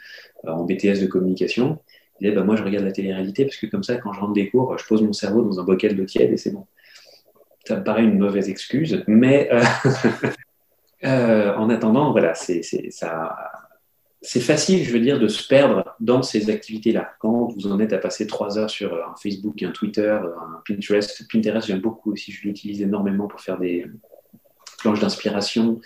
en 0.45 0.65
BTS 0.65 1.01
de 1.01 1.07
communication, 1.07 1.79
ils 2.21 2.25
disaient 2.25 2.37
bah, 2.37 2.45
moi 2.45 2.57
je 2.57 2.63
regarde 2.63 2.85
la 2.85 2.93
télé-réalité 2.93 3.45
parce 3.45 3.57
que 3.57 3.67
comme 3.67 3.83
ça, 3.83 3.97
quand 3.97 4.13
je 4.13 4.21
rentre 4.21 4.33
des 4.33 4.51
cours, 4.51 4.77
je 4.77 4.87
pose 4.87 5.03
mon 5.03 5.13
cerveau 5.13 5.43
dans 5.43 5.61
un 5.61 5.65
bocal 5.65 5.97
d'eau 5.97 6.05
tiède 6.05 6.33
et 6.33 6.37
c'est 6.37 6.51
bon. 6.51 6.67
Ça 7.65 7.77
me 7.77 7.85
paraît 7.85 8.05
une 8.05 8.19
mauvaise 8.19 8.49
excuse, 8.49 9.05
mais 9.07 9.49
euh, 9.53 9.63
euh, 11.05 11.55
en 11.55 11.69
attendant, 11.69 12.13
voilà, 12.13 12.35
c'est 12.35 12.63
facile, 14.41 14.85
je 14.85 14.93
veux 14.93 15.01
dire, 15.01 15.19
de 15.19 15.29
se 15.29 15.47
perdre 15.47 15.95
dans 16.01 16.23
ces 16.23 16.49
activités-là. 16.51 17.13
Quand 17.21 17.53
vous 17.55 17.67
en 17.71 17.79
êtes 17.79 17.93
à 17.93 17.99
passer 17.99 18.27
trois 18.27 18.59
heures 18.59 18.71
sur 18.71 18.95
un 18.95 19.15
Facebook, 19.23 19.63
un 19.63 19.73
Twitter, 19.73 20.19
un 20.23 20.63
Pinterest, 20.67 21.27
Pinterest, 21.31 21.67
j'aime 21.67 21.81
beaucoup 21.81 22.13
aussi, 22.13 22.33
je 22.33 22.43
l'utilise 22.43 22.81
énormément 22.81 23.29
pour 23.29 23.41
faire 23.41 23.59
des 23.59 23.87
planches 24.79 25.01
d'inspiration. 25.01 25.81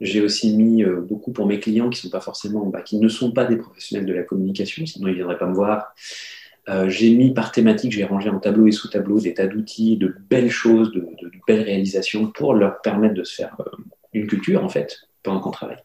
J'ai 0.00 0.20
aussi 0.20 0.56
mis 0.56 0.82
euh, 0.82 1.00
beaucoup 1.00 1.32
pour 1.32 1.46
mes 1.46 1.60
clients 1.60 1.88
qui 1.88 2.00
sont 2.00 2.10
pas 2.10 2.20
forcément, 2.20 2.66
bah, 2.66 2.82
qui 2.82 2.98
ne 2.98 3.08
sont 3.08 3.30
pas 3.30 3.44
des 3.44 3.56
professionnels 3.56 4.06
de 4.06 4.12
la 4.12 4.24
communication, 4.24 4.84
sinon 4.84 5.06
ils 5.06 5.14
viendraient 5.14 5.38
pas 5.38 5.46
me 5.46 5.54
voir. 5.54 5.94
Euh, 6.68 6.88
j'ai 6.88 7.10
mis 7.14 7.34
par 7.34 7.50
thématique, 7.50 7.92
j'ai 7.92 8.04
rangé 8.04 8.30
en 8.30 8.38
tableau 8.38 8.66
et 8.66 8.72
sous-tableau 8.72 9.20
des 9.20 9.34
tas 9.34 9.46
d'outils, 9.46 9.96
de 9.96 10.14
belles 10.30 10.50
choses, 10.50 10.92
de, 10.92 11.04
belles 11.46 11.62
réalisations 11.62 12.28
pour 12.28 12.54
leur 12.54 12.80
permettre 12.82 13.14
de 13.14 13.24
se 13.24 13.34
faire 13.34 13.56
euh, 13.60 13.70
une 14.12 14.26
culture 14.26 14.64
en 14.64 14.68
fait 14.68 15.00
pendant 15.22 15.40
qu'on 15.40 15.50
travaille. 15.50 15.82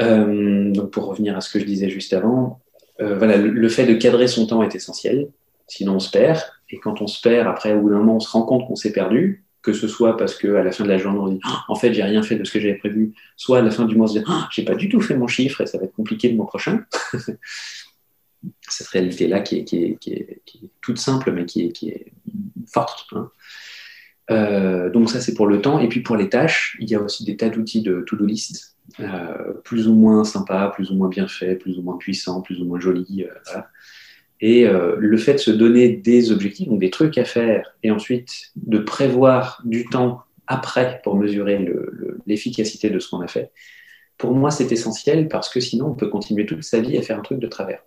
Euh, 0.00 0.70
donc 0.72 0.90
pour 0.92 1.06
revenir 1.06 1.36
à 1.36 1.40
ce 1.40 1.50
que 1.50 1.58
je 1.58 1.64
disais 1.64 1.90
juste 1.90 2.12
avant, 2.12 2.60
voilà, 3.00 3.36
le, 3.36 3.68
fait 3.68 3.86
de 3.86 3.94
cadrer 3.94 4.26
son 4.26 4.48
temps 4.48 4.60
est 4.64 4.74
essentiel, 4.74 5.28
sinon 5.68 5.94
on 5.94 6.00
se 6.00 6.10
perd. 6.10 6.40
Et 6.70 6.78
quand 6.78 7.00
on 7.00 7.06
se 7.06 7.20
perd, 7.20 7.46
après, 7.46 7.72
au 7.72 7.80
bout 7.80 7.90
d'un 7.90 7.98
moment, 7.98 8.16
on 8.16 8.20
se 8.20 8.28
rend 8.28 8.42
compte 8.42 8.66
qu'on 8.66 8.74
s'est 8.74 8.90
perdu, 8.90 9.44
que 9.62 9.72
ce 9.72 9.86
soit 9.86 10.16
parce 10.16 10.34
qu'à 10.34 10.64
la 10.64 10.72
fin 10.72 10.82
de 10.82 10.88
la 10.88 10.98
journée, 10.98 11.20
on 11.20 11.28
dit 11.28 11.40
en 11.68 11.76
fait, 11.76 11.94
j'ai 11.94 12.02
rien 12.02 12.24
fait 12.24 12.34
de 12.34 12.42
ce 12.42 12.50
que 12.50 12.58
j'avais 12.58 12.74
prévu, 12.74 13.14
soit 13.36 13.58
à 13.58 13.62
la 13.62 13.70
fin 13.70 13.84
du 13.84 13.94
mois, 13.94 14.06
on 14.06 14.08
se 14.08 14.18
dit 14.18 14.24
j'ai 14.50 14.64
pas 14.64 14.74
du 14.74 14.88
tout 14.88 15.00
fait 15.00 15.16
mon 15.16 15.28
chiffre 15.28 15.60
et 15.60 15.66
ça 15.66 15.78
va 15.78 15.84
être 15.84 15.94
compliqué 15.94 16.28
le 16.28 16.36
mois 16.36 16.46
prochain. 16.46 16.84
Cette 18.68 18.88
réalité-là 18.88 19.40
qui 19.40 19.56
est, 19.58 20.42
toute 20.80 20.98
simple, 20.98 21.32
mais 21.32 21.44
qui 21.46 21.62
est, 21.64 22.12
forte. 22.66 23.06
Hein. 23.12 23.30
Euh, 24.30 24.90
donc 24.90 25.10
ça, 25.10 25.20
c'est 25.20 25.34
pour 25.34 25.46
le 25.46 25.60
temps. 25.60 25.78
Et 25.78 25.88
puis 25.88 26.00
pour 26.00 26.16
les 26.16 26.28
tâches, 26.28 26.76
il 26.80 26.90
y 26.90 26.94
a 26.94 27.00
aussi 27.00 27.24
des 27.24 27.36
tas 27.36 27.48
d'outils 27.48 27.82
de 27.82 28.02
to-do 28.06 28.26
list 28.26 28.76
euh, 29.00 29.52
plus 29.64 29.88
ou 29.88 29.94
moins 29.94 30.24
sympa, 30.24 30.70
plus 30.74 30.90
ou 30.90 30.94
moins 30.94 31.08
bien 31.08 31.28
fait, 31.28 31.56
plus 31.56 31.78
ou 31.78 31.82
moins 31.82 31.96
puissant, 31.96 32.40
plus 32.42 32.60
ou 32.60 32.64
moins 32.64 32.80
joli. 32.80 33.24
Euh, 33.24 33.60
et 34.40 34.68
le 34.68 35.16
fait 35.16 35.34
de 35.34 35.38
se 35.38 35.50
donner 35.50 35.88
des 35.88 36.30
objectifs, 36.30 36.68
donc 36.68 36.78
des 36.78 36.90
trucs 36.90 37.18
à 37.18 37.24
faire, 37.24 37.74
et 37.82 37.90
ensuite 37.90 38.52
de 38.54 38.78
prévoir 38.78 39.60
du 39.64 39.84
temps 39.86 40.22
après 40.46 41.00
pour 41.02 41.16
mesurer 41.16 41.68
l'efficacité 42.24 42.88
de 42.88 43.00
ce 43.00 43.08
qu'on 43.08 43.20
a 43.20 43.26
fait, 43.26 43.50
pour 44.16 44.32
moi 44.34 44.52
c'est 44.52 44.70
essentiel 44.70 45.26
parce 45.26 45.48
que 45.48 45.58
sinon 45.58 45.88
on 45.88 45.94
peut 45.94 46.06
continuer 46.06 46.46
toute 46.46 46.62
sa 46.62 46.80
vie 46.80 46.96
à 46.96 47.02
faire 47.02 47.18
un 47.18 47.22
truc 47.22 47.40
de 47.40 47.48
travers. 47.48 47.82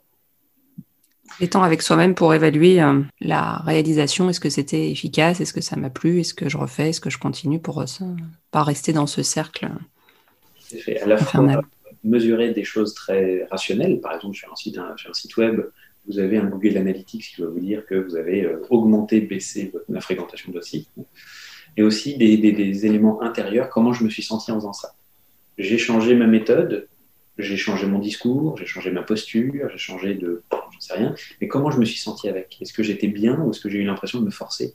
Les 1.40 1.50
temps 1.50 1.64
avec 1.64 1.82
soi-même 1.82 2.16
pour 2.16 2.34
évaluer 2.34 2.82
la 3.20 3.58
réalisation, 3.66 4.30
est-ce 4.30 4.40
que 4.40 4.50
c'était 4.50 4.92
efficace, 4.92 5.42
est-ce 5.42 5.54
que 5.54 5.62
ça 5.62 5.76
m'a 5.76 5.90
plu, 5.90 6.20
est-ce 6.20 6.34
que 6.34 6.50
je 6.50 6.58
refais, 6.58 6.90
est-ce 6.90 7.02
que 7.02 7.10
je 7.10 7.18
continue 7.18 7.60
pour 7.60 7.84
pas 8.52 8.64
rester 8.64 8.94
dans 8.94 9.08
ce 9.08 9.24
cercle 9.24 9.70
fait. 10.80 11.00
À 11.02 11.06
la 11.08 11.18
fois 11.18 11.62
mesurer 12.04 12.52
des 12.52 12.64
choses 12.64 12.94
très 12.94 13.46
rationnelles. 13.52 14.00
Par 14.02 14.16
exemple, 14.16 14.36
sur 14.36 14.52
un 14.52 14.56
site, 14.56 14.78
un 14.78 15.14
site 15.14 15.38
web, 15.38 15.62
vous 16.08 16.20
avez 16.20 16.38
un 16.38 16.46
Google 16.46 16.78
Analytics 16.78 17.34
qui 17.36 17.42
va 17.42 17.48
vous 17.48 17.60
dire 17.60 17.86
que 17.86 17.96
vous 17.96 18.16
avez 18.16 18.44
euh, 18.44 18.60
augmenté, 18.70 19.22
baissé 19.22 19.72
la 19.88 20.02
fréquentation 20.02 20.50
de 20.50 20.56
votre 20.56 20.66
site. 20.66 20.90
Et 21.78 21.84
aussi 21.84 22.18
des, 22.18 22.38
des, 22.38 22.86
éléments 22.86 23.22
intérieurs, 23.22 23.70
comment 23.70 23.94
je 23.94 24.04
me 24.04 24.10
suis 24.10 24.24
senti 24.24 24.52
en 24.52 24.56
faisant 24.56 24.74
ça? 24.74 24.94
J'ai 25.58 25.78
changé 25.78 26.16
ma 26.16 26.28
méthode, 26.28 26.88
j'ai 27.42 27.58
changé 27.58 27.86
mon 27.88 28.00
discours, 28.00 28.58
j'ai 28.58 28.66
changé 28.66 28.92
ma 28.92 29.04
posture, 29.04 29.70
j'ai 29.70 29.78
changé 29.78 30.16
de... 30.16 30.44
Je 30.52 30.86
sais 30.86 30.94
rien. 30.94 31.16
Mais 31.40 31.48
comment 31.48 31.72
je 31.72 31.80
me 31.80 31.86
suis 31.86 32.00
senti 32.00 32.30
avec? 32.30 32.58
Est-ce 32.62 32.74
que 32.74 32.84
j'étais 32.84 33.08
bien 33.08 33.40
ou 33.40 33.52
est-ce 33.52 33.60
que 33.60 33.70
j'ai 33.70 33.80
eu 33.80 33.86
l'impression 33.86 34.20
de 34.20 34.26
me 34.26 34.32
forcer? 34.32 34.74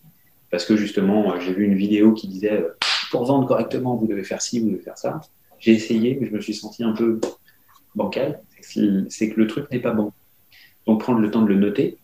Parce 0.50 0.64
que 0.64 0.76
justement, 0.76 1.38
j'ai 1.40 1.52
vu 1.52 1.64
une 1.64 1.74
vidéo 1.74 2.12
qui 2.12 2.28
disait, 2.28 2.52
euh, 2.52 2.68
pour 3.10 3.24
vendre 3.24 3.46
correctement, 3.46 3.96
vous 3.96 4.06
devez 4.06 4.24
faire 4.24 4.42
ci, 4.42 4.60
vous 4.60 4.70
devez 4.70 4.82
faire 4.82 4.98
ça 4.98 5.20
j'ai 5.58 5.72
essayé, 5.72 6.16
mais 6.20 6.26
je 6.26 6.32
me 6.32 6.40
suis 6.40 6.54
senti 6.54 6.84
un 6.84 6.92
peu 6.92 7.20
bancal. 7.94 8.40
C'est 8.60 9.30
que 9.30 9.40
le 9.40 9.46
truc 9.46 9.70
n'est 9.70 9.80
pas 9.80 9.92
bon. 9.92 10.12
Donc 10.86 11.00
prendre 11.00 11.20
le 11.20 11.30
temps 11.30 11.42
de 11.42 11.48
le 11.48 11.56
noter, 11.56 11.98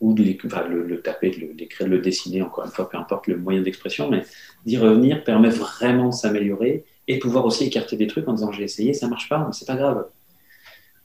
ou 0.00 0.14
de 0.14 0.24
le, 0.24 1.00
taper, 1.00 1.30
de 1.30 1.52
l'écrire, 1.56 1.86
de 1.86 1.92
le 1.92 2.00
dessiner, 2.00 2.42
encore 2.42 2.64
une 2.64 2.72
fois, 2.72 2.90
peu 2.90 2.98
importe 2.98 3.28
le 3.28 3.36
moyen 3.36 3.62
d'expression, 3.62 4.10
mais 4.10 4.24
d'y 4.66 4.76
revenir 4.76 5.22
permet 5.22 5.48
vraiment 5.48 6.08
de 6.08 6.14
s'améliorer 6.14 6.84
et 7.08 7.18
pouvoir 7.18 7.44
aussi 7.44 7.64
écarter 7.64 7.96
des 7.96 8.06
trucs 8.06 8.28
en 8.28 8.34
disant 8.34 8.52
j'ai 8.52 8.64
essayé, 8.64 8.94
ça 8.94 9.08
marche 9.08 9.28
pas, 9.28 9.48
c'est 9.52 9.66
pas 9.66 9.76
grave. 9.76 10.06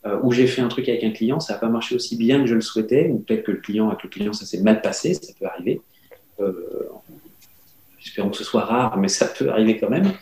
Euh, 0.06 0.20
ou 0.22 0.32
j'ai 0.32 0.48
fait 0.48 0.62
un 0.62 0.68
truc 0.68 0.88
avec 0.90 1.04
un 1.04 1.12
client, 1.12 1.40
ça 1.40 1.54
n'a 1.54 1.60
pas 1.60 1.70
marché 1.70 1.96
aussi 1.96 2.18
bien 2.18 2.40
que 2.42 2.48
je 2.48 2.56
le 2.56 2.62
souhaitais, 2.62 3.10
ou 3.10 3.20
peut-être 3.20 3.44
que 3.44 3.52
le 3.52 3.58
client, 3.58 3.90
avec 3.90 4.04
le 4.04 4.10
client, 4.10 4.34
ça 4.34 4.46
s'est 4.46 4.62
mal 4.62 4.82
passé, 4.82 5.14
ça 5.16 5.34
peut 5.40 5.46
arriver. 5.46 5.82
Euh, 6.40 6.54
espérons 8.04 8.30
que 8.30 8.38
ce 8.38 8.44
soit 8.44 8.64
rare, 8.64 8.98
mais 8.98 9.08
ça 9.08 9.26
peut 9.26 9.50
arriver 9.50 9.78
quand 9.78 9.90
même. 9.90 10.14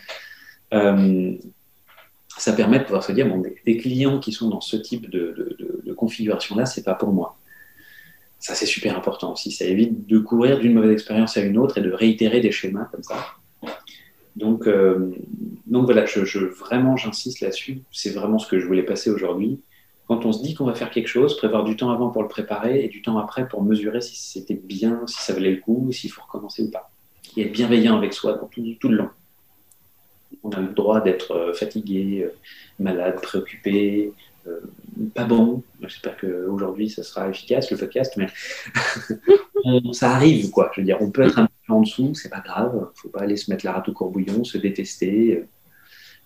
Euh, 0.74 1.34
ça 2.38 2.52
permet 2.52 2.78
de 2.78 2.84
pouvoir 2.84 3.04
se 3.04 3.12
dire, 3.12 3.28
bon, 3.28 3.42
des, 3.64 3.76
clients 3.76 4.18
qui 4.18 4.32
sont 4.32 4.48
dans 4.48 4.60
ce 4.60 4.76
type 4.76 5.08
de, 5.10 5.94
configuration-là, 5.96 6.66
c'est 6.66 6.84
pas 6.84 6.94
pour 6.94 7.12
moi. 7.12 7.38
Ça, 8.38 8.54
c'est 8.54 8.66
super 8.66 8.96
important 8.96 9.32
aussi. 9.32 9.50
Ça 9.50 9.64
évite 9.64 10.06
de 10.06 10.18
courir 10.18 10.58
d'une 10.58 10.74
mauvaise 10.74 10.92
expérience 10.92 11.38
à 11.38 11.40
une 11.40 11.56
autre 11.56 11.78
et 11.78 11.80
de 11.80 11.90
réitérer 11.90 12.40
des 12.40 12.52
schémas 12.52 12.84
comme 12.92 13.02
ça. 13.02 13.16
Donc, 14.36 14.66
euh, 14.66 15.10
donc 15.66 15.86
voilà, 15.86 16.04
vraiment, 16.04 16.96
j'insiste 16.96 17.40
là-dessus. 17.40 17.80
C'est 17.90 18.10
vraiment 18.10 18.38
ce 18.38 18.46
que 18.48 18.58
je 18.58 18.66
voulais 18.66 18.82
passer 18.82 19.10
aujourd'hui. 19.10 19.60
Quand 20.08 20.24
on 20.24 20.32
se 20.32 20.42
dit 20.42 20.54
qu'on 20.54 20.66
va 20.66 20.74
faire 20.74 20.90
quelque 20.90 21.08
chose, 21.08 21.36
prévoir 21.36 21.64
du 21.64 21.76
temps 21.76 21.90
avant 21.90 22.10
pour 22.10 22.22
le 22.22 22.28
préparer 22.28 22.84
et 22.84 22.88
du 22.88 23.02
temps 23.02 23.18
après 23.18 23.48
pour 23.48 23.62
mesurer 23.62 24.00
si 24.00 24.16
c'était 24.16 24.54
bien, 24.54 25.00
si 25.06 25.20
ça 25.20 25.32
valait 25.32 25.52
le 25.52 25.60
coup, 25.60 25.90
s'il 25.90 26.10
faut 26.10 26.22
recommencer 26.22 26.62
ou 26.62 26.70
pas. 26.70 26.90
Et 27.36 27.42
être 27.42 27.52
bienveillant 27.52 27.96
avec 27.96 28.12
soi 28.12 28.38
tout, 28.52 28.62
tout 28.78 28.88
le 28.88 28.96
long 28.96 29.08
on 30.42 30.50
a 30.50 30.60
le 30.60 30.68
droit 30.68 31.00
d'être 31.00 31.32
euh, 31.32 31.54
fatigué, 31.54 32.22
euh, 32.24 32.34
malade, 32.78 33.20
préoccupé, 33.20 34.12
pas 35.14 35.24
bon. 35.24 35.62
J'espère 35.82 36.16
qu'aujourd'hui, 36.16 36.88
ça 36.88 37.02
sera 37.02 37.28
efficace, 37.28 37.70
le 37.70 37.76
podcast, 37.76 38.16
mais 38.16 38.28
ça 39.92 40.12
arrive, 40.12 40.50
quoi. 40.50 40.70
Je 40.74 40.80
veux 40.80 40.84
dire, 40.84 40.98
on 41.00 41.10
peut 41.10 41.22
être 41.22 41.38
un 41.38 41.48
en 41.68 41.80
dessous, 41.80 42.14
c'est 42.14 42.28
pas 42.28 42.40
grave. 42.40 42.90
Faut 42.94 43.08
pas 43.08 43.20
aller 43.20 43.36
se 43.36 43.50
mettre 43.50 43.64
la 43.64 43.72
rate 43.72 43.88
au 43.88 43.92
courbouillon, 43.92 44.44
se 44.44 44.58
détester. 44.58 45.44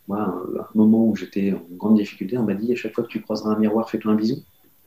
Moi, 0.09 0.19
à 0.19 0.63
un 0.63 0.69
moment 0.75 1.07
où 1.07 1.17
j'étais 1.17 1.53
en 1.53 1.63
grande 1.77 1.97
difficulté, 1.97 2.37
on 2.39 2.43
m'a 2.45 2.55
dit 2.55 2.73
à 2.73 2.77
chaque 2.77 2.95
fois 2.95 3.05
que 3.05 3.09
tu 3.09 3.21
croiseras 3.21 3.51
un 3.51 3.59
miroir, 3.59 3.89
fais-toi 3.91 4.13
un 4.13 4.17
bisou. 4.17 4.43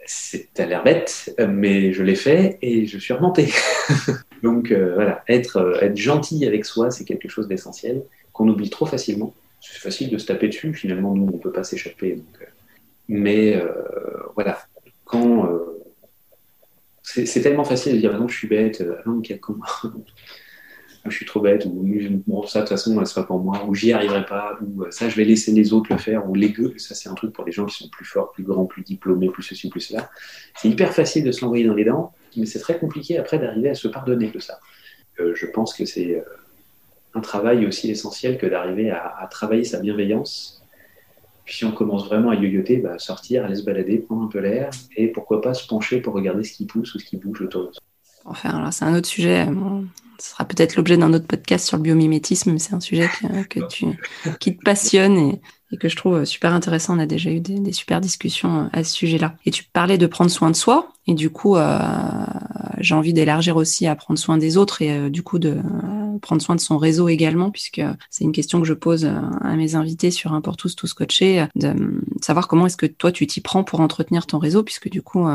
C'est 0.05 0.49
l'air 0.57 0.83
bête, 0.83 1.33
mais 1.47 1.93
je 1.93 2.03
l'ai 2.03 2.15
fait 2.15 2.57
et 2.61 2.85
je 2.85 2.97
suis 2.97 3.13
remonté. 3.13 3.49
Donc 4.43 4.71
voilà, 4.71 5.23
être, 5.29 5.77
être 5.81 5.95
gentil 5.95 6.45
avec 6.45 6.65
soi, 6.65 6.91
c'est 6.91 7.05
quelque 7.05 7.29
chose 7.29 7.47
d'essentiel 7.47 8.03
qu'on 8.33 8.49
oublie 8.49 8.69
trop 8.69 8.85
facilement. 8.85 9.33
C'est 9.61 9.79
facile 9.79 10.09
de 10.09 10.17
se 10.17 10.25
taper 10.25 10.49
dessus, 10.49 10.73
finalement, 10.73 11.15
nous, 11.15 11.23
on 11.23 11.37
ne 11.37 11.41
peut 11.41 11.51
pas 11.51 11.63
s'échapper. 11.63 12.21
Euh. 12.41 12.45
Mais 13.07 13.55
euh, 13.55 13.71
voilà, 14.35 14.59
quand. 15.05 15.49
Euh, 17.17 17.25
c'est 17.25 17.41
tellement 17.41 17.63
facile 17.63 17.93
de 17.93 17.97
dire, 17.99 18.11
ah 18.13 18.19
non, 18.19 18.27
je 18.27 18.37
suis 18.37 18.47
bête, 18.47 18.83
ah 18.87 19.01
non, 19.05 19.21
comment 19.41 19.63
je 21.05 21.15
suis 21.15 21.25
trop 21.25 21.41
bête, 21.41 21.65
ou 21.65 21.85
ça, 22.47 22.59
de 22.59 22.63
toute 22.63 22.69
façon, 22.69 22.97
ce 23.05 23.13
sera 23.13 23.27
pour 23.27 23.39
moi, 23.39 23.65
ou 23.67 23.75
j'y 23.75 23.91
arriverai 23.91 24.25
pas, 24.25 24.57
ou 24.61 24.89
ça, 24.89 25.09
je 25.09 25.15
vais 25.15 25.25
laisser 25.25 25.51
les 25.51 25.73
autres 25.73 25.91
le 25.91 25.97
faire, 25.97 26.29
ou 26.29 26.33
les 26.33 26.51
gueux, 26.51 26.73
ça, 26.77 26.95
c'est 26.95 27.09
un 27.09 27.13
truc 27.13 27.33
pour 27.33 27.45
les 27.45 27.51
gens 27.51 27.65
qui 27.65 27.83
sont 27.83 27.89
plus 27.89 28.05
forts, 28.05 28.31
plus 28.31 28.43
grands, 28.43 28.65
plus 28.65 28.83
diplômés, 28.83 29.29
plus 29.29 29.43
ceci, 29.43 29.69
plus 29.69 29.81
cela. 29.81 30.09
C'est 30.55 30.69
hyper 30.69 30.93
facile 30.93 31.25
de 31.25 31.31
se 31.31 31.41
l'envoyer 31.41 31.65
dans 31.65 31.73
les 31.73 31.85
dents, 31.85 32.13
mais 32.37 32.45
c'est 32.45 32.59
très 32.59 32.79
compliqué 32.79 33.17
après 33.17 33.37
d'arriver 33.37 33.69
à 33.69 33.75
se 33.75 33.87
pardonner 33.87 34.29
de 34.31 34.39
ça. 34.39 34.59
je 35.17 35.45
pense 35.47 35.73
que 35.73 35.85
c'est 35.85 36.23
un 37.13 37.21
travail 37.21 37.65
aussi 37.65 37.91
essentiel 37.91 38.37
que 38.37 38.45
d'arriver 38.45 38.89
à, 38.89 39.27
travailler 39.29 39.63
sa 39.63 39.79
bienveillance. 39.79 40.62
Puis 41.45 41.57
si 41.57 41.65
on 41.65 41.71
commence 41.71 42.05
vraiment 42.05 42.29
à 42.29 42.35
yoyoter, 42.35 42.77
bah, 42.77 42.97
sortir, 42.99 43.45
aller 43.45 43.55
se 43.55 43.63
balader, 43.63 43.97
prendre 43.97 44.23
un 44.23 44.27
peu 44.27 44.39
l'air, 44.39 44.69
et 44.95 45.07
pourquoi 45.09 45.41
pas 45.41 45.53
se 45.53 45.67
pencher 45.67 45.99
pour 45.99 46.13
regarder 46.13 46.43
ce 46.43 46.53
qui 46.53 46.65
pousse 46.65 46.95
ou 46.95 46.99
ce 46.99 47.05
qui 47.05 47.17
bouge 47.17 47.41
autour 47.41 47.67
de 47.67 47.73
soi. 47.73 47.81
Enfin, 48.25 48.71
c'est 48.71 48.85
un 48.85 48.95
autre 48.95 49.07
sujet. 49.07 49.45
ce 50.19 50.29
sera 50.31 50.45
peut-être 50.45 50.77
l'objet 50.77 50.95
d'un 50.95 51.13
autre 51.13 51.27
podcast 51.27 51.67
sur 51.67 51.77
le 51.77 51.83
biomimétisme, 51.83 52.53
mais 52.53 52.59
c'est 52.59 52.73
un 52.73 52.79
sujet 52.79 53.09
que, 53.49 53.59
tu, 53.67 53.85
qui 54.39 54.55
te 54.55 54.63
passionne 54.63 55.17
et, 55.17 55.41
que 55.77 55.89
je 55.89 55.95
trouve 55.95 56.25
super 56.25 56.53
intéressant. 56.53 56.95
On 56.95 56.99
a 56.99 57.05
déjà 57.05 57.31
eu 57.31 57.39
des, 57.39 57.73
super 57.73 58.01
discussions 58.01 58.69
à 58.73 58.83
ce 58.83 58.93
sujet-là. 58.93 59.35
Et 59.45 59.51
tu 59.51 59.63
parlais 59.63 59.97
de 59.97 60.07
prendre 60.07 60.31
soin 60.31 60.49
de 60.49 60.55
soi, 60.55 60.93
et 61.07 61.13
du 61.13 61.29
coup, 61.29 61.57
euh, 61.57 61.79
j'ai 62.79 62.95
envie 62.95 63.13
d'élargir 63.13 63.57
aussi 63.57 63.87
à 63.87 63.95
prendre 63.95 64.19
soin 64.19 64.37
des 64.37 64.57
autres 64.57 64.81
et 64.81 64.91
euh, 64.91 65.09
du 65.09 65.21
coup 65.21 65.37
de 65.37 65.57
prendre 66.21 66.41
soin 66.41 66.55
de 66.55 66.61
son 66.61 66.77
réseau 66.77 67.09
également, 67.09 67.51
puisque 67.51 67.81
c'est 68.09 68.23
une 68.23 68.31
question 68.31 68.61
que 68.61 68.67
je 68.67 68.73
pose 68.73 69.05
à 69.05 69.55
mes 69.55 69.75
invités 69.75 70.09
sur 70.09 70.31
un 70.31 70.39
pour 70.39 70.55
tous, 70.55 70.75
tous 70.75 70.93
coachés, 70.93 71.45
de 71.55 71.75
savoir 72.21 72.47
comment 72.47 72.65
est-ce 72.65 72.77
que 72.77 72.85
toi 72.85 73.11
tu 73.11 73.27
t'y 73.27 73.41
prends 73.41 73.65
pour 73.65 73.81
entretenir 73.81 74.25
ton 74.25 74.37
réseau, 74.37 74.63
puisque 74.63 74.89
du 74.89 75.01
coup, 75.01 75.27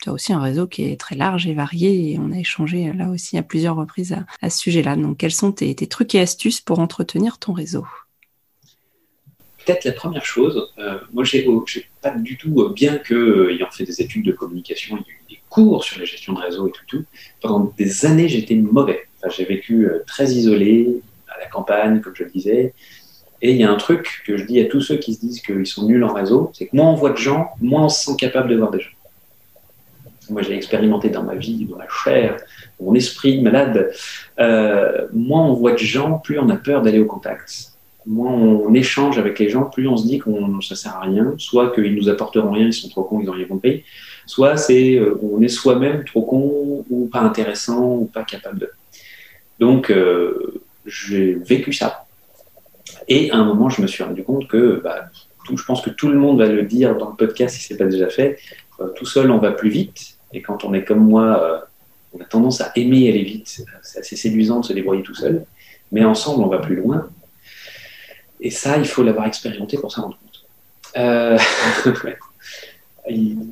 tu 0.00 0.08
as 0.08 0.12
aussi 0.12 0.32
un 0.32 0.40
réseau 0.40 0.66
qui 0.66 0.84
est 0.84 0.98
très 0.98 1.16
large 1.16 1.46
et 1.46 1.52
varié, 1.52 2.12
et 2.12 2.18
on 2.18 2.32
a 2.32 2.38
échangé 2.38 2.90
là 2.94 3.10
aussi 3.10 3.36
à 3.36 3.42
plusieurs 3.42 3.76
reprises 3.76 4.16
à, 4.40 4.48
ce 4.48 4.58
sujet-là. 4.58 4.96
Donc, 4.96 5.18
quels 5.18 5.32
sont 5.32 5.52
tes, 5.52 5.74
tes 5.74 5.88
trucs 5.88 6.14
et 6.14 6.20
astuces 6.20 6.62
pour 6.62 6.78
entretenir 6.78 7.38
ton 7.38 7.52
réseau? 7.52 7.84
Peut-être 9.70 9.84
la 9.84 9.92
première 9.92 10.24
chose, 10.24 10.72
moi 11.12 11.24
j'ai 11.24 11.46
pas 12.02 12.10
du 12.10 12.36
tout, 12.36 12.68
bien 12.74 12.98
que 12.98 13.50
ayant 13.50 13.70
fait 13.70 13.84
des 13.84 14.00
études 14.00 14.24
de 14.24 14.32
communication, 14.32 14.96
il 14.96 15.00
y 15.00 15.10
a 15.10 15.12
eu 15.12 15.24
des 15.30 15.40
cours 15.48 15.84
sur 15.84 15.98
la 15.98 16.04
gestion 16.04 16.32
de 16.32 16.40
réseau 16.40 16.66
et 16.68 16.72
tout, 16.88 17.04
pendant 17.40 17.72
des 17.78 18.04
années 18.04 18.28
j'étais 18.28 18.56
mauvais. 18.56 19.06
j'ai 19.30 19.44
vécu 19.44 19.88
très 20.06 20.26
isolé, 20.32 21.00
à 21.28 21.38
la 21.38 21.46
campagne, 21.46 22.00
comme 22.00 22.14
je 22.14 22.24
le 22.24 22.30
disais. 22.30 22.74
Et 23.42 23.52
il 23.52 23.56
y 23.56 23.64
a 23.64 23.70
un 23.70 23.76
truc 23.76 24.22
que 24.26 24.36
je 24.36 24.44
dis 24.44 24.60
à 24.60 24.66
tous 24.66 24.80
ceux 24.80 24.96
qui 24.96 25.14
se 25.14 25.20
disent 25.20 25.40
qu'ils 25.40 25.66
sont 25.66 25.86
nuls 25.86 26.04
en 26.04 26.12
réseau, 26.12 26.50
c'est 26.54 26.66
que 26.66 26.76
moins 26.76 26.90
on 26.90 26.94
voit 26.94 27.10
de 27.10 27.16
gens, 27.16 27.50
moins 27.60 27.84
on 27.84 27.88
se 27.88 28.04
sent 28.04 28.16
capable 28.18 28.50
de 28.50 28.56
voir 28.56 28.70
des 28.70 28.80
gens. 28.80 28.90
Moi, 30.28 30.42
j'ai 30.42 30.54
expérimenté 30.54 31.08
dans 31.08 31.24
ma 31.24 31.34
vie, 31.34 31.64
dans 31.64 31.76
ma 31.76 31.88
chair, 32.04 32.36
mon 32.80 32.94
esprit 32.94 33.40
malade. 33.40 33.90
Euh, 34.38 35.08
moins 35.12 35.46
on 35.46 35.54
voit 35.54 35.72
de 35.72 35.78
gens, 35.78 36.18
plus 36.18 36.38
on 36.38 36.48
a 36.50 36.56
peur 36.56 36.82
d'aller 36.82 37.00
au 37.00 37.06
contact. 37.06 37.69
Moins 38.06 38.32
on 38.32 38.72
échange 38.74 39.18
avec 39.18 39.38
les 39.38 39.48
gens, 39.48 39.64
plus 39.64 39.86
on 39.86 39.96
se 39.96 40.06
dit 40.06 40.18
qu'on 40.18 40.60
ça 40.60 40.74
sert 40.74 40.96
à 40.96 41.00
rien. 41.00 41.34
Soit 41.38 41.74
qu'ils 41.74 41.94
nous 41.94 42.08
apporteront 42.08 42.52
rien, 42.52 42.66
ils 42.66 42.72
sont 42.72 42.88
trop 42.88 43.04
cons, 43.04 43.20
ils 43.20 43.26
n'ont 43.26 43.32
rien 43.32 43.46
compris. 43.46 43.84
Soit 44.26 44.56
c'est 44.56 44.96
euh, 44.96 45.18
on 45.22 45.42
est 45.42 45.48
soi-même 45.48 46.04
trop 46.04 46.22
con 46.22 46.84
ou 46.88 47.06
pas 47.06 47.20
intéressant 47.20 47.96
ou 47.96 48.04
pas 48.06 48.24
capable 48.24 48.60
de. 48.60 48.70
Donc, 49.58 49.90
euh, 49.90 50.62
j'ai 50.86 51.34
vécu 51.34 51.72
ça 51.72 52.06
et 53.08 53.30
à 53.30 53.36
un 53.36 53.44
moment, 53.44 53.68
je 53.68 53.82
me 53.82 53.86
suis 53.86 54.02
rendu 54.02 54.22
compte 54.22 54.48
que, 54.48 54.80
bah, 54.82 55.06
je 55.52 55.64
pense 55.64 55.82
que 55.82 55.90
tout 55.90 56.08
le 56.08 56.18
monde 56.18 56.38
va 56.38 56.46
le 56.46 56.62
dire 56.62 56.96
dans 56.96 57.10
le 57.10 57.16
podcast 57.16 57.56
si 57.56 57.64
ce 57.64 57.72
n'est 57.72 57.78
pas 57.78 57.86
déjà 57.86 58.08
fait, 58.08 58.38
euh, 58.80 58.88
tout 58.94 59.06
seul, 59.06 59.30
on 59.30 59.38
va 59.38 59.52
plus 59.52 59.70
vite. 59.70 60.16
Et 60.32 60.42
quand 60.42 60.64
on 60.64 60.74
est 60.74 60.84
comme 60.84 61.00
moi, 61.00 61.68
on 62.14 62.20
a 62.20 62.24
tendance 62.24 62.60
à 62.60 62.72
aimer 62.76 63.08
aller 63.08 63.24
vite. 63.24 63.64
C'est 63.82 63.98
assez 63.98 64.16
séduisant 64.16 64.60
de 64.60 64.64
se 64.64 64.72
débrouiller 64.72 65.02
tout 65.02 65.14
seul. 65.14 65.44
Mais 65.92 66.04
ensemble, 66.04 66.44
on 66.44 66.48
va 66.48 66.58
plus 66.58 66.76
loin. 66.76 67.08
Et 68.40 68.50
ça, 68.50 68.78
il 68.78 68.86
faut 68.86 69.02
l'avoir 69.02 69.26
expérimenté 69.26 69.76
pour 69.76 69.92
s'en 69.92 70.02
rendre 70.02 70.18
compte. 70.18 70.44
Euh, 70.96 71.38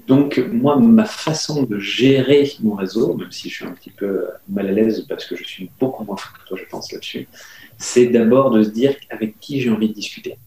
donc, 0.07 0.39
moi, 0.51 0.77
ma 0.77 1.05
façon 1.05 1.63
de 1.63 1.79
gérer 1.79 2.51
mon 2.61 2.75
réseau, 2.75 3.15
même 3.15 3.31
si 3.31 3.51
je 3.51 3.55
suis 3.57 3.65
un 3.65 3.73
petit 3.73 3.91
peu 3.91 4.27
mal 4.49 4.69
à 4.69 4.73
l'aise 4.73 5.05
parce 5.09 5.27
que 5.27 5.37
je 5.37 5.45
suis 5.45 5.71
beaucoup 5.79 6.05
moins 6.05 6.17
fou 6.17 6.33
que 6.33 6.49
toi, 6.49 6.59
je 6.61 6.69
pense, 6.69 6.91
là-dessus, 6.93 7.29
c'est 7.77 8.07
d'abord 8.07 8.51
de 8.51 8.63
se 8.63 8.71
dire 8.71 8.95
avec 9.11 9.39
qui 9.41 9.61
j'ai 9.61 9.71
envie 9.71 9.89
de 9.89 9.95
discuter. 9.95 10.39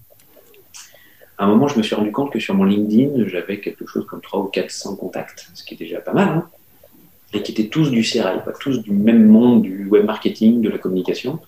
À 1.38 1.46
un 1.46 1.48
moment, 1.48 1.68
je 1.68 1.78
me 1.78 1.84
suis 1.84 1.96
rendu 1.96 2.12
compte 2.12 2.32
que 2.32 2.40
sur 2.40 2.54
mon 2.54 2.66
LinkedIn, 2.66 3.28
j'avais 3.28 3.60
quelque 3.60 3.86
chose 3.88 4.06
comme 4.06 4.22
300 4.22 4.46
ou 4.46 4.50
400 4.50 4.96
contacts, 4.96 5.50
ce 5.54 5.64
qui 5.64 5.74
est 5.74 5.78
déjà 5.78 6.00
pas 6.00 6.14
mal, 6.14 6.28
hein, 6.30 6.50
et 7.34 7.42
qui 7.42 7.52
étaient 7.52 7.68
tous 7.68 7.90
du 7.90 8.02
CRI, 8.02 8.40
tous 8.60 8.80
du 8.82 8.92
même 8.92 9.26
monde 9.26 9.62
du 9.62 9.88
web 9.88 10.06
marketing, 10.06 10.62
de 10.62 10.70
la 10.70 10.78
communication. 10.78 11.40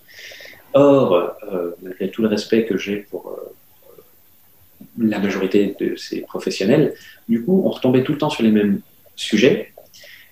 Or, 0.74 1.36
euh, 1.52 1.70
malgré 1.82 2.10
tout 2.10 2.22
le 2.22 2.28
respect 2.28 2.64
que 2.64 2.76
j'ai 2.76 2.96
pour 2.96 3.30
euh, 3.30 4.86
la 4.98 5.18
majorité 5.18 5.76
de 5.78 5.96
ces 5.96 6.20
professionnels, 6.22 6.94
du 7.28 7.44
coup, 7.44 7.62
on 7.64 7.70
retombait 7.70 8.02
tout 8.02 8.12
le 8.12 8.18
temps 8.18 8.30
sur 8.30 8.42
les 8.42 8.50
mêmes 8.50 8.80
sujets, 9.16 9.72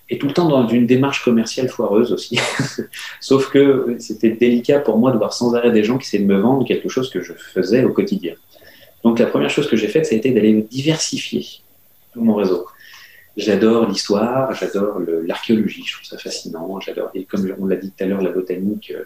et 0.09 0.17
tout 0.17 0.27
le 0.27 0.33
temps 0.33 0.47
dans 0.47 0.67
une 0.67 0.85
démarche 0.85 1.23
commerciale 1.23 1.69
foireuse 1.69 2.11
aussi. 2.11 2.37
Sauf 3.21 3.49
que 3.49 3.95
c'était 3.99 4.31
délicat 4.31 4.79
pour 4.79 4.97
moi 4.97 5.11
de 5.11 5.17
voir 5.17 5.33
sans 5.33 5.55
arrêt 5.55 5.71
des 5.71 5.83
gens 5.83 5.97
qui 5.97 6.05
essaient 6.05 6.23
de 6.23 6.25
me 6.25 6.39
vendre 6.39 6.67
quelque 6.67 6.89
chose 6.89 7.09
que 7.09 7.21
je 7.21 7.33
faisais 7.33 7.83
au 7.83 7.93
quotidien. 7.93 8.35
Donc 9.03 9.19
la 9.19 9.25
première 9.25 9.49
chose 9.49 9.67
que 9.69 9.75
j'ai 9.75 9.87
faite, 9.87 10.05
ça 10.05 10.15
a 10.15 10.17
été 10.17 10.31
d'aller 10.31 10.61
diversifier 10.69 11.45
mon 12.15 12.35
réseau. 12.35 12.67
J'adore 13.35 13.87
l'histoire, 13.87 14.53
j'adore 14.53 14.99
l'archéologie, 15.25 15.83
je 15.83 15.95
trouve 15.95 16.05
ça 16.05 16.17
fascinant, 16.17 16.79
j'adore, 16.79 17.09
et 17.15 17.23
comme 17.23 17.51
on 17.59 17.65
l'a 17.65 17.77
dit 17.77 17.89
tout 17.89 18.03
à 18.03 18.07
l'heure, 18.07 18.21
la 18.21 18.29
botanique 18.29 18.93
euh, 18.95 19.05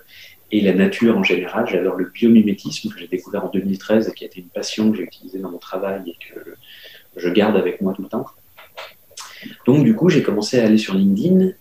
et 0.52 0.62
la 0.62 0.74
nature 0.74 1.18
en 1.18 1.24
général, 1.24 1.68
j'adore 1.68 1.96
le 1.96 2.06
biomimétisme 2.06 2.90
que 2.90 3.00
j'ai 3.00 3.08
découvert 3.08 3.46
en 3.46 3.50
2013 3.50 4.08
et 4.08 4.14
qui 4.14 4.24
a 4.24 4.28
été 4.28 4.40
une 4.40 4.48
passion 4.48 4.92
que 4.92 4.98
j'ai 4.98 5.04
utilisée 5.04 5.40
dans 5.40 5.52
mon 5.52 5.58
travail 5.58 6.04
et 6.08 6.34
que 6.34 6.40
je 7.18 7.30
garde 7.30 7.58
avec 7.58 7.82
moi 7.82 7.94
tout 7.94 8.04
le 8.04 8.08
temps. 8.08 8.26
Donc, 9.66 9.84
du 9.84 9.96
coup, 9.96 10.10
j'ai 10.10 10.24
commencé 10.24 10.60
à 10.60 10.66
aller 10.66 10.78
sur 10.78 10.94
LinkedIn, 10.94 11.52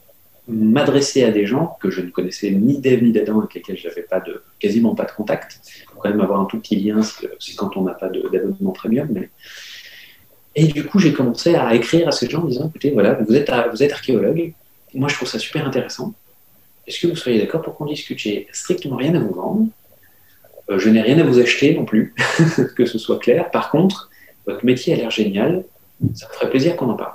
m'adresser 0.49 1.25
à 1.25 1.33
des 1.33 1.47
gens 1.47 1.77
que 1.81 1.91
je 1.91 2.01
ne 2.01 2.11
connaissais 2.11 2.51
ni 2.51 2.79
d'Eve 2.79 3.03
ni 3.03 3.13
d'Adam, 3.13 3.41
avec 3.41 3.55
lesquels 3.55 3.77
j'avais 3.77 4.03
pas 4.03 4.23
quasiment 4.61 4.95
pas 4.95 5.05
de 5.05 5.11
contact. 5.11 5.61
Il 5.65 5.85
faut 5.87 6.01
quand 6.01 6.09
même 6.09 6.21
avoir 6.21 6.41
un 6.41 6.45
tout 6.45 6.59
petit 6.61 6.77
lien, 6.77 7.03
c'est 7.03 7.57
quand 7.57 7.77
on 7.77 7.83
n'a 7.83 7.95
pas 7.95 8.09
d'abonnement 8.09 8.71
premium. 8.71 9.09
Et 10.55 10.65
du 10.65 10.87
coup, 10.87 11.01
j'ai 11.01 11.13
commencé 11.13 11.55
à 11.57 11.75
écrire 11.75 12.09
à 12.09 12.13
ces 12.13 12.31
gens 12.31 12.43
en 12.43 12.47
disant 12.47 12.69
écoutez, 12.69 12.93
voilà, 12.93 13.15
vous 13.15 13.35
êtes 13.35 13.93
archéologue, 13.93 14.53
moi 14.95 15.09
je 15.09 15.17
trouve 15.17 15.29
ça 15.29 15.39
super 15.39 15.67
intéressant. 15.67 16.15
Est-ce 16.87 17.01
que 17.01 17.07
vous 17.07 17.17
seriez 17.17 17.39
d'accord 17.39 17.63
pour 17.63 17.75
qu'on 17.75 17.87
discute 17.87 18.19
J'ai 18.19 18.47
strictement 18.53 18.97
rien 18.97 19.15
à 19.15 19.19
vous 19.19 19.35
vendre. 19.35 19.67
Euh, 20.71 20.79
je 20.79 20.89
n'ai 20.89 21.01
rien 21.01 21.19
à 21.19 21.23
vous 21.23 21.39
acheter 21.39 21.75
non 21.75 21.85
plus, 21.85 22.15
que 22.77 22.87
ce 22.87 22.99
soit 22.99 23.19
clair. 23.19 23.51
Par 23.51 23.71
contre, 23.71 24.11
votre 24.47 24.65
métier 24.65 24.95
a 24.95 24.97
l'air 24.97 25.11
génial. 25.11 25.65
Ça 26.15 26.29
me 26.29 26.35
ferait 26.35 26.51
plaisir 26.51 26.77
qu'on 26.77 26.91
en 26.91 26.97
parle. 26.97 27.15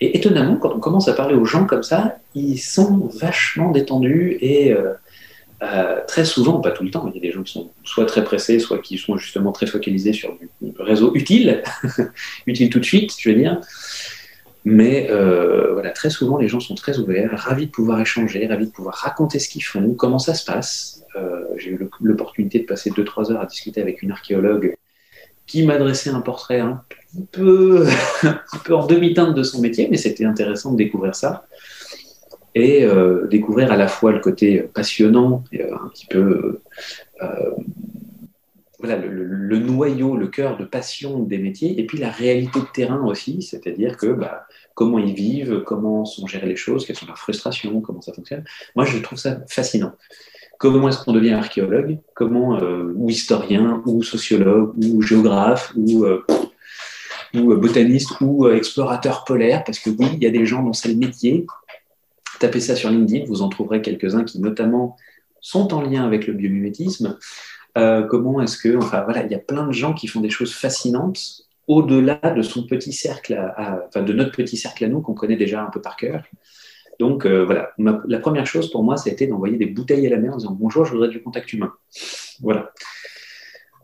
Et 0.00 0.16
étonnamment, 0.16 0.56
quand 0.56 0.72
on 0.74 0.80
commence 0.80 1.08
à 1.08 1.14
parler 1.14 1.34
aux 1.34 1.46
gens 1.46 1.64
comme 1.64 1.82
ça, 1.82 2.18
ils 2.34 2.58
sont 2.58 3.08
vachement 3.14 3.70
détendus 3.70 4.36
et 4.40 4.72
euh, 4.72 4.92
euh, 5.62 6.00
très 6.06 6.26
souvent, 6.26 6.60
pas 6.60 6.70
tout 6.70 6.84
le 6.84 6.90
temps, 6.90 7.08
il 7.08 7.14
y 7.14 7.18
a 7.18 7.22
des 7.22 7.32
gens 7.32 7.42
qui 7.42 7.54
sont 7.54 7.70
soit 7.82 8.04
très 8.04 8.22
pressés, 8.22 8.58
soit 8.58 8.78
qui 8.78 8.98
sont 8.98 9.16
justement 9.16 9.52
très 9.52 9.66
focalisés 9.66 10.12
sur 10.12 10.36
du 10.60 10.72
réseau 10.78 11.14
utile, 11.14 11.62
utile 12.46 12.68
tout 12.68 12.78
de 12.78 12.84
suite, 12.84 13.14
je 13.18 13.30
veux 13.30 13.36
dire. 13.36 13.58
Mais 14.68 15.08
euh, 15.10 15.72
voilà, 15.72 15.90
très 15.90 16.10
souvent, 16.10 16.38
les 16.38 16.48
gens 16.48 16.58
sont 16.58 16.74
très 16.74 16.98
ouverts, 16.98 17.30
ravis 17.32 17.66
de 17.66 17.70
pouvoir 17.70 18.00
échanger, 18.00 18.46
ravis 18.48 18.66
de 18.66 18.72
pouvoir 18.72 18.96
raconter 18.96 19.38
ce 19.38 19.48
qu'ils 19.48 19.62
font, 19.62 19.94
comment 19.94 20.18
ça 20.18 20.34
se 20.34 20.44
passe. 20.44 21.04
J'ai 21.56 21.70
eu 21.70 21.88
l'opportunité 22.02 22.58
de 22.58 22.64
passer 22.66 22.90
2-3 22.90 23.32
heures 23.32 23.40
à 23.40 23.46
discuter 23.46 23.80
avec 23.80 24.02
une 24.02 24.10
archéologue 24.10 24.76
qui 25.46 25.64
m'adressait 25.64 26.10
un 26.10 26.20
portrait 26.20 26.60
un 26.60 26.82
peu, 27.32 27.86
un 28.22 28.58
peu 28.64 28.74
en 28.74 28.86
demi-teinte 28.86 29.34
de 29.34 29.42
son 29.42 29.60
métier, 29.60 29.88
mais 29.90 29.96
c'était 29.96 30.24
intéressant 30.24 30.72
de 30.72 30.76
découvrir 30.76 31.14
ça. 31.14 31.46
Et 32.54 32.84
euh, 32.84 33.26
découvrir 33.26 33.70
à 33.70 33.76
la 33.76 33.86
fois 33.86 34.12
le 34.12 34.20
côté 34.20 34.62
passionnant, 34.62 35.44
et, 35.52 35.62
euh, 35.62 35.74
un 35.74 35.88
petit 35.88 36.06
peu 36.06 36.60
euh, 37.22 37.50
le, 38.94 39.58
noyau, 39.58 40.16
le 40.16 40.28
cœur 40.28 40.56
de 40.56 40.64
passion 40.64 41.18
des 41.18 41.38
métiers, 41.38 41.80
et 41.80 41.84
puis 41.84 41.98
la 41.98 42.10
réalité 42.10 42.60
de 42.60 42.66
terrain 42.72 43.04
aussi, 43.04 43.42
c'est-à-dire 43.42 43.96
que 43.96 44.06
bah, 44.06 44.46
comment 44.74 45.00
ils 45.00 45.14
vivent, 45.14 45.62
comment 45.66 46.04
sont 46.04 46.28
gérées 46.28 46.46
les 46.46 46.56
choses, 46.56 46.86
quelles 46.86 46.96
sont 46.96 47.06
leurs 47.06 47.18
frustrations, 47.18 47.80
comment 47.80 48.00
ça 48.00 48.12
fonctionne. 48.12 48.44
Moi, 48.76 48.84
je 48.84 48.98
trouve 48.98 49.18
ça 49.18 49.40
fascinant 49.48 49.92
comment 50.58 50.88
est-ce 50.88 51.04
qu'on 51.04 51.12
devient 51.12 51.32
archéologue, 51.32 51.98
comment, 52.14 52.58
euh, 52.58 52.92
ou 52.94 53.10
historien, 53.10 53.82
ou 53.86 54.02
sociologue, 54.02 54.72
ou 54.76 55.02
géographe, 55.02 55.72
ou, 55.76 56.04
euh, 56.04 56.24
ou 57.34 57.54
botaniste, 57.56 58.20
ou 58.20 58.46
euh, 58.46 58.56
explorateur 58.56 59.24
polaire, 59.24 59.64
parce 59.64 59.78
que 59.78 59.90
oui, 59.90 60.08
il 60.14 60.22
y 60.22 60.26
a 60.26 60.30
des 60.30 60.46
gens 60.46 60.62
dont 60.62 60.72
c'est 60.72 60.88
le 60.88 60.96
métier. 60.96 61.46
Tapez 62.40 62.60
ça 62.60 62.76
sur 62.76 62.90
LinkedIn, 62.90 63.24
vous 63.26 63.42
en 63.42 63.48
trouverez 63.48 63.82
quelques-uns 63.82 64.24
qui 64.24 64.40
notamment 64.40 64.96
sont 65.40 65.72
en 65.74 65.82
lien 65.82 66.04
avec 66.04 66.26
le 66.26 66.32
biomimétisme. 66.32 67.18
Comment 68.08 68.40
est-ce 68.40 68.56
que, 68.58 68.76
enfin 68.76 69.02
voilà, 69.04 69.24
il 69.24 69.30
y 69.30 69.34
a 69.34 69.38
plein 69.38 69.66
de 69.66 69.72
gens 69.72 69.92
qui 69.92 70.06
font 70.06 70.20
des 70.20 70.30
choses 70.30 70.54
fascinantes 70.54 71.46
au-delà 71.66 72.14
de 72.14 72.42
son 72.42 72.66
petit 72.66 72.92
cercle, 72.92 73.38
enfin 73.88 74.02
de 74.02 74.12
notre 74.12 74.32
petit 74.32 74.56
cercle 74.56 74.84
à 74.84 74.88
nous 74.88 75.00
qu'on 75.00 75.14
connaît 75.14 75.36
déjà 75.36 75.62
un 75.62 75.70
peu 75.70 75.80
par 75.80 75.96
cœur. 75.96 76.22
Donc 76.98 77.26
euh, 77.26 77.44
voilà, 77.44 77.72
la 77.78 78.18
première 78.18 78.46
chose 78.46 78.70
pour 78.70 78.82
moi, 78.82 78.96
ça 78.96 79.10
a 79.10 79.12
été 79.12 79.26
d'envoyer 79.26 79.56
des 79.56 79.66
bouteilles 79.66 80.06
à 80.06 80.10
la 80.10 80.16
mer 80.16 80.34
en 80.34 80.36
disant 80.36 80.56
bonjour, 80.58 80.84
je 80.84 80.92
voudrais 80.92 81.08
du 81.08 81.22
contact 81.22 81.52
humain. 81.52 81.72
Voilà. 82.40 82.72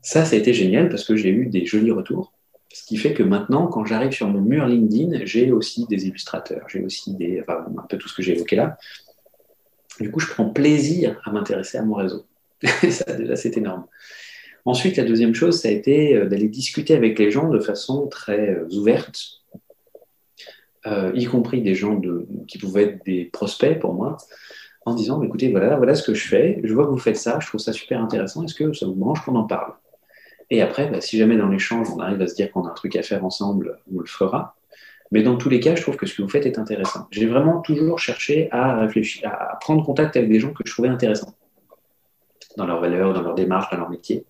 Ça, 0.01 0.25
ça 0.25 0.35
a 0.35 0.39
été 0.39 0.55
génial 0.55 0.89
parce 0.89 1.05
que 1.05 1.15
j'ai 1.17 1.29
eu 1.29 1.47
des 1.47 1.67
jolis 1.67 1.91
retours. 1.91 2.33
Ce 2.73 2.85
qui 2.85 2.97
fait 2.97 3.13
que 3.13 3.23
maintenant, 3.23 3.67
quand 3.67 3.85
j'arrive 3.85 4.13
sur 4.13 4.29
mon 4.29 4.41
mur 4.41 4.67
LinkedIn, 4.67 5.25
j'ai 5.25 5.53
aussi 5.53 5.87
des 5.87 6.07
illustrateurs, 6.07 6.67
j'ai 6.69 6.83
aussi 6.83 7.15
des, 7.15 7.43
enfin, 7.43 7.67
un 7.79 7.87
peu 7.87 7.99
tout 7.99 8.09
ce 8.09 8.15
que 8.15 8.23
j'ai 8.23 8.35
évoqué 8.35 8.57
là. 8.57 8.79
Du 10.01 10.11
coup, 10.11 10.21
je 10.21 10.29
prends 10.29 10.49
plaisir 10.49 11.21
à 11.25 11.31
m'intéresser 11.31 11.77
à 11.77 11.83
mon 11.83 11.95
réseau. 11.95 12.25
ça, 12.91 13.13
déjà, 13.15 13.37
c'est 13.37 13.57
énorme. 13.57 13.87
Ensuite, 14.65 14.97
la 14.97 15.05
deuxième 15.05 15.35
chose, 15.35 15.61
ça 15.61 15.69
a 15.69 15.73
été 15.73 16.17
euh, 16.17 16.27
d'aller 16.27 16.49
discuter 16.49 16.95
avec 16.95 17.19
les 17.19 17.31
gens 17.31 17.49
de 17.49 17.59
façon 17.59 18.07
très 18.07 18.51
euh, 18.51 18.69
ouverte, 18.73 19.43
euh, 20.87 21.13
y 21.15 21.25
compris 21.25 21.63
des 21.63 21.75
gens 21.75 22.01
qui 22.47 22.59
pouvaient 22.59 22.85
être 22.85 23.05
des 23.05 23.25
prospects 23.25 23.79
pour 23.79 23.95
moi, 23.95 24.17
en 24.85 24.95
disant 24.95 25.23
écoutez, 25.23 25.51
voilà, 25.51 25.77
voilà 25.77 25.95
ce 25.95 26.03
que 26.03 26.15
je 26.15 26.27
fais, 26.27 26.61
je 26.65 26.73
vois 26.75 26.87
que 26.87 26.91
vous 26.91 26.99
faites 26.99 27.17
ça, 27.17 27.39
je 27.41 27.47
trouve 27.47 27.61
ça 27.61 27.73
super 27.73 28.01
intéressant, 28.01 28.45
est-ce 28.45 28.55
que 28.55 28.73
ça 28.73 28.87
vous 28.87 28.95
branche 28.95 29.25
qu'on 29.25 29.37
en 29.37 29.45
parle? 29.45 29.75
Et 30.51 30.61
après, 30.61 30.91
bah, 30.91 31.01
si 31.01 31.19
jamais 31.19 31.37
dans 31.37 31.49
l'échange 31.49 31.89
on 31.91 32.01
arrive 32.01 32.21
à 32.21 32.27
se 32.27 32.35
dire 32.35 32.51
qu'on 32.51 32.67
a 32.67 32.71
un 32.71 32.75
truc 32.75 32.97
à 32.97 33.03
faire 33.03 33.25
ensemble, 33.25 33.79
on 33.95 34.01
le 34.01 34.07
fera. 34.07 34.57
Mais 35.13 35.23
dans 35.23 35.37
tous 35.37 35.51
les 35.51 35.61
cas, 35.61 35.75
je 35.77 35.83
trouve 35.83 35.97
que 35.97 36.07
ce 36.07 36.15
que 36.15 36.23
vous 36.23 36.29
faites 36.29 36.47
est 36.47 36.59
intéressant. 36.59 37.07
J'ai 37.11 37.27
vraiment 37.27 37.61
toujours 37.61 37.99
cherché 37.99 38.49
à 38.51 38.81
réfléchir, 38.81 39.29
à 39.29 39.59
prendre 39.61 39.85
contact 39.85 40.17
avec 40.17 40.31
des 40.31 40.41
gens 40.41 40.53
que 40.53 40.63
je 40.65 40.73
trouvais 40.73 40.89
intéressants 40.89 41.35
dans 42.57 42.67
leurs 42.67 42.81
valeurs, 42.81 43.13
dans 43.13 43.23
leur 43.23 43.35
démarche, 43.35 43.71
dans 43.71 43.79
leur 43.79 43.91
métier. 43.91 44.25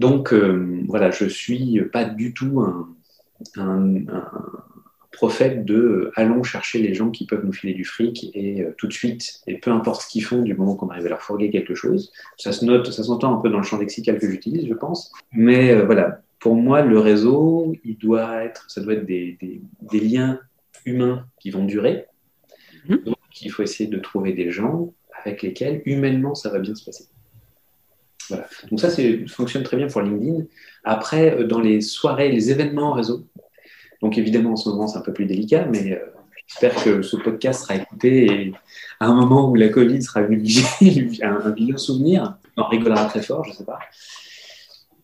Donc 0.00 0.32
euh, 0.32 0.82
voilà, 0.88 1.10
je 1.10 1.26
suis 1.26 1.80
pas 1.92 2.04
du 2.04 2.34
tout 2.34 2.64
un, 3.56 3.96
prophète 5.12 5.64
de 5.64 5.76
euh, 5.76 6.12
allons 6.16 6.42
chercher 6.42 6.80
les 6.80 6.92
gens 6.92 7.10
qui 7.10 7.24
peuvent 7.24 7.44
nous 7.44 7.52
filer 7.52 7.72
du 7.72 7.84
fric 7.84 8.32
et 8.34 8.62
euh, 8.62 8.74
tout 8.76 8.88
de 8.88 8.92
suite, 8.92 9.42
et 9.46 9.58
peu 9.58 9.70
importe 9.70 10.02
ce 10.02 10.08
qu'ils 10.08 10.24
font 10.24 10.42
du 10.42 10.54
moment 10.54 10.74
qu'on 10.74 10.88
arrive 10.88 11.06
à 11.06 11.10
leur 11.10 11.22
fourguer 11.22 11.50
quelque 11.50 11.76
chose. 11.76 12.12
Ça 12.36 12.50
se 12.50 12.64
note, 12.64 12.90
ça 12.90 13.04
s'entend 13.04 13.38
un 13.38 13.40
peu 13.40 13.48
dans 13.48 13.58
le 13.58 13.62
champ 13.62 13.78
lexical 13.78 14.18
que 14.18 14.28
j'utilise, 14.28 14.66
je 14.66 14.74
pense. 14.74 15.12
Mais 15.30 15.80
voilà, 15.84 16.20
pour 16.40 16.56
moi, 16.56 16.82
le 16.82 16.98
réseau, 16.98 17.76
il 17.84 17.96
doit 17.96 18.42
être, 18.42 18.68
ça 18.68 18.80
doit 18.80 18.94
être 18.94 19.06
des, 19.06 19.38
liens 19.92 20.40
humains 20.84 21.26
qui 21.38 21.50
vont 21.50 21.64
durer. 21.64 22.06
Mmh. 22.88 22.96
Donc 23.04 23.16
il 23.40 23.50
faut 23.50 23.62
essayer 23.62 23.88
de 23.88 23.98
trouver 24.00 24.32
des 24.32 24.50
gens 24.50 24.92
avec 25.24 25.42
lesquels 25.42 25.82
humainement 25.86 26.34
ça 26.34 26.50
va 26.50 26.58
bien 26.58 26.74
se 26.74 26.84
passer. 26.84 27.04
Voilà. 28.28 28.46
Donc 28.70 28.80
ça, 28.80 28.88
fonctionne 29.28 29.62
très 29.62 29.76
bien 29.76 29.86
pour 29.86 30.00
LinkedIn. 30.00 30.44
Après, 30.84 31.34
euh, 31.34 31.46
dans 31.46 31.60
les 31.60 31.80
soirées, 31.80 32.30
les 32.30 32.50
événements 32.50 32.92
réseau, 32.92 33.26
donc 34.00 34.18
évidemment 34.18 34.52
en 34.52 34.56
ce 34.56 34.68
moment 34.68 34.86
c'est 34.86 34.98
un 34.98 35.02
peu 35.02 35.12
plus 35.12 35.26
délicat, 35.26 35.66
mais 35.66 35.92
euh, 35.92 35.98
j'espère 36.46 36.82
que 36.82 37.02
ce 37.02 37.16
podcast 37.16 37.62
sera 37.62 37.76
écouté 37.76 38.26
et 38.26 38.52
à 39.00 39.06
un 39.06 39.14
moment 39.14 39.50
où 39.50 39.54
la 39.54 39.68
Covid 39.68 40.02
sera 40.02 40.20
un, 40.22 40.26
un 40.30 41.50
vieux 41.50 41.76
souvenir, 41.76 42.38
on 42.56 42.64
rigolera 42.64 43.06
très 43.06 43.22
fort, 43.22 43.44
je 43.44 43.50
ne 43.50 43.54
sais 43.54 43.64
pas. 43.64 43.78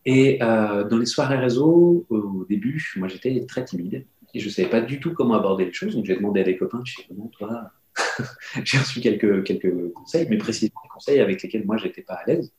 Et 0.05 0.41
euh, 0.41 0.83
dans 0.83 0.97
les 0.97 1.05
soirées 1.05 1.37
réseau, 1.37 2.05
au 2.09 2.45
début, 2.49 2.93
moi 2.95 3.07
j'étais 3.07 3.45
très 3.45 3.63
timide 3.63 4.05
et 4.33 4.39
je 4.39 4.47
ne 4.47 4.51
savais 4.51 4.69
pas 4.69 4.81
du 4.81 4.99
tout 4.99 5.13
comment 5.13 5.35
aborder 5.35 5.65
les 5.65 5.73
choses, 5.73 5.95
donc 5.95 6.05
j'ai 6.05 6.15
demandé 6.15 6.41
à 6.41 6.43
des 6.43 6.57
copains, 6.57 6.81
je 6.85 6.95
sais 6.95 7.03
comment 7.07 7.27
toi, 7.27 7.71
j'ai 8.63 8.77
reçu 8.77 9.01
quelques, 9.01 9.93
conseils, 9.93 10.27
mais 10.29 10.37
précisément 10.37 10.81
des 10.83 10.89
conseils 10.89 11.19
avec 11.19 11.41
lesquels 11.41 11.65
moi, 11.65 11.77
je 11.77 11.85
n'étais 11.85 12.01
pas 12.01 12.15
à 12.15 12.25
l'aise. 12.25 12.51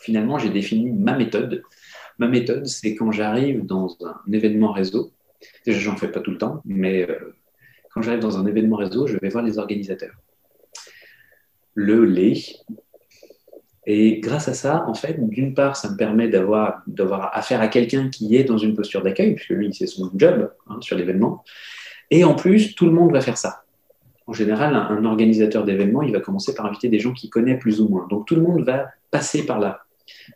Finalement, 0.00 0.38
j'ai 0.38 0.50
défini 0.50 0.90
ma 0.90 1.16
méthode. 1.16 1.62
Ma 2.18 2.28
méthode, 2.28 2.66
c'est 2.66 2.94
quand 2.94 3.12
j'arrive 3.12 3.64
dans 3.66 3.96
un 4.02 4.32
événement 4.32 4.72
réseau, 4.72 5.12
déjà, 5.66 5.78
j'en 5.78 5.96
fais 5.96 6.10
pas 6.10 6.20
tout 6.20 6.30
le 6.30 6.38
temps, 6.38 6.62
mais 6.64 7.08
euh, 7.08 7.34
quand 7.92 8.02
j'arrive 8.02 8.20
dans 8.20 8.38
un 8.38 8.46
événement 8.46 8.76
réseau, 8.76 9.06
je 9.06 9.16
vais 9.18 9.28
voir 9.28 9.44
les 9.44 9.58
organisateurs. 9.58 10.14
Le 11.74 12.04
lait. 12.04 12.42
Et 13.86 14.20
grâce 14.20 14.48
à 14.48 14.54
ça, 14.54 14.84
en 14.86 14.94
fait, 14.94 15.16
d'une 15.18 15.54
part, 15.54 15.76
ça 15.76 15.90
me 15.90 15.96
permet 15.96 16.28
d'avoir, 16.28 16.82
d'avoir 16.86 17.36
affaire 17.36 17.60
à 17.60 17.68
quelqu'un 17.68 18.10
qui 18.10 18.36
est 18.36 18.44
dans 18.44 18.58
une 18.58 18.74
posture 18.74 19.02
d'accueil, 19.02 19.34
puisque 19.34 19.50
lui, 19.50 19.72
c'est 19.72 19.86
son 19.86 20.10
job 20.14 20.52
hein, 20.68 20.78
sur 20.80 20.96
l'événement. 20.96 21.42
Et 22.10 22.24
en 22.24 22.34
plus, 22.34 22.74
tout 22.74 22.86
le 22.86 22.92
monde 22.92 23.12
va 23.12 23.20
faire 23.20 23.38
ça 23.38 23.64
en 24.30 24.32
général, 24.32 24.76
un, 24.76 25.04
organisateur 25.04 25.64
d'événements, 25.64 26.02
il 26.02 26.12
va 26.12 26.20
commencer 26.20 26.54
par 26.54 26.64
inviter 26.64 26.88
des 26.88 27.00
gens 27.00 27.12
qu'il 27.12 27.30
connaît 27.30 27.58
plus 27.58 27.80
ou 27.80 27.88
moins. 27.88 28.06
Donc 28.08 28.26
tout 28.26 28.36
le 28.36 28.42
monde 28.42 28.62
va 28.62 28.86
passer 29.10 29.44
par 29.44 29.58
là. 29.58 29.80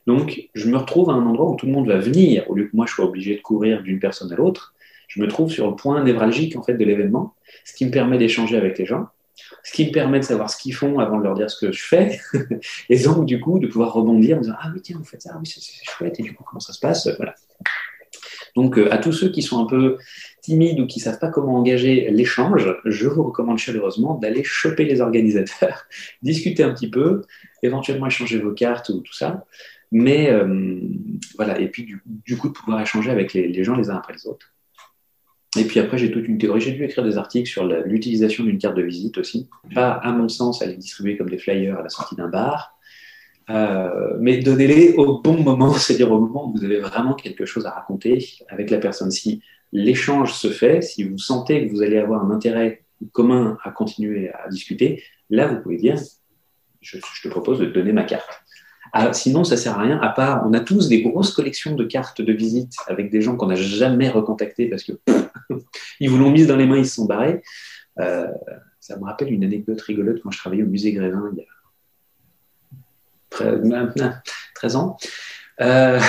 Donc 0.09 0.49
je 0.53 0.69
me 0.69 0.77
retrouve 0.77 1.11
à 1.11 1.13
un 1.13 1.25
endroit 1.25 1.49
où 1.49 1.55
tout 1.55 1.67
le 1.67 1.73
monde 1.73 1.87
va 1.87 1.99
venir, 1.99 2.45
au 2.51 2.57
lieu 2.57 2.65
que 2.65 2.75
moi 2.77 2.87
je 2.89 2.93
sois 2.95 3.05
obligé 3.05 3.37
de 3.37 3.41
courir 3.41 3.85
d'une 3.85 4.01
personne 4.01 4.33
à 4.33 4.35
l'autre. 4.35 4.75
Je 5.07 5.21
me 5.21 5.29
trouve 5.29 5.49
sur 5.49 5.71
le 5.71 5.77
point 5.77 6.03
névralgique 6.03 6.57
en 6.57 6.63
fait 6.65 6.75
de 6.75 6.85
l'événement, 6.85 7.35
ce 7.65 7.73
qui 7.73 7.87
me 7.87 7.93
permet 7.93 8.19
d'échanger 8.19 8.57
avec 8.57 8.79
les 8.79 8.85
gens, 8.85 9.07
ce 9.63 9.73
qui 9.73 9.87
me 9.87 9.93
permet 9.93 10.19
de 10.19 10.25
savoir 10.25 10.51
ce 10.51 10.57
qu'ils 10.57 10.75
font 10.75 10.99
avant 10.99 11.19
de 11.19 11.23
leur 11.23 11.35
dire 11.35 11.49
ce 11.49 11.65
que 11.65 11.71
je 11.71 11.85
fais, 11.85 12.19
et 12.89 12.99
donc 12.99 13.27
du 13.27 13.39
coup 13.39 13.61
de 13.61 13.69
pouvoir 13.69 13.93
rebondir 13.93 14.39
en 14.39 14.41
disant 14.41 14.57
ah 14.61 14.73
oui 14.75 14.81
tiens 14.83 14.97
vous 14.99 15.05
faites 15.05 15.23
ça, 15.23 15.37
oui 15.39 15.47
c'est 15.47 15.61
chouette 15.85 16.19
et 16.19 16.25
du 16.25 16.35
coup 16.35 16.43
comment 16.43 16.59
ça 16.59 16.73
se 16.73 16.81
passe, 16.81 17.09
voilà. 17.17 17.37
Donc 18.55 18.79
euh, 18.79 18.93
à 18.93 18.99
tous 18.99 19.13
ceux 19.13 19.29
qui 19.29 19.43
sont 19.43 19.63
un 19.63 19.67
peu 19.67 19.99
timides 20.41 20.79
ou 20.81 20.87
qui 20.87 21.01
ne 21.01 21.05
savent 21.05 21.19
pas 21.19 21.29
comment 21.29 21.57
engager 21.57 22.09
l'échange, 22.11 22.77
je 22.85 23.07
vous 23.07 23.25
recommande 23.25 23.59
chaleureusement 23.59 24.15
d'aller 24.15 24.45
choper 24.45 24.85
les 24.85 25.01
organisateurs, 25.01 25.87
discuter 26.23 26.63
un 26.63 26.73
petit 26.73 26.89
peu, 26.89 27.23
éventuellement 27.63 28.07
échanger 28.07 28.39
vos 28.39 28.53
cartes 28.53 28.91
ou 28.91 29.01
tout 29.01 29.13
ça. 29.13 29.45
Mais 29.91 30.31
euh, 30.31 30.81
voilà, 31.37 31.61
et 31.61 31.69
puis 31.69 31.85
du, 31.85 32.37
coup 32.37 32.49
de 32.49 32.53
pouvoir 32.53 32.81
échanger 32.81 33.11
avec 33.11 33.33
les, 33.33 33.63
gens 33.65 33.77
les 33.77 33.91
uns 33.91 33.97
après 33.97 34.15
les 34.15 34.27
autres. 34.27 34.53
Et 35.57 35.65
puis 35.65 35.79
après, 35.79 35.99
j'ai 35.99 36.11
toute 36.11 36.27
une 36.27 36.37
théorie. 36.37 36.61
J'ai 36.61 36.73
dû 36.73 36.83
écrire 36.83 37.05
des 37.05 37.17
articles 37.17 37.49
sur 37.49 37.65
l'utilisation 37.65 38.43
d'une 38.43 38.59
carte 38.59 38.77
de 38.77 38.83
visite 38.83 39.19
aussi. 39.19 39.49
Pas, 39.73 39.93
à 39.93 40.11
mon 40.11 40.29
sens, 40.29 40.63
à 40.63 40.67
les 40.67 40.77
distribuer 40.77 41.17
comme 41.17 41.31
des 41.31 41.39
flyers 41.39 41.79
à 41.79 41.83
la 41.83 41.91
sortie 41.91 42.17
d'un 42.17 42.27
bar, 42.27 42.74
euh, 43.51 44.17
mais 44.19 44.39
donnez-les 44.39 44.95
au 44.95 45.21
bon 45.21 45.43
moment, 45.43 45.73
c'est-à-dire 45.75 46.11
au 46.11 46.21
moment 46.21 46.49
où 46.49 46.57
vous 46.57 46.65
avez 46.65 46.81
vraiment 46.81 47.15
quelque 47.15 47.45
chose 47.45 47.67
à 47.67 47.71
raconter 47.71 48.27
avec 48.49 48.71
la 48.71 48.79
personne. 48.79 49.11
Si 49.11 49.43
l'échange 49.73 50.33
se 50.33 50.49
fait, 50.49 50.83
si 50.83 51.05
vous 51.05 51.19
sentez 51.19 51.67
que 51.67 51.73
vous 51.73 51.83
allez 51.83 51.99
avoir 51.99 52.25
un 52.25 52.31
intérêt 52.31 52.85
commun 53.13 53.59
à 53.65 53.71
continuer 53.71 54.31
à 54.33 54.49
discuter, 54.49 55.03
là, 55.31 55.47
vous 55.47 55.61
pouvez 55.61 55.77
dire, 55.77 55.97
je, 56.81 56.99
te 56.99 57.29
propose 57.29 57.59
de 57.59 57.67
donner 57.67 57.93
ma 57.93 58.05
carte. 58.05 58.29
Ah, 58.93 59.13
sinon, 59.13 59.43
ça 59.43 59.57
sert 59.57 59.77
à 59.77 59.83
rien, 59.83 59.99
à 60.01 60.11
part, 60.11 60.47
on 60.47 60.53
a 60.53 60.61
tous 60.61 60.89
des 60.89 61.03
grosses 61.03 61.33
collections 61.33 61.75
de 61.75 61.85
cartes 61.85 62.23
de 62.23 62.33
visite 62.33 62.75
avec 62.87 63.11
des 63.11 63.21
gens 63.21 63.37
qu'on 63.37 63.47
n'a 63.47 63.57
jamais 63.57 64.09
recontactés 64.09 64.69
parce 64.69 64.85
que 64.85 64.93
ils 66.01 66.09
vous 66.09 66.19
l'ont 66.19 66.31
mise 66.31 66.47
dans 66.47 66.57
les 66.57 66.67
mains, 66.67 66.79
ils 66.79 66.87
se 66.87 66.95
sont 66.95 67.07
barrés. 67.07 67.43
Euh, 67.99 68.29
ça 68.79 68.97
me 68.99 69.05
rappelle 69.05 69.33
une 69.33 69.43
anecdote 69.43 69.81
rigolote 69.81 70.21
quand 70.23 70.31
je 70.31 70.39
travaillais 70.39 70.63
au 70.63 70.69
musée 70.69 70.93
Grévin 70.93 71.31
il 71.33 71.39
y 71.39 71.41
a 71.41 71.45
13 74.55 74.77
ans. 74.77 74.97
Euh, 75.61 76.01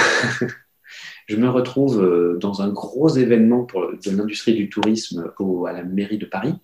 je 1.27 1.35
me 1.35 1.49
retrouve 1.49 2.01
euh, 2.01 2.37
dans 2.39 2.61
un 2.61 2.69
gros 2.69 3.09
événement 3.09 3.67
de 3.73 4.11
l'industrie 4.11 4.53
du 4.53 4.69
tourisme 4.69 5.31
à 5.67 5.73
la 5.73 5.83
mairie 5.83 6.17
de 6.17 6.25
Paris. 6.25 6.55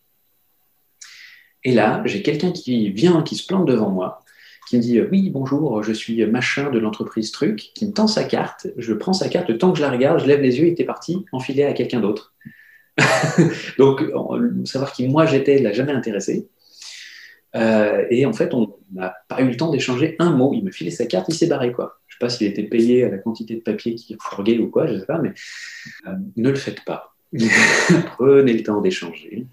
Et 1.64 1.74
là, 1.74 2.02
j'ai 2.06 2.24
quelqu'un 2.24 2.52
qui 2.52 2.90
vient, 2.92 3.22
qui 3.22 3.36
se 3.36 3.46
plante 3.46 3.68
devant 3.68 3.92
moi, 3.92 4.24
qui 4.68 4.78
me 4.78 4.82
dit 4.82 4.98
euh, 4.98 5.08
Oui, 5.12 5.30
bonjour, 5.30 5.84
je 5.84 5.94
suis 5.94 6.26
machin 6.26 6.72
de 6.72 6.80
l'entreprise 6.80 7.32
Truc, 7.32 7.72
qui 7.76 7.86
me 7.86 7.94
tend 7.94 8.08
sa 8.08 8.24
carte. 8.24 8.68
Je 8.78 8.94
prends 8.94 9.14
sa 9.14 9.30
carte, 9.30 9.50
le 9.50 9.58
temps 9.58 9.72
que 9.72 9.78
je 9.78 9.84
la 9.84 9.92
regarde, 9.92 10.20
je 10.20 10.26
lève 10.26 10.42
les 10.42 10.60
yeux, 10.60 10.68
il 10.68 10.72
était 10.72 10.86
parti, 10.86 11.26
enfilé 11.32 11.64
à 11.64 11.74
quelqu'un 11.74 12.00
d'autre. 12.00 12.36
Donc, 13.78 14.04
savoir 14.66 14.92
qui 14.92 15.08
moi 15.08 15.26
j'étais 15.26 15.60
l'a 15.60 15.72
jamais 15.72 15.94
intéressé. 15.94 16.50
Euh, 17.56 18.06
et 18.10 18.26
en 18.26 18.34
fait, 18.34 18.54
on 18.54 18.78
n'a 18.94 19.16
pas 19.28 19.42
eu 19.42 19.50
le 19.50 19.58
temps 19.58 19.72
d'échanger 19.72 20.16
un 20.20 20.32
mot. 20.32 20.54
Il 20.54 20.64
me 20.64 20.72
filait 20.72 20.92
sa 20.92 21.06
carte, 21.06 21.28
il 21.30 21.36
s'est 21.36 21.48
barré, 21.48 21.72
quoi 21.72 22.02
pas 22.22 22.30
s'il 22.30 22.48
était 22.48 22.64
payé 22.64 23.04
à 23.04 23.10
la 23.10 23.18
quantité 23.18 23.56
de 23.56 23.60
papier 23.60 23.96
qu'il 23.96 24.16
fourguait 24.22 24.60
ou 24.60 24.70
quoi, 24.70 24.88
je 24.88 24.94
ne 24.94 25.00
sais 25.00 25.06
pas, 25.06 25.18
mais 25.18 25.34
euh, 26.08 26.16
ne 26.38 26.50
le 26.50 26.56
faites 26.56 26.86
pas. 26.86 27.16
prenez 28.18 28.54
le 28.54 28.64
temps 28.64 28.80
d'échanger. 28.80 29.48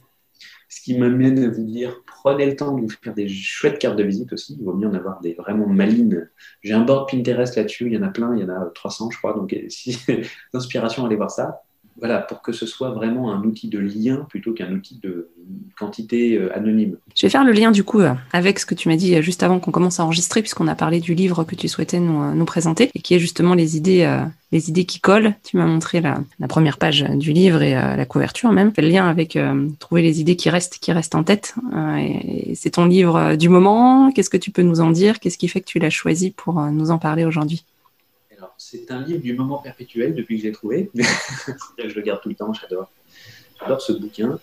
Ce 0.68 0.82
qui 0.82 0.98
m'amène 0.98 1.42
à 1.42 1.48
vous 1.48 1.64
dire, 1.64 2.02
prenez 2.06 2.44
le 2.44 2.54
temps 2.54 2.76
de 2.76 2.82
vous 2.82 2.90
faire 2.90 3.14
des 3.14 3.26
chouettes 3.26 3.78
cartes 3.78 3.96
de 3.96 4.04
visite 4.04 4.32
aussi. 4.34 4.56
Il 4.58 4.64
vaut 4.64 4.74
mieux 4.74 4.86
en 4.86 4.94
avoir 4.94 5.20
des 5.20 5.32
vraiment 5.32 5.66
malines. 5.66 6.28
J'ai 6.62 6.74
un 6.74 6.82
board 6.82 7.10
Pinterest 7.10 7.56
là-dessus, 7.56 7.86
il 7.86 7.94
y 7.94 7.96
en 7.96 8.02
a 8.02 8.08
plein, 8.08 8.36
il 8.36 8.42
y 8.42 8.44
en 8.44 8.50
a 8.50 8.66
300, 8.74 9.10
je 9.10 9.16
crois. 9.16 9.32
Donc, 9.32 9.56
si 9.70 9.98
d'inspiration, 10.52 11.06
allez 11.06 11.16
voir 11.16 11.30
ça 11.30 11.62
voilà, 11.98 12.20
pour 12.20 12.42
que 12.42 12.52
ce 12.52 12.66
soit 12.66 12.90
vraiment 12.90 13.32
un 13.32 13.42
outil 13.42 13.68
de 13.68 13.78
lien 13.78 14.26
plutôt 14.28 14.52
qu'un 14.52 14.72
outil 14.72 15.00
de 15.02 15.30
quantité 15.76 16.36
euh, 16.36 16.56
anonyme. 16.56 16.96
Je 17.16 17.26
vais 17.26 17.30
faire 17.30 17.44
le 17.44 17.52
lien 17.52 17.70
du 17.70 17.82
coup 17.82 18.00
euh, 18.00 18.12
avec 18.32 18.58
ce 18.58 18.66
que 18.66 18.74
tu 18.74 18.88
m'as 18.88 18.96
dit 18.96 19.16
euh, 19.16 19.22
juste 19.22 19.42
avant 19.42 19.58
qu'on 19.58 19.72
commence 19.72 19.98
à 19.98 20.04
enregistrer, 20.04 20.40
puisqu'on 20.40 20.68
a 20.68 20.74
parlé 20.74 21.00
du 21.00 21.14
livre 21.14 21.44
que 21.44 21.56
tu 21.56 21.66
souhaitais 21.66 21.98
nous, 21.98 22.44
présenter 22.44 22.90
et 22.94 23.00
qui 23.00 23.14
est 23.14 23.18
justement 23.18 23.54
les 23.54 23.76
idées, 23.76 24.08
les 24.52 24.70
idées 24.70 24.86
qui 24.86 25.00
collent. 25.00 25.34
Tu 25.44 25.58
m'as 25.58 25.66
montré 25.66 26.00
la, 26.00 26.20
première 26.48 26.78
page 26.78 27.02
du 27.02 27.32
livre 27.32 27.62
et 27.62 27.74
la 27.74 28.06
couverture 28.06 28.52
même. 28.52 28.72
Fait 28.72 28.80
le 28.80 28.88
lien 28.88 29.06
avec 29.06 29.38
trouver 29.78 30.00
les 30.00 30.20
idées 30.20 30.36
qui 30.36 30.48
restent, 30.48 30.78
qui 30.78 30.92
restent 30.92 31.14
en 31.14 31.24
tête. 31.24 31.54
c'est 32.54 32.70
ton 32.70 32.86
livre 32.86 33.36
du 33.36 33.50
moment. 33.50 34.10
Qu'est-ce 34.12 34.30
que 34.30 34.38
tu 34.38 34.50
peux 34.50 34.62
nous 34.62 34.80
en 34.80 34.90
dire? 34.90 35.20
Qu'est-ce 35.20 35.36
qui 35.36 35.48
fait 35.48 35.60
que 35.60 35.66
tu 35.66 35.78
l'as 35.78 35.90
choisi 35.90 36.30
pour 36.30 36.58
nous 36.62 36.90
en 36.90 36.96
parler 36.96 37.26
aujourd'hui? 37.26 37.64
C'est 38.58 38.90
un 38.90 39.00
livre 39.00 39.20
du 39.20 39.34
moment 39.34 39.58
perpétuel 39.58 40.14
depuis 40.14 40.36
que 40.36 40.42
je 40.42 40.48
l'ai 40.48 40.52
trouvé. 40.52 40.90
je 40.94 41.94
le 41.94 42.02
garde 42.02 42.20
tout 42.20 42.28
le 42.28 42.34
temps, 42.34 42.52
j'adore. 42.52 42.90
J'adore 43.60 43.80
ce 43.80 43.92
bouquin. 43.92 44.38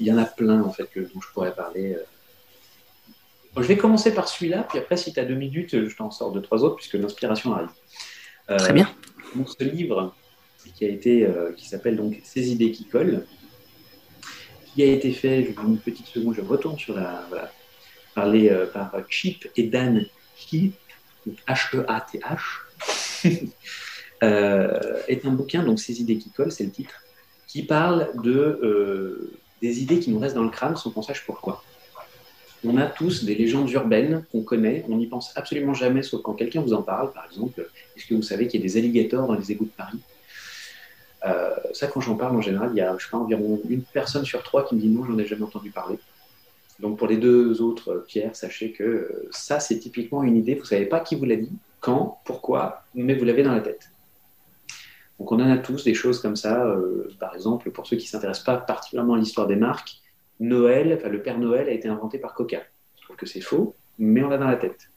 Il 0.00 0.06
y 0.06 0.12
en 0.12 0.16
a 0.16 0.24
plein 0.24 0.62
en 0.62 0.72
fait 0.72 0.86
que, 0.86 1.00
dont 1.00 1.20
je 1.20 1.28
pourrais 1.32 1.54
parler. 1.54 1.94
Euh. 1.94 3.62
je 3.62 3.66
vais 3.68 3.76
commencer 3.76 4.14
par 4.14 4.28
celui-là, 4.28 4.62
puis 4.62 4.78
après, 4.78 4.96
si 4.96 5.12
tu 5.12 5.20
as 5.20 5.26
deux 5.26 5.34
minutes, 5.34 5.86
je 5.86 5.94
t'en 5.94 6.10
sors 6.10 6.32
deux, 6.32 6.40
trois 6.40 6.64
autres, 6.64 6.76
puisque 6.76 6.94
l'inspiration 6.94 7.52
arrive. 7.52 7.68
Euh, 8.48 8.56
Très 8.56 8.72
bien. 8.72 8.90
Donc, 9.36 9.48
ce 9.50 9.62
livre 9.62 10.14
qui 10.74 10.86
a 10.86 10.88
été, 10.88 11.26
euh, 11.26 11.52
qui 11.52 11.68
s'appelle 11.68 11.96
donc 11.96 12.18
Ces 12.24 12.50
idées 12.50 12.72
qui 12.72 12.86
collent, 12.86 13.26
qui 14.74 14.82
a 14.82 14.86
été 14.86 15.12
fait, 15.12 15.44
je 15.44 15.52
vous 15.52 15.68
une 15.68 15.78
petite 15.78 16.06
seconde, 16.06 16.34
je 16.34 16.40
retourne 16.40 16.78
sur 16.78 16.94
la, 16.94 17.26
voilà, 17.28 17.52
par, 18.14 18.90
par 18.90 19.10
Chip 19.10 19.48
et 19.56 19.64
Dan 19.64 20.06
Heath, 20.50 20.74
H-E-A-T-H, 21.46 22.69
est 24.22 25.24
un 25.24 25.30
bouquin, 25.30 25.62
donc 25.62 25.80
Ces 25.80 26.00
idées 26.00 26.16
qui 26.16 26.30
collent, 26.30 26.52
c'est 26.52 26.64
le 26.64 26.70
titre, 26.70 26.94
qui 27.46 27.62
parle 27.62 28.10
de, 28.22 28.32
euh, 28.32 29.32
des 29.60 29.82
idées 29.82 29.98
qui 29.98 30.10
nous 30.10 30.18
restent 30.18 30.34
dans 30.34 30.44
le 30.44 30.50
crâne 30.50 30.76
sans 30.76 30.90
qu'on 30.90 31.02
sache 31.02 31.24
pourquoi. 31.26 31.62
On 32.62 32.76
a 32.76 32.86
tous 32.86 33.24
des 33.24 33.34
légendes 33.34 33.70
urbaines 33.70 34.24
qu'on 34.30 34.42
connaît, 34.42 34.84
on 34.88 34.96
n'y 34.96 35.06
pense 35.06 35.32
absolument 35.36 35.72
jamais, 35.72 36.02
sauf 36.02 36.20
quand 36.22 36.34
quelqu'un 36.34 36.60
vous 36.60 36.74
en 36.74 36.82
parle. 36.82 37.10
Par 37.12 37.24
exemple, 37.24 37.66
est-ce 37.96 38.06
que 38.06 38.14
vous 38.14 38.22
savez 38.22 38.48
qu'il 38.48 38.60
y 38.60 38.62
a 38.62 38.66
des 38.66 38.76
alligators 38.76 39.26
dans 39.26 39.34
les 39.34 39.50
égouts 39.50 39.64
de 39.64 39.70
Paris? 39.70 39.98
Ça, 41.72 41.86
quand 41.86 42.00
j'en 42.00 42.16
parle, 42.16 42.36
en 42.36 42.42
général, 42.42 42.70
il 42.74 42.76
y 42.76 42.82
a, 42.82 42.96
je 42.98 43.06
sais 43.06 43.14
environ 43.14 43.60
une 43.68 43.82
personne 43.82 44.26
sur 44.26 44.42
trois 44.42 44.66
qui 44.66 44.74
me 44.74 44.80
dit 44.80 44.88
non, 44.88 45.04
j'en 45.04 45.18
ai 45.18 45.26
jamais 45.26 45.42
entendu 45.42 45.70
parler. 45.70 45.98
Donc 46.80 46.98
pour 46.98 47.06
les 47.06 47.18
deux 47.18 47.60
autres 47.60 48.04
pierres, 48.08 48.34
sachez 48.34 48.72
que 48.72 49.28
ça, 49.30 49.60
c'est 49.60 49.78
typiquement 49.78 50.22
une 50.22 50.36
idée, 50.36 50.54
vous 50.54 50.62
ne 50.62 50.66
savez 50.66 50.86
pas 50.86 51.00
qui 51.00 51.14
vous 51.14 51.24
l'a 51.24 51.36
dit, 51.36 51.52
quand, 51.80 52.20
pourquoi, 52.24 52.84
mais 52.94 53.14
vous 53.14 53.24
l'avez 53.24 53.42
dans 53.42 53.52
la 53.52 53.60
tête. 53.60 53.90
Donc 55.18 55.32
on 55.32 55.36
en 55.36 55.50
a 55.50 55.58
tous 55.58 55.84
des 55.84 55.94
choses 55.94 56.20
comme 56.20 56.36
ça. 56.36 56.64
Euh, 56.64 57.08
par 57.18 57.34
exemple, 57.34 57.70
pour 57.70 57.86
ceux 57.86 57.96
qui 57.96 58.06
ne 58.06 58.10
s'intéressent 58.10 58.44
pas 58.44 58.56
particulièrement 58.56 59.14
à 59.14 59.18
l'histoire 59.18 59.46
des 59.46 59.56
marques, 59.56 60.00
Noël, 60.40 60.98
le 61.04 61.22
Père 61.22 61.38
Noël 61.38 61.68
a 61.68 61.72
été 61.72 61.88
inventé 61.88 62.18
par 62.18 62.34
Coca. 62.34 62.62
Je 62.98 63.04
trouve 63.04 63.16
que 63.16 63.26
c'est 63.26 63.42
faux, 63.42 63.74
mais 63.98 64.22
on 64.22 64.28
l'a 64.28 64.38
dans 64.38 64.48
la 64.48 64.56
tête. 64.56 64.90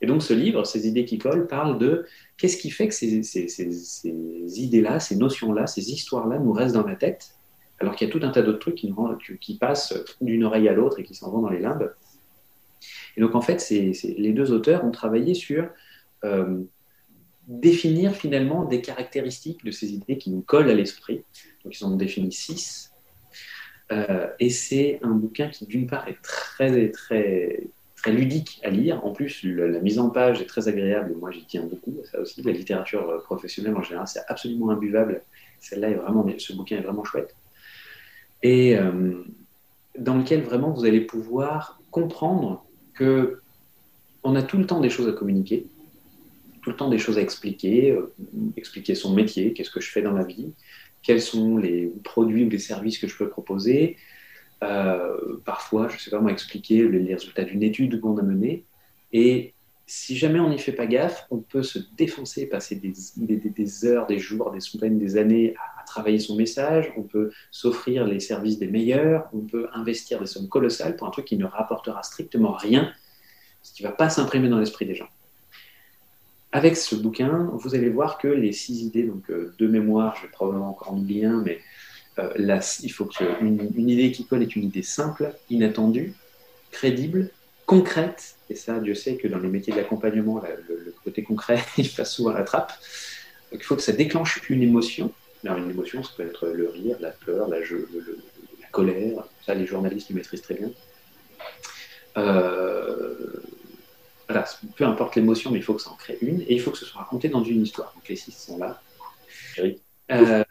Et 0.00 0.06
donc 0.06 0.22
ce 0.22 0.34
livre, 0.34 0.64
ces 0.64 0.88
idées 0.88 1.04
qui 1.04 1.18
collent, 1.18 1.46
parle 1.46 1.78
de 1.78 2.04
qu'est-ce 2.36 2.56
qui 2.56 2.70
fait 2.70 2.88
que 2.88 2.94
ces, 2.94 3.04
idées-là, 4.60 4.98
ces 4.98 5.16
notions-là, 5.16 5.66
ces 5.66 5.90
histoires-là 5.90 6.38
nous 6.38 6.52
restent 6.52 6.74
dans 6.74 6.86
la 6.86 6.96
tête 6.96 7.34
alors 7.78 7.94
qu'il 7.94 8.08
y 8.08 8.10
a 8.10 8.12
tout 8.12 8.24
un 8.24 8.30
tas 8.30 8.42
d'autres 8.42 8.58
trucs 8.58 8.84
qui 9.40 9.56
passent 9.56 9.94
d'une 10.20 10.44
oreille 10.44 10.68
à 10.68 10.74
l'autre 10.74 11.00
et 11.00 11.02
qui 11.02 11.14
s'en 11.14 11.30
vont 11.30 11.40
dans 11.40 11.48
les 11.48 11.60
limbes. 11.60 11.90
Et 13.16 13.20
donc, 13.20 13.34
en 13.34 13.40
fait, 13.40 13.66
les 13.70 14.32
deux 14.32 14.52
auteurs 14.52 14.84
ont 14.84 14.90
travaillé 14.90 15.32
sur 15.32 15.66
euh, 16.24 16.62
définir 17.46 18.14
finalement 18.14 18.64
des 18.64 18.80
caractéristiques 18.80 19.64
de 19.64 19.70
ces 19.70 19.92
idées 19.92 20.18
qui 20.18 20.30
nous 20.30 20.42
collent 20.42 20.70
à 20.70 20.74
l'esprit. 20.74 21.24
Donc, 21.64 21.78
ils 21.78 21.84
en 21.84 21.92
ont 21.92 21.96
défini 21.96 22.32
six. 22.32 22.92
Euh, 23.92 24.28
et 24.38 24.50
c'est 24.50 25.00
un 25.02 25.10
bouquin 25.10 25.48
qui, 25.48 25.66
d'une 25.66 25.86
part, 25.86 26.06
est 26.06 26.20
très, 26.22 26.90
très, 26.90 27.64
très 27.96 28.12
ludique 28.12 28.60
à 28.62 28.70
lire. 28.70 29.04
En 29.04 29.12
plus, 29.12 29.42
la, 29.42 29.80
mise 29.80 29.98
en 29.98 30.10
page 30.10 30.40
est 30.40 30.46
très 30.46 30.68
agréable. 30.68 31.14
Moi, 31.18 31.32
j'y 31.32 31.44
tiens 31.44 31.64
beaucoup. 31.64 31.96
Ça 32.10 32.20
aussi, 32.20 32.42
la 32.42 32.52
littérature 32.52 33.22
professionnelle 33.24 33.74
en 33.74 33.82
général, 33.82 34.06
c'est 34.06 34.22
absolument 34.28 34.70
imbuvable. 34.70 35.22
Celle-là 35.58 35.90
est 35.90 35.94
vraiment, 35.94 36.26
ce 36.38 36.52
bouquin 36.52 36.76
est 36.76 36.82
vraiment 36.82 37.04
chouette 37.04 37.34
et 38.42 38.76
euh, 38.76 39.22
dans 39.98 40.16
lequel 40.16 40.42
vraiment 40.42 40.70
vous 40.70 40.84
allez 40.84 41.00
pouvoir 41.00 41.80
comprendre 41.90 42.64
que 42.94 43.40
on 44.22 44.34
a 44.34 44.42
tout 44.42 44.58
le 44.58 44.66
temps 44.66 44.80
des 44.80 44.90
choses 44.90 45.08
à 45.08 45.12
communiquer, 45.12 45.66
tout 46.62 46.70
le 46.70 46.76
temps 46.76 46.88
des 46.88 46.98
choses 46.98 47.18
à 47.18 47.22
expliquer, 47.22 47.92
euh, 47.92 48.12
expliquer 48.56 48.94
son 48.94 49.12
métier, 49.12 49.52
qu'est-ce 49.52 49.70
que 49.70 49.80
je 49.80 49.90
fais 49.90 50.02
dans 50.02 50.12
la 50.12 50.24
vie, 50.24 50.52
quels 51.02 51.22
sont 51.22 51.56
les 51.56 51.92
produits 52.04 52.44
ou 52.44 52.48
les 52.48 52.58
services 52.58 52.98
que 52.98 53.08
je 53.08 53.16
peux 53.16 53.28
proposer. 53.28 53.96
Euh, 54.62 55.38
parfois, 55.44 55.88
je 55.88 55.94
ne 55.94 55.98
sais 55.98 56.10
pas 56.10 56.20
moi, 56.20 56.32
expliquer 56.32 56.86
les 56.88 57.14
résultats 57.14 57.44
d'une 57.44 57.62
étude 57.62 58.00
qu'on 58.00 58.18
a 58.18 58.22
menée. 58.22 58.64
Et 59.12 59.54
si 59.86 60.16
jamais 60.16 60.38
on 60.38 60.50
n'y 60.50 60.58
fait 60.58 60.72
pas 60.72 60.86
gaffe, 60.86 61.26
on 61.30 61.38
peut 61.38 61.62
se 61.62 61.78
défoncer, 61.96 62.46
passer 62.46 62.76
des, 62.76 62.92
des, 63.16 63.84
heures, 63.84 64.06
des 64.06 64.18
jours, 64.18 64.52
des 64.52 64.60
semaines, 64.60 64.98
des 64.98 65.16
années 65.16 65.54
à, 65.56 65.84
travailler 65.84 66.20
son 66.20 66.36
message, 66.36 66.92
on 66.96 67.02
peut 67.02 67.32
s'offrir 67.50 68.06
les 68.06 68.20
services 68.20 68.60
des 68.60 68.68
meilleurs, 68.68 69.28
on 69.32 69.40
peut 69.40 69.66
investir 69.72 70.20
des 70.20 70.26
sommes 70.26 70.48
colossales 70.48 70.94
pour 70.94 71.08
un 71.08 71.10
truc 71.10 71.24
qui 71.24 71.36
ne 71.36 71.44
rapportera 71.44 72.04
strictement 72.04 72.52
rien, 72.52 72.92
ce 73.62 73.74
qui 73.74 73.82
ne 73.82 73.88
va 73.88 73.92
pas 73.92 74.08
s'imprimer 74.08 74.48
dans 74.48 74.60
l'esprit 74.60 74.86
des 74.86 74.94
gens. 74.94 75.08
Avec 76.52 76.76
ce 76.76 76.96
bouquin, 76.96 77.48
vous 77.52 77.74
allez 77.74 77.88
voir 77.88 78.18
que 78.18 78.26
les 78.26 78.52
six 78.52 78.82
idées, 78.82 79.04
donc 79.04 79.30
euh, 79.30 79.54
de 79.58 79.66
mémoire, 79.68 80.16
je 80.16 80.22
vais 80.22 80.32
probablement 80.32 80.70
encore 80.70 80.92
en 80.92 80.98
oublier 80.98 81.26
un, 81.26 81.42
mais 81.42 81.60
euh, 82.18 82.60
il 82.82 82.92
faut 82.92 83.04
qu'une 83.04 83.70
une 83.76 83.88
idée 83.88 84.10
qui 84.10 84.24
colle 84.24 84.42
est 84.42 84.56
une 84.56 84.64
idée 84.64 84.82
simple, 84.82 85.32
inattendue, 85.48 86.14
crédible, 86.72 87.30
concrète, 87.66 88.34
et 88.48 88.56
ça, 88.56 88.80
Dieu 88.80 88.94
sait 88.94 89.16
que 89.16 89.28
dans 89.28 89.38
les 89.38 89.48
métiers 89.48 89.72
d'accompagnement, 89.72 90.42
le, 90.68 90.92
côté 91.04 91.22
concret, 91.22 91.60
il 91.78 91.88
passe 91.88 92.14
souvent 92.14 92.30
à 92.30 92.38
la 92.38 92.44
trappe. 92.44 92.72
Donc 93.52 93.60
il 93.60 93.64
faut 93.64 93.76
que 93.76 93.82
ça 93.82 93.92
déclenche 93.92 94.40
une 94.50 94.62
émotion. 94.62 95.12
Alors 95.44 95.58
une 95.58 95.70
émotion, 95.70 96.02
ça 96.02 96.10
peut 96.16 96.26
être 96.26 96.48
le 96.48 96.68
rire, 96.68 96.96
la 97.00 97.10
peur, 97.10 97.48
la, 97.48 97.60
la 97.60 98.66
colère, 98.72 99.24
ça 99.46 99.54
les 99.54 99.66
journalistes 99.66 100.10
le 100.10 100.16
maîtrisent 100.16 100.42
très 100.42 100.54
bien. 100.54 100.70
Euh, 102.16 103.14
voilà, 104.30 104.46
peu 104.76 104.84
importe 104.84 105.16
l'émotion, 105.16 105.50
mais 105.50 105.58
il 105.58 105.62
faut 105.62 105.74
que 105.74 105.82
ça 105.82 105.90
en 105.90 105.96
crée 105.96 106.18
une, 106.20 106.40
et 106.42 106.54
il 106.54 106.60
faut 106.60 106.70
que 106.70 106.78
ce 106.78 106.84
soit 106.84 107.00
raconté 107.00 107.28
dans 107.28 107.42
une 107.42 107.62
histoire. 107.62 107.92
Donc 107.94 108.08
les 108.08 108.16
six 108.16 108.32
sont 108.32 108.58
là. 108.58 108.80
Euh, 110.12 110.44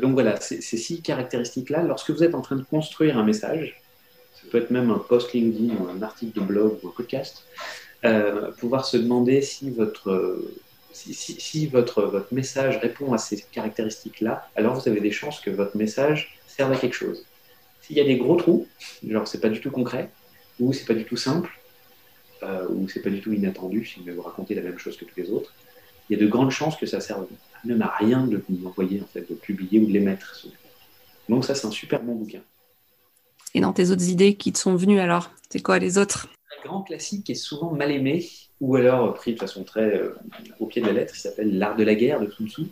donc 0.00 0.14
voilà, 0.14 0.40
ces 0.40 0.60
six 0.60 1.02
caractéristiques-là, 1.02 1.82
lorsque 1.82 2.10
vous 2.10 2.22
êtes 2.22 2.34
en 2.34 2.42
train 2.42 2.56
de 2.56 2.64
construire 2.64 3.16
un 3.18 3.24
message, 3.24 3.80
peut 4.50 4.58
être 4.58 4.70
même 4.70 4.90
un 4.90 4.98
post 4.98 5.32
LinkedIn 5.32 5.74
ou 5.76 5.88
un 5.88 6.02
article 6.02 6.38
de 6.40 6.44
blog 6.44 6.78
ou 6.82 6.88
un 6.88 6.92
podcast, 6.92 7.44
euh, 8.04 8.52
pouvoir 8.52 8.84
se 8.84 8.96
demander 8.96 9.42
si 9.42 9.70
votre, 9.70 10.40
si, 10.92 11.66
votre, 11.66 12.02
votre 12.02 12.32
message 12.32 12.78
répond 12.78 13.12
à 13.12 13.18
ces 13.18 13.44
caractéristiques-là, 13.52 14.48
alors 14.56 14.74
vous 14.78 14.88
avez 14.88 15.00
des 15.00 15.10
chances 15.10 15.40
que 15.40 15.50
votre 15.50 15.76
message 15.76 16.38
serve 16.46 16.72
à 16.72 16.76
quelque 16.76 16.94
chose. 16.94 17.24
S'il 17.82 17.96
y 17.96 18.00
a 18.00 18.04
des 18.04 18.16
gros 18.16 18.36
trous, 18.36 18.66
genre 19.06 19.28
c'est 19.28 19.40
pas 19.40 19.48
du 19.48 19.60
tout 19.60 19.70
concret, 19.70 20.10
ou 20.58 20.72
c'est 20.72 20.86
pas 20.86 20.94
du 20.94 21.04
tout 21.04 21.16
simple, 21.16 21.50
euh, 22.42 22.66
ou 22.68 22.88
c'est 22.88 23.00
pas 23.00 23.10
du 23.10 23.20
tout 23.20 23.32
inattendu, 23.32 23.84
si 23.84 24.00
vous 24.00 24.22
raconter 24.22 24.54
la 24.54 24.62
même 24.62 24.78
chose 24.78 24.96
que 24.96 25.04
tous 25.04 25.18
les 25.18 25.30
autres, 25.30 25.54
il 26.08 26.16
y 26.16 26.20
a 26.20 26.24
de 26.24 26.28
grandes 26.28 26.50
chances 26.50 26.76
que 26.76 26.86
ça 26.86 27.00
serve 27.00 27.26
même 27.64 27.82
à 27.82 27.94
rien 27.98 28.26
de 28.26 28.42
vous 28.48 28.66
envoyer, 28.66 29.00
en 29.00 29.06
fait, 29.06 29.28
de 29.28 29.34
publier 29.34 29.80
ou 29.80 29.86
de 29.86 29.92
l'émettre. 29.92 30.46
Donc 31.28 31.44
ça, 31.44 31.54
c'est 31.54 31.66
un 31.66 31.72
super 31.72 32.02
bon 32.02 32.14
bouquin. 32.14 32.42
Et 33.54 33.60
dans 33.60 33.72
tes 33.72 33.90
autres 33.90 34.08
idées 34.08 34.34
qui 34.34 34.52
te 34.52 34.58
sont 34.58 34.76
venues 34.76 35.00
alors, 35.00 35.30
c'est 35.50 35.62
quoi 35.62 35.78
les 35.78 35.98
autres? 35.98 36.28
Un 36.58 36.68
grand 36.68 36.82
classique 36.82 37.24
qui 37.24 37.32
est 37.32 37.36
souvent 37.36 37.72
mal 37.72 37.90
aimé, 37.90 38.28
ou 38.60 38.76
alors 38.76 39.14
pris 39.14 39.34
de 39.34 39.38
façon 39.38 39.64
très 39.64 39.96
euh, 39.96 40.14
au 40.60 40.66
pied 40.66 40.82
de 40.82 40.86
la 40.86 40.92
lettre, 40.92 41.14
il 41.16 41.20
s'appelle 41.20 41.58
L'art 41.58 41.76
de 41.76 41.84
la 41.84 41.94
guerre 41.94 42.20
de 42.20 42.30
Sun 42.30 42.48
Tzu, 42.48 42.66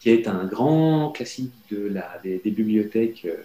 qui 0.00 0.10
est 0.10 0.28
un 0.28 0.44
grand 0.44 1.10
classique 1.10 1.52
de 1.70 1.86
la, 1.88 2.18
des, 2.22 2.40
bibliothèques 2.44 3.24
euh, 3.24 3.36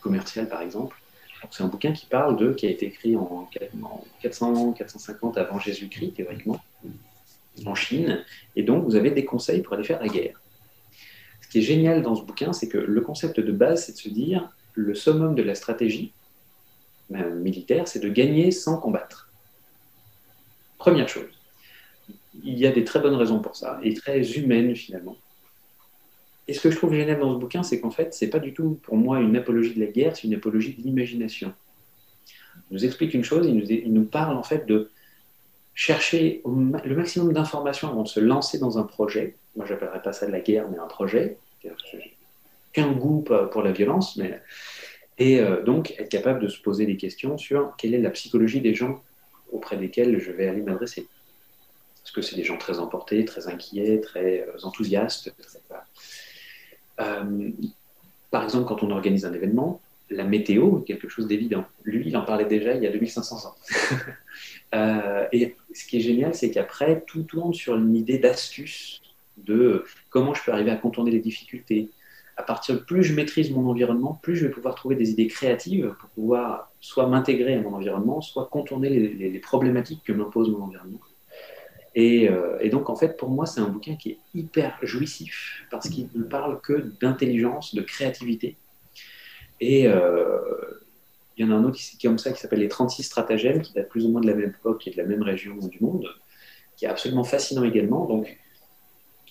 commerciales 0.00 0.48
par 0.48 0.62
exemple. 0.62 0.96
C'est 1.50 1.62
un 1.62 1.68
bouquin 1.68 1.92
qui 1.92 2.06
parle 2.06 2.36
de, 2.36 2.52
qui 2.52 2.66
a 2.66 2.70
été 2.70 2.86
écrit 2.86 3.16
en, 3.16 3.48
400, 4.20 4.72
450 4.72 5.38
avant 5.38 5.58
Jésus-Christ 5.58 6.14
théoriquement, 6.14 6.60
en 7.64 7.74
Chine, 7.74 8.24
et 8.56 8.62
donc 8.62 8.84
vous 8.84 8.96
avez 8.96 9.10
des 9.10 9.24
conseils 9.24 9.62
pour 9.62 9.74
aller 9.74 9.84
faire 9.84 10.00
la 10.00 10.08
guerre. 10.08 10.40
Ce 11.40 11.48
qui 11.48 11.58
est 11.58 11.62
génial 11.62 12.02
dans 12.02 12.14
ce 12.14 12.22
bouquin, 12.22 12.52
c'est 12.52 12.68
que 12.68 12.78
le 12.78 13.00
concept 13.00 13.40
de 13.40 13.52
base, 13.52 13.86
c'est 13.86 13.92
de 13.92 13.98
se 13.98 14.08
dire, 14.08 14.50
le 14.74 14.94
summum 14.94 15.34
de 15.34 15.42
la 15.42 15.54
stratégie 15.54 16.12
ben, 17.10 17.34
militaire, 17.36 17.88
c'est 17.88 18.00
de 18.00 18.08
gagner 18.08 18.50
sans 18.50 18.78
combattre. 18.78 19.30
Première 20.76 21.08
chose. 21.08 21.30
Il 22.44 22.58
y 22.58 22.66
a 22.66 22.70
des 22.70 22.84
très 22.84 23.00
bonnes 23.00 23.16
raisons 23.16 23.40
pour 23.40 23.56
ça, 23.56 23.80
et 23.82 23.94
très 23.94 24.38
humaines 24.38 24.76
finalement. 24.76 25.16
Et 26.48 26.54
ce 26.54 26.60
que 26.60 26.70
je 26.70 26.76
trouve 26.76 26.94
génial 26.94 27.20
dans 27.20 27.34
ce 27.34 27.38
bouquin, 27.38 27.62
c'est 27.62 27.78
qu'en 27.78 27.90
fait, 27.90 28.14
ce 28.14 28.24
n'est 28.24 28.30
pas 28.30 28.38
du 28.38 28.54
tout 28.54 28.80
pour 28.82 28.96
moi 28.96 29.20
une 29.20 29.36
apologie 29.36 29.74
de 29.74 29.80
la 29.80 29.92
guerre, 29.92 30.16
c'est 30.16 30.24
une 30.24 30.34
apologie 30.34 30.74
de 30.74 30.82
l'imagination. 30.82 31.52
Il 32.70 32.74
nous 32.74 32.84
explique 32.86 33.12
une 33.12 33.24
chose, 33.24 33.46
il 33.46 33.92
nous, 33.92 34.04
parle 34.04 34.36
en 34.36 34.42
fait 34.42 34.66
de 34.66 34.90
chercher 35.74 36.42
le 36.44 36.96
maximum 36.96 37.32
d'informations 37.34 37.88
avant 37.88 38.02
de 38.02 38.08
se 38.08 38.18
lancer 38.18 38.58
dans 38.58 38.78
un 38.78 38.82
projet. 38.82 39.36
Moi, 39.56 39.66
j'appellerais 39.66 40.02
pas 40.02 40.12
ça 40.12 40.26
de 40.26 40.32
la 40.32 40.40
guerre, 40.40 40.68
mais 40.70 40.78
un 40.78 40.86
projet 40.86 41.36
qu'un 42.72 42.92
goût 42.92 43.24
pour 43.52 43.62
la 43.62 43.72
violence, 43.72 44.16
mais 44.16 44.40
et 45.18 45.40
euh, 45.40 45.62
donc 45.62 45.94
être 45.98 46.08
capable 46.08 46.40
de 46.40 46.48
se 46.48 46.60
poser 46.60 46.86
des 46.86 46.96
questions 46.96 47.36
sur 47.38 47.74
quelle 47.76 47.94
est 47.94 48.00
la 48.00 48.10
psychologie 48.10 48.60
des 48.60 48.74
gens 48.74 49.02
auprès 49.52 49.76
desquels 49.76 50.18
je 50.20 50.30
vais 50.30 50.48
aller 50.48 50.62
m'adresser. 50.62 51.08
Est-ce 52.04 52.12
que 52.12 52.22
c'est 52.22 52.36
des 52.36 52.44
gens 52.44 52.56
très 52.56 52.78
emportés, 52.78 53.24
très 53.24 53.48
inquiets, 53.48 54.00
très 54.00 54.46
euh, 54.46 54.58
enthousiastes 54.62 55.34
euh, 57.00 57.50
Par 58.30 58.44
exemple, 58.44 58.66
quand 58.66 58.82
on 58.82 58.90
organise 58.90 59.24
un 59.24 59.32
événement, 59.32 59.80
la 60.10 60.24
météo 60.24 60.80
est 60.80 60.84
quelque 60.84 61.08
chose 61.08 61.26
d'évident. 61.26 61.64
Lui, 61.84 62.04
il 62.06 62.16
en 62.16 62.22
parlait 62.22 62.46
déjà 62.46 62.74
il 62.74 62.82
y 62.82 62.86
a 62.86 62.90
2500 62.90 63.48
ans. 63.48 63.54
et 65.32 65.54
ce 65.74 65.86
qui 65.86 65.98
est 65.98 66.00
génial, 66.00 66.34
c'est 66.34 66.50
qu'après, 66.50 67.04
tout 67.06 67.22
tourne 67.22 67.52
sur 67.52 67.76
une 67.76 67.94
idée 67.94 68.18
d'astuce 68.18 69.00
de 69.36 69.84
comment 70.10 70.34
je 70.34 70.42
peux 70.42 70.52
arriver 70.52 70.70
à 70.70 70.76
contourner 70.76 71.10
les 71.10 71.20
difficultés. 71.20 71.90
À 72.36 72.42
partir 72.42 72.76
de 72.76 72.80
plus 72.80 73.02
je 73.02 73.14
maîtrise 73.14 73.50
mon 73.50 73.68
environnement, 73.68 74.18
plus 74.22 74.36
je 74.36 74.46
vais 74.46 74.52
pouvoir 74.52 74.74
trouver 74.74 74.94
des 74.94 75.10
idées 75.10 75.26
créatives 75.26 75.94
pour 75.98 76.08
pouvoir 76.10 76.70
soit 76.80 77.08
m'intégrer 77.08 77.54
à 77.54 77.60
mon 77.60 77.74
environnement, 77.74 78.20
soit 78.20 78.46
contourner 78.46 78.88
les, 78.90 79.38
problématiques 79.40 80.02
que 80.04 80.12
m'impose 80.12 80.50
mon 80.50 80.62
environnement. 80.62 81.00
Euh, 81.96 82.58
et, 82.60 82.68
donc, 82.68 82.90
en 82.90 82.96
fait, 82.96 83.16
pour 83.16 83.30
moi, 83.30 83.46
c'est 83.46 83.60
un 83.60 83.68
bouquin 83.68 83.96
qui 83.96 84.10
est 84.10 84.18
hyper 84.34 84.78
jouissif 84.82 85.64
parce 85.70 85.88
qu'il 85.88 86.08
ne 86.14 86.24
parle 86.24 86.60
que 86.60 86.92
d'intelligence, 87.00 87.74
de 87.74 87.82
créativité. 87.82 88.56
Et 89.60 89.88
euh, 89.88 90.38
il 91.36 91.46
y 91.46 91.48
en 91.48 91.52
a 91.52 91.54
un 91.54 91.64
autre 91.64 91.76
qui, 91.76 91.96
est 91.96 92.08
comme 92.08 92.18
ça 92.18 92.32
qui 92.32 92.40
s'appelle 92.40 92.60
Les 92.60 92.68
36 92.68 93.02
stratagèmes, 93.02 93.62
qui 93.62 93.72
date 93.72 93.88
plus 93.88 94.04
ou 94.06 94.10
moins 94.10 94.20
de 94.20 94.26
la 94.26 94.34
même 94.34 94.50
époque 94.50 94.86
et 94.86 94.90
de 94.90 94.96
la 94.96 95.04
même 95.04 95.22
région 95.22 95.56
du 95.56 95.78
monde, 95.80 96.08
qui 96.76 96.84
est 96.84 96.88
absolument 96.88 97.24
fascinant 97.24 97.64
également. 97.64 98.06
Donc, 98.06 98.38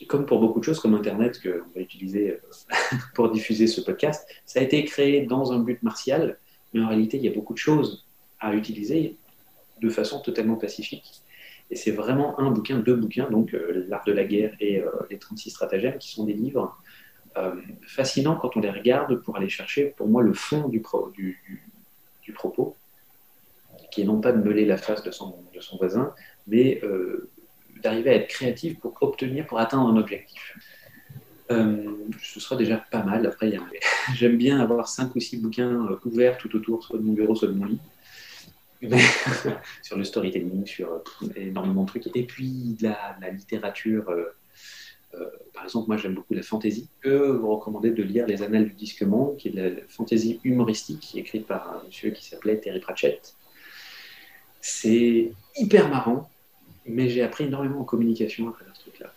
comme 0.08 0.26
pour 0.26 0.39
beaucoup 0.39 0.60
de 0.60 0.66
choses, 0.66 0.80
comme 0.80 0.93
Internet, 0.93 1.41
qu'on 1.41 1.74
va 1.74 1.82
utiliser 1.82 2.32
euh, 2.32 2.76
pour 3.16 3.32
diffuser 3.32 3.68
ce 3.68 3.82
podcast, 3.82 4.28
ça 4.45 4.60
a 4.60 4.64
été 4.64 4.84
créé 4.86 5.26
dans 5.26 5.51
un 5.51 5.60
but 5.60 5.82
martial, 5.84 6.38
mais 6.74 6.82
en 6.82 6.88
réalité, 6.89 7.18
il 7.18 7.24
y 7.24 7.30
a 7.30 7.34
beaucoup 7.34 7.53
de 7.53 7.60
choses 7.60 8.05
à 8.39 8.53
utiliser 8.53 9.16
de 9.82 9.89
façon 9.89 10.20
totalement 10.20 10.55
pacifique. 10.55 11.22
Et 11.70 11.76
c'est 11.76 11.91
vraiment 11.91 12.39
un 12.39 12.51
bouquin, 12.51 12.80
deux 12.80 12.95
bouquins, 12.95 13.30
donc 13.30 13.55
L'art 13.89 14.03
de 14.05 14.13
la 14.13 14.24
guerre 14.24 14.55
et 14.59 14.84
Les 15.09 15.18
36 15.18 15.49
stratagèmes, 15.49 15.97
qui 15.97 16.11
sont 16.11 16.24
des 16.24 16.34
livres 16.34 16.78
fascinants 17.86 18.36
quand 18.36 18.55
on 18.55 18.61
les 18.61 18.72
regarde 18.72 19.15
pour 19.18 19.36
aller 19.36 19.49
chercher, 19.49 19.93
pour 19.97 20.07
moi, 20.07 20.24
le 20.24 20.34
fond 20.34 20.70
du, 20.70 20.82
propos, 22.34 22.76
qui 23.91 24.01
est 24.01 24.05
non 24.05 24.22
pas 24.22 24.32
de 24.32 24.41
meuler 24.41 24.65
la 24.65 24.78
face 24.78 25.03
de 25.03 25.11
son, 25.11 25.36
voisin, 25.78 26.13
mais 26.47 26.82
d'arriver 27.84 28.11
à 28.11 28.13
être 28.15 28.28
créatif 28.28 28.80
pour 28.80 28.95
obtenir, 29.01 29.45
pour 29.45 29.59
atteindre 29.59 29.89
un 29.89 29.97
objectif. 29.97 30.55
Euh, 31.49 31.95
ce 32.22 32.39
sera 32.39 32.55
déjà 32.55 32.78
pas 32.78 33.03
mal. 33.03 33.26
Après, 33.26 33.51
j'aime 34.15 34.38
bien 34.38 34.59
avoir 34.59 34.88
cinq 34.88 35.15
ou 35.15 35.20
six 35.20 35.38
bouquins 35.38 35.88
euh, 35.89 35.99
ouverts 36.05 36.38
tout 36.38 36.53
autour, 36.55 36.84
soit 36.84 36.97
de 36.97 37.03
mon 37.03 37.13
bureau, 37.13 37.36
soit 37.36 37.47
de 37.47 37.53
mon 37.53 37.65
lit. 37.65 37.80
sur 39.82 39.97
le 39.97 40.03
storytelling, 40.03 40.65
sur 40.65 40.91
euh, 40.91 41.28
énormément 41.36 41.84
de 41.84 41.88
trucs. 41.88 42.15
Et 42.15 42.23
puis 42.23 42.78
la, 42.82 43.17
la 43.21 43.30
littérature. 43.30 44.05
par 45.53 45.63
exemple, 45.63 45.88
moi 45.88 45.97
j'aime 45.97 46.13
beaucoup 46.13 46.34
la 46.34 46.43
fantaisie. 46.43 46.89
Je 47.01 47.09
vous 47.09 47.55
recommander 47.55 47.91
de 47.91 48.03
lire 48.03 48.28
Les 48.28 48.43
Annales 48.43 48.65
du 48.65 48.73
Disquement, 48.73 49.36
qui 49.38 49.49
est 49.49 49.51
de 49.51 49.61
la 49.61 49.82
fantaisie 49.88 50.39
humoristique, 50.43 51.15
écrite 51.15 51.47
par 51.47 51.69
un 51.69 51.84
monsieur 51.86 52.11
qui 52.11 52.25
s'appelait 52.25 52.57
Terry 52.57 52.80
Pratchett. 52.80 53.36
C'est 54.61 55.32
hyper 55.55 55.89
marrant, 55.89 56.30
mais 56.86 57.09
j'ai 57.09 57.21
appris 57.21 57.45
énormément 57.45 57.82
en 57.82 57.84
communication 57.84 58.49
à 58.49 58.51
travers 58.51 58.75
ce 58.75 58.82
truc-là. 58.82 59.13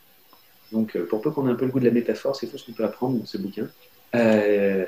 Donc, 0.73 0.97
euh, 0.97 1.07
pour 1.07 1.21
peu 1.21 1.31
qu'on 1.31 1.49
ait 1.49 1.51
un 1.51 1.55
peu 1.55 1.65
le 1.65 1.73
goût 1.73 1.81
de 1.81 1.87
la 1.87 1.91
métaphore, 1.91 2.37
c'est 2.37 2.47
tout 2.47 2.59
ce 2.59 2.67
qu'on 2.67 2.73
peut 2.73 2.85
apprendre 2.85 3.19
dans 3.19 3.27
ce 3.27 3.39
bouquin. 3.39 3.69
Euh, 4.15 4.87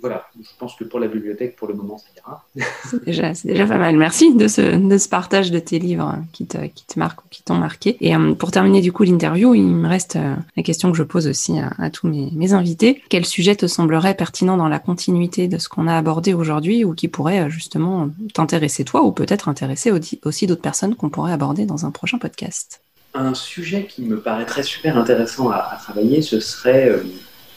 voilà, 0.00 0.26
je 0.38 0.48
pense 0.58 0.74
que 0.76 0.84
pour 0.84 1.00
la 1.00 1.08
bibliothèque, 1.08 1.56
pour 1.56 1.68
le 1.68 1.74
moment, 1.74 1.98
ça 1.98 2.06
ira. 2.16 2.44
c'est 2.84 3.04
déjà, 3.04 3.32
déjà, 3.44 3.66
pas 3.66 3.78
mal. 3.78 3.96
Merci 3.96 4.34
de 4.34 4.48
ce, 4.48 4.76
de 4.76 4.98
ce 4.98 5.08
partage 5.08 5.50
de 5.50 5.58
tes 5.58 5.78
livres 5.78 6.16
qui 6.32 6.46
te, 6.46 6.58
qui 6.66 6.84
te 6.84 6.98
marquent 6.98 7.24
ou 7.24 7.28
qui 7.30 7.42
t'ont 7.42 7.56
marqué. 7.56 7.96
Et 8.00 8.14
euh, 8.14 8.34
pour 8.34 8.50
terminer 8.50 8.80
du 8.80 8.92
coup 8.92 9.04
l'interview, 9.04 9.54
il 9.54 9.64
me 9.64 9.88
reste 9.88 10.18
la 10.56 10.62
question 10.62 10.92
que 10.92 10.98
je 10.98 11.02
pose 11.02 11.26
aussi 11.26 11.58
à, 11.78 11.90
tous 11.90 12.08
mes, 12.08 12.30
mes, 12.32 12.52
invités. 12.52 13.02
Quel 13.08 13.24
sujet 13.24 13.56
te 13.56 13.66
semblerait 13.66 14.14
pertinent 14.14 14.56
dans 14.56 14.68
la 14.68 14.78
continuité 14.78 15.48
de 15.48 15.58
ce 15.58 15.68
qu'on 15.68 15.86
a 15.86 15.96
abordé 15.96 16.34
aujourd'hui 16.34 16.84
ou 16.84 16.94
qui 16.94 17.08
pourrait 17.08 17.50
justement 17.50 18.10
t'intéresser 18.34 18.84
toi 18.84 19.02
ou 19.02 19.12
peut-être 19.12 19.48
intéresser 19.48 19.92
aussi 20.24 20.46
d'autres 20.46 20.62
personnes 20.62 20.94
qu'on 20.94 21.10
pourrait 21.10 21.32
aborder 21.32 21.66
dans 21.66 21.86
un 21.86 21.90
prochain 21.90 22.18
podcast? 22.18 22.82
Un 23.14 23.34
sujet 23.34 23.86
qui 23.86 24.02
me 24.02 24.20
paraîtrait 24.20 24.62
super 24.62 24.98
intéressant 24.98 25.50
à, 25.50 25.78
travailler, 25.82 26.20
ce 26.20 26.38
serait 26.38 26.88
euh, 26.88 27.02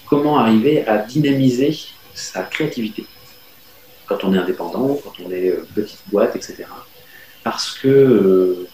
comment 0.07 0.37
arriver 0.37 0.87
à 0.87 0.99
dynamiser 0.99 1.77
sa 2.13 2.43
créativité 2.43 3.05
quand 4.05 4.23
on 4.23 4.33
est 4.33 4.37
indépendant, 4.37 4.99
quand 5.03 5.13
on 5.23 5.31
est 5.31 5.49
euh, 5.49 5.65
petite 5.75 6.01
boîte, 6.07 6.35
etc. 6.35 6.65
Parce 7.43 7.77
que 7.77 7.87
euh, 7.87 8.67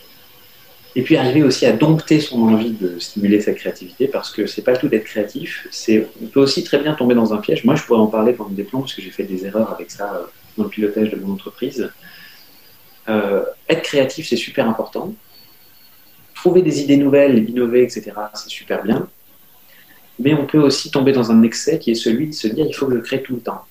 et 0.95 1.01
puis 1.01 1.17
arriver 1.17 1.43
aussi 1.43 1.65
à 1.65 1.73
dompter 1.73 2.21
son 2.21 2.41
envie 2.41 2.71
de 2.71 2.99
stimuler 2.99 3.41
sa 3.41 3.51
créativité, 3.51 4.07
parce 4.07 4.31
que 4.31 4.47
c'est 4.47 4.61
pas 4.61 4.77
tout 4.77 4.87
d'être 4.87 5.03
créatif, 5.03 5.67
c'est 5.69 6.07
on 6.23 6.27
peut 6.27 6.39
aussi 6.39 6.63
très 6.63 6.79
bien 6.79 6.93
tomber 6.93 7.15
dans 7.15 7.33
un 7.33 7.37
piège. 7.37 7.65
Moi, 7.65 7.75
je 7.75 7.83
pourrais 7.83 7.99
en 7.99 8.07
parler 8.07 8.31
pendant 8.31 8.51
des 8.51 8.63
plans 8.63 8.79
parce 8.79 8.93
que 8.93 9.01
j'ai 9.01 9.11
fait 9.11 9.25
des 9.25 9.45
erreurs 9.45 9.73
avec 9.73 9.91
ça 9.91 10.25
dans 10.57 10.63
le 10.63 10.69
pilotage 10.69 11.09
de 11.09 11.17
mon 11.17 11.33
entreprise. 11.33 11.91
être 13.07 13.81
créatif, 13.81 14.29
c'est 14.29 14.37
super 14.37 14.69
important, 14.69 15.13
trouver 16.33 16.61
des 16.61 16.81
idées 16.81 16.95
nouvelles, 16.95 17.49
innover, 17.49 17.83
etc., 17.83 18.11
c'est 18.33 18.49
super 18.49 18.81
bien. 18.81 19.09
Mais 20.19 20.33
on 20.33 20.45
peut 20.45 20.59
aussi 20.59 20.91
tomber 20.91 21.11
dans 21.11 21.31
un 21.31 21.43
excès 21.43 21.79
qui 21.79 21.91
est 21.91 21.95
celui 21.95 22.27
de 22.27 22.33
se 22.33 22.47
dire 22.47 22.65
il 22.67 22.73
faut 22.73 22.87
que 22.87 22.95
je 22.95 22.99
crée 22.99 23.21
tout 23.21 23.35
le 23.35 23.41
temps. 23.41 23.65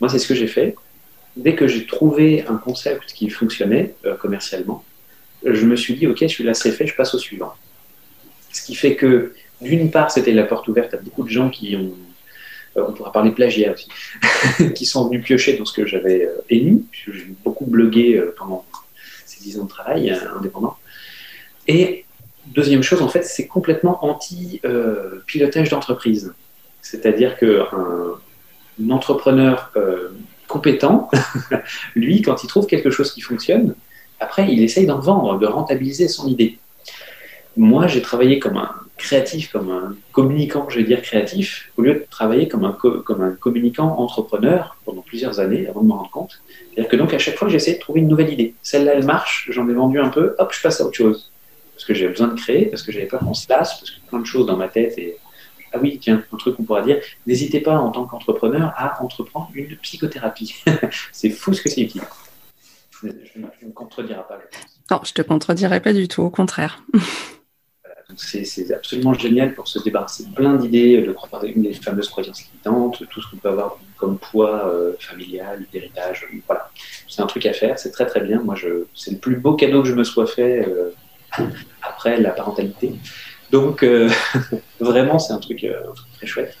Moi, 0.00 0.08
c'est 0.08 0.18
ce 0.18 0.26
que 0.26 0.34
j'ai 0.34 0.46
fait. 0.46 0.74
Dès 1.36 1.54
que 1.54 1.66
j'ai 1.66 1.86
trouvé 1.86 2.44
un 2.46 2.56
concept 2.56 3.12
qui 3.12 3.28
fonctionnait 3.28 3.94
euh, 4.06 4.16
commercialement, 4.16 4.84
je 5.44 5.66
me 5.66 5.76
suis 5.76 5.94
dit 5.94 6.06
ok, 6.06 6.18
celui-là 6.18 6.54
c'est 6.54 6.72
fait, 6.72 6.86
je 6.86 6.94
passe 6.94 7.14
au 7.14 7.18
suivant. 7.18 7.52
Ce 8.52 8.62
qui 8.62 8.74
fait 8.74 8.94
que, 8.94 9.34
d'une 9.60 9.90
part, 9.90 10.10
c'était 10.10 10.32
la 10.32 10.44
porte 10.44 10.68
ouverte 10.68 10.94
à 10.94 10.96
beaucoup 10.96 11.24
de 11.24 11.28
gens 11.28 11.50
qui 11.50 11.76
ont, 11.76 11.92
euh, 12.76 12.86
on 12.88 12.92
pourra 12.92 13.12
parler 13.12 13.32
plagiat 13.32 13.72
aussi, 13.72 13.88
qui 14.74 14.86
sont 14.86 15.08
venus 15.08 15.24
piocher 15.24 15.56
dans 15.56 15.64
ce 15.64 15.72
que 15.72 15.86
j'avais 15.86 16.24
euh, 16.24 16.44
émis. 16.50 16.86
J'ai 16.92 17.26
beaucoup 17.44 17.66
blogué 17.66 18.22
pendant 18.38 18.64
ces 19.26 19.42
dix 19.42 19.58
ans 19.58 19.64
de 19.64 19.68
travail 19.68 20.16
indépendant. 20.38 20.76
Et 21.66 22.03
deuxième 22.46 22.82
chose, 22.82 23.02
en 23.02 23.08
fait, 23.08 23.24
c'est 23.24 23.46
complètement 23.46 24.04
anti-pilotage 24.04 25.70
d'entreprise. 25.70 26.34
C'est-à-dire 26.82 27.36
qu'un 27.38 27.66
un 28.82 28.90
entrepreneur 28.90 29.70
euh, 29.76 30.10
compétent, 30.48 31.10
lui, 31.94 32.22
quand 32.22 32.44
il 32.44 32.46
trouve 32.48 32.66
quelque 32.66 32.90
chose 32.90 33.12
qui 33.12 33.20
fonctionne, 33.20 33.74
après, 34.20 34.52
il 34.52 34.62
essaye 34.62 34.86
d'en 34.86 35.00
vendre, 35.00 35.38
de 35.38 35.46
rentabiliser 35.46 36.08
son 36.08 36.28
idée. 36.28 36.58
Moi, 37.56 37.86
j'ai 37.86 38.02
travaillé 38.02 38.38
comme 38.38 38.56
un 38.56 38.70
créatif, 38.96 39.50
comme 39.50 39.70
un 39.70 39.96
communicant, 40.12 40.68
je 40.68 40.78
vais 40.78 40.84
dire 40.84 41.02
créatif, 41.02 41.70
au 41.76 41.82
lieu 41.82 41.94
de 41.94 42.06
travailler 42.10 42.48
comme 42.48 42.64
un, 42.64 42.72
comme 42.72 43.22
un 43.22 43.32
communicant 43.32 43.98
entrepreneur 43.98 44.76
pendant 44.84 45.02
plusieurs 45.02 45.40
années 45.40 45.66
avant 45.68 45.82
de 45.82 45.86
me 45.86 45.92
rendre 45.92 46.10
compte. 46.10 46.40
C'est-à-dire 46.72 46.90
que 46.90 46.96
donc 46.96 47.14
à 47.14 47.18
chaque 47.18 47.36
fois, 47.36 47.48
j'essaie 47.48 47.74
de 47.74 47.80
trouver 47.80 48.00
une 48.00 48.08
nouvelle 48.08 48.32
idée. 48.32 48.54
Celle-là, 48.62 48.94
elle 48.94 49.04
marche, 49.04 49.48
j'en 49.50 49.68
ai 49.68 49.72
vendu 49.72 49.98
un 49.98 50.08
peu, 50.08 50.34
hop, 50.38 50.52
je 50.52 50.62
passe 50.62 50.80
à 50.80 50.84
autre 50.84 50.96
chose 50.96 51.30
parce 51.74 51.84
que 51.84 51.94
j'avais 51.94 52.10
besoin 52.10 52.28
de 52.28 52.40
créer, 52.40 52.66
parce 52.66 52.82
que 52.82 52.92
j'avais 52.92 53.06
peur 53.06 53.20
qu'on 53.20 53.34
se 53.34 53.48
lasse, 53.48 53.78
parce 53.78 53.90
que 53.90 54.00
plein 54.08 54.20
de 54.20 54.24
choses 54.24 54.46
dans 54.46 54.56
ma 54.56 54.68
tête 54.68 54.96
et 54.98 55.16
ah 55.74 55.78
oui, 55.82 55.98
tiens, 56.00 56.22
un 56.32 56.36
truc 56.36 56.56
qu'on 56.56 56.62
pourra 56.62 56.82
dire, 56.82 57.00
n'hésitez 57.26 57.60
pas 57.60 57.76
en 57.76 57.90
tant 57.90 58.06
qu'entrepreneur 58.06 58.72
à 58.76 59.02
entreprendre 59.02 59.50
une 59.54 59.76
psychothérapie. 59.78 60.54
c'est 61.12 61.30
fou 61.30 61.52
ce 61.52 61.62
que 61.62 61.68
c'est 61.68 61.80
utile. 61.80 62.02
Je 63.02 63.08
ne 63.08 63.66
me 63.66 63.72
contredirai 63.72 64.22
pas. 64.28 64.38
Non, 64.90 65.00
je 65.02 65.12
te 65.12 65.22
contredirai 65.22 65.80
pas 65.80 65.92
du 65.92 66.06
tout, 66.06 66.22
au 66.22 66.30
contraire. 66.30 66.84
c'est 68.16 68.72
absolument 68.72 69.14
génial 69.14 69.54
pour 69.54 69.66
se 69.66 69.78
débarrasser 69.82 70.24
de 70.26 70.34
plein 70.34 70.54
d'idées, 70.54 71.02
de 71.02 71.14
une 71.46 71.62
des 71.62 71.72
fameuses 71.72 72.08
croyances 72.08 72.44
limitantes, 72.44 73.02
tout 73.08 73.20
ce 73.20 73.30
qu'on 73.30 73.38
peut 73.38 73.48
avoir 73.48 73.78
comme 73.96 74.18
poids 74.18 74.68
euh, 74.68 74.92
familial, 75.00 75.64
d'héritage. 75.72 76.26
Voilà, 76.46 76.70
c'est 77.08 77.22
un 77.22 77.26
truc 77.26 77.46
à 77.46 77.52
faire, 77.52 77.78
c'est 77.78 77.90
très 77.90 78.06
très 78.06 78.20
bien. 78.20 78.40
Moi, 78.40 78.54
c'est 78.94 79.12
le 79.12 79.18
plus 79.18 79.36
beau 79.36 79.54
cadeau 79.54 79.82
que 79.82 79.88
je 79.88 79.94
me 79.94 80.04
sois 80.04 80.26
fait. 80.26 80.66
Euh, 80.66 80.90
après 81.82 82.20
la 82.20 82.30
parentalité. 82.30 82.92
Donc, 83.50 83.82
euh, 83.82 84.10
vraiment, 84.80 85.18
c'est 85.18 85.32
un 85.32 85.38
truc, 85.38 85.64
euh, 85.64 85.80
très 86.16 86.26
chouette. 86.26 86.56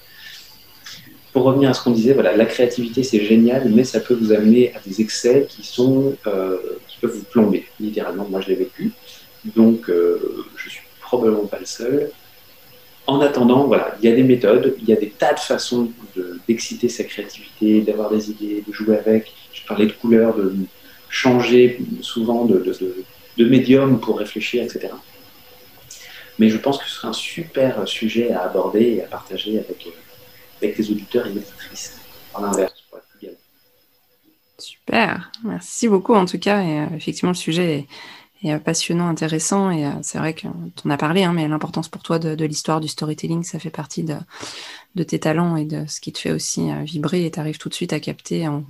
Pour 1.32 1.42
revenir 1.42 1.70
à 1.70 1.74
ce 1.74 1.82
qu'on 1.82 1.90
disait, 1.90 2.12
voilà, 2.12 2.36
la 2.36 2.44
créativité, 2.44 3.02
c'est 3.02 3.24
génial, 3.24 3.68
mais 3.70 3.82
ça 3.82 3.98
peut 3.98 4.14
vous 4.14 4.32
amener 4.32 4.72
à 4.74 4.78
des 4.86 5.00
excès 5.00 5.46
qui, 5.48 5.64
sont, 5.64 6.16
euh, 6.28 6.58
qui 6.86 6.98
peuvent 7.00 7.16
vous 7.16 7.24
plomber, 7.24 7.66
littéralement. 7.80 8.26
Moi, 8.30 8.40
je 8.40 8.48
l'ai 8.48 8.54
vécu. 8.54 8.92
Donc, 9.56 9.90
je 10.56 10.70
suis 10.70 10.80
probablement 11.00 11.46
pas 11.46 11.58
le 11.58 11.66
seul. 11.66 12.10
En 13.06 13.20
attendant, 13.20 13.64
voilà, 13.64 13.94
il 14.00 14.08
y 14.08 14.12
a 14.12 14.14
des 14.14 14.22
méthodes, 14.22 14.74
il 14.80 14.88
y 14.88 14.92
a 14.92 14.96
des 14.96 15.10
tas 15.10 15.34
de 15.34 15.40
façons 15.40 15.90
d'exciter 16.48 16.88
sa 16.88 17.04
créativité, 17.04 17.82
d'avoir 17.82 18.10
des 18.10 18.30
idées, 18.30 18.64
de 18.66 18.72
jouer 18.72 18.96
avec. 18.96 19.30
Je 19.52 19.66
parlais 19.66 19.86
de 19.86 19.92
couleurs, 19.92 20.34
de 20.36 20.54
changer 21.10 21.78
souvent 22.00 22.44
de 22.46 22.58
médium 23.38 24.00
pour 24.00 24.18
réfléchir, 24.18 24.62
etc. 24.62 24.90
Mais 26.38 26.48
je 26.48 26.56
pense 26.56 26.78
que 26.78 26.84
ce 26.84 26.94
serait 26.96 27.08
un 27.08 27.12
super 27.12 27.86
sujet 27.86 28.32
à 28.32 28.42
aborder 28.42 28.82
et 28.82 29.04
à 29.04 29.06
partager 29.06 29.58
avec, 29.58 29.86
euh, 29.86 29.90
avec 30.60 30.76
tes 30.76 30.90
auditeurs 30.90 31.26
et 31.26 31.30
être 31.30 31.54
plus 31.56 31.96
Super, 34.58 35.32
merci 35.44 35.88
beaucoup 35.88 36.14
en 36.14 36.24
tout 36.24 36.38
cas. 36.38 36.62
Euh, 36.62 36.86
effectivement, 36.96 37.30
le 37.30 37.36
sujet 37.36 37.86
est, 38.42 38.48
est, 38.48 38.58
passionnant, 38.58 39.08
intéressant. 39.08 39.70
Et 39.70 39.86
euh, 39.86 39.90
c'est 40.02 40.18
vrai 40.18 40.34
qu'on 40.34 40.72
en 40.84 40.90
a 40.90 40.96
parlé, 40.96 41.24
hein, 41.24 41.32
mais 41.32 41.46
l'importance 41.48 41.88
pour 41.88 42.02
toi 42.02 42.18
de, 42.18 42.34
de 42.34 42.44
l'histoire, 42.44 42.80
du 42.80 42.88
storytelling, 42.88 43.42
ça 43.44 43.58
fait 43.58 43.70
partie 43.70 44.02
de, 44.02 44.16
de, 44.94 45.02
tes 45.02 45.18
talents 45.18 45.56
et 45.56 45.64
de 45.64 45.86
ce 45.86 46.00
qui 46.00 46.12
te 46.12 46.18
fait 46.18 46.32
aussi 46.32 46.70
vibrer. 46.84 47.24
Et 47.24 47.30
tu 47.30 47.40
arrives 47.40 47.58
tout 47.58 47.68
de 47.68 47.74
suite 47.74 47.92
à 47.92 48.00
capter 48.00 48.48
en 48.48 48.64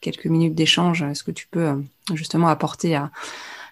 quelques 0.00 0.26
minutes 0.26 0.54
d'échange 0.54 1.04
ce 1.14 1.22
que 1.22 1.32
tu 1.32 1.46
peux 1.50 1.82
justement 2.14 2.48
apporter 2.48 2.94
à 2.94 3.10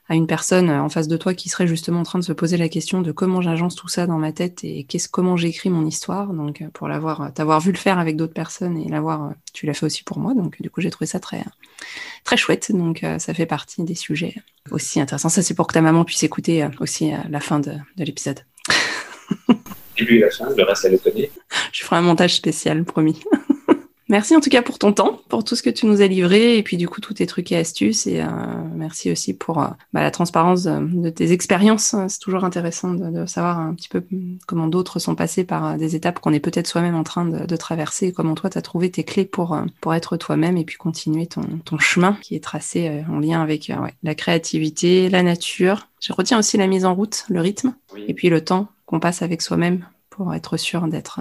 à 0.09 0.15
une 0.15 0.27
personne 0.27 0.71
en 0.71 0.89
face 0.89 1.09
de 1.09 1.17
toi 1.17 1.33
qui 1.35 1.49
serait 1.49 1.67
justement 1.67 2.01
en 2.01 2.03
train 2.03 2.19
de 2.19 2.25
se 2.25 2.33
poser 2.33 2.57
la 2.57 2.69
question 2.69 3.01
de 3.01 3.11
comment 3.11 3.41
j'agence 3.41 3.75
tout 3.75 3.89
ça 3.89 4.07
dans 4.07 4.19
ma 4.19 4.33
tête 4.33 4.63
et 4.63 4.85
qu'est-ce 4.85 5.09
comment 5.09 5.37
j'écris 5.37 5.71
mon 5.71 5.87
histoire. 5.87 6.33
Donc 6.33 6.61
euh, 6.61 6.69
pour 6.73 6.89
l'avoir, 6.89 7.23
euh, 7.23 7.29
t'avoir 7.35 7.61
vu 7.61 7.73
le 7.73 7.79
faire 7.79 7.99
avec 7.99 8.17
d'autres 8.17 8.35
personnes 8.35 8.77
et 8.77 8.89
l'avoir, 8.89 9.25
euh, 9.25 9.31
tu 9.55 9.65
l'as 9.67 9.73
fait 9.73 9.87
aussi 9.87 10.05
pour 10.05 10.19
moi. 10.19 10.35
Donc 10.35 10.61
du 10.61 10.69
coup 10.69 10.83
j'ai 10.83 10.91
trouvé 10.91 11.07
ça 11.07 11.21
très 11.21 11.43
très 12.25 12.37
chouette. 12.37 12.71
Donc 12.73 13.05
ça 13.19 13.35
fait 13.35 13.47
partie 13.47 13.83
des 13.83 13.95
sujets 13.95 14.35
aussi 14.71 15.01
intéressants. 15.01 15.31
Ça 15.31 15.43
c'est 15.43 15.55
pour 15.55 15.67
que 15.67 15.75
ta 15.75 15.81
maman 15.81 16.05
puisse 16.05 16.23
écouter 16.23 16.69
aussi 16.81 17.13
la 17.29 17.41
fin 17.41 17.61
de, 17.61 17.73
de 17.97 18.05
l'épisode. 18.05 18.41
début 19.97 20.17
et 20.17 20.21
la 20.21 20.31
fin, 20.31 20.49
le 20.55 20.63
reste 20.65 20.85
elle 20.85 20.93
le 20.93 20.99
connaît. 20.99 21.31
Je 21.73 21.83
ferai 21.83 21.97
un 21.97 22.03
montage 22.03 22.35
spécial, 22.35 22.85
promis. 22.85 23.21
Merci 24.15 24.37
en 24.37 24.41
tout 24.41 24.49
cas 24.49 24.63
pour 24.63 24.79
ton 24.79 24.93
temps, 24.93 25.19
pour 25.29 25.43
tout 25.43 25.57
ce 25.57 25.63
que 25.65 25.71
tu 25.71 25.87
nous 25.87 26.01
as 26.01 26.07
livré 26.07 26.57
et 26.57 26.63
puis 26.63 26.77
du 26.77 26.89
coup 26.89 27.01
tous 27.01 27.15
tes 27.15 27.27
trucs 27.27 27.51
et 27.51 27.57
astuces 27.57 28.07
et 28.07 28.21
euh, 28.21 28.27
merci 28.73 29.11
aussi 29.11 29.35
pour 29.35 29.61
euh, 29.61 29.67
bah, 29.93 30.03
la 30.03 30.13
transparence 30.13 30.63
de, 30.63 31.11
tes 31.11 31.33
expériences. 31.33 31.97
C'est 32.07 32.21
toujours 32.21 32.45
intéressant 32.45 32.95
de, 32.95 33.27
savoir 33.27 33.59
un 33.59 33.75
petit 33.75 33.89
peu 33.89 34.05
comment 34.47 34.69
d'autres 34.69 35.01
sont 35.01 35.17
passés 35.17 35.43
par 35.43 35.67
euh, 35.67 35.77
des 35.79 35.97
étapes 35.97 36.21
qu'on 36.21 36.33
est 36.33 36.39
peut-être 36.39 36.69
soi-même 36.69 36.95
en 36.95 37.03
train 37.03 37.25
de, 37.25 37.57
traverser 37.57 38.07
et 38.07 38.13
comment 38.13 38.37
toi 38.37 38.51
tu 38.51 38.57
as 38.57 38.63
trouvé 38.63 38.89
tes 38.89 39.03
clés 39.03 39.25
pour, 39.25 39.59
pour 39.81 39.95
être 39.95 40.17
toi-même 40.17 40.57
et 40.59 40.65
puis 40.65 40.77
continuer 40.77 41.27
ton, 41.27 41.43
ton 41.65 41.79
chemin 41.79 42.17
qui 42.23 42.37
est 42.37 42.45
tracé 42.45 43.03
en 43.11 43.19
lien 43.19 43.43
avec 43.43 43.73
la 44.05 44.15
créativité, 44.15 45.09
la 45.09 45.25
nature. 45.25 45.89
Je 45.99 46.13
retiens 46.13 46.39
aussi 46.39 46.57
la 46.57 46.69
mise 46.69 46.85
en 46.85 46.95
route, 46.95 47.25
le 47.29 47.41
rythme 47.41 47.75
et 48.07 48.15
puis 48.15 48.29
le 48.29 48.45
temps 48.45 48.69
qu'on 48.87 49.01
passe 49.01 49.23
avec 49.23 49.43
soi-même 49.43 49.85
pour 50.09 50.33
être 50.35 50.57
sûr 50.57 50.87
d'être 50.87 51.19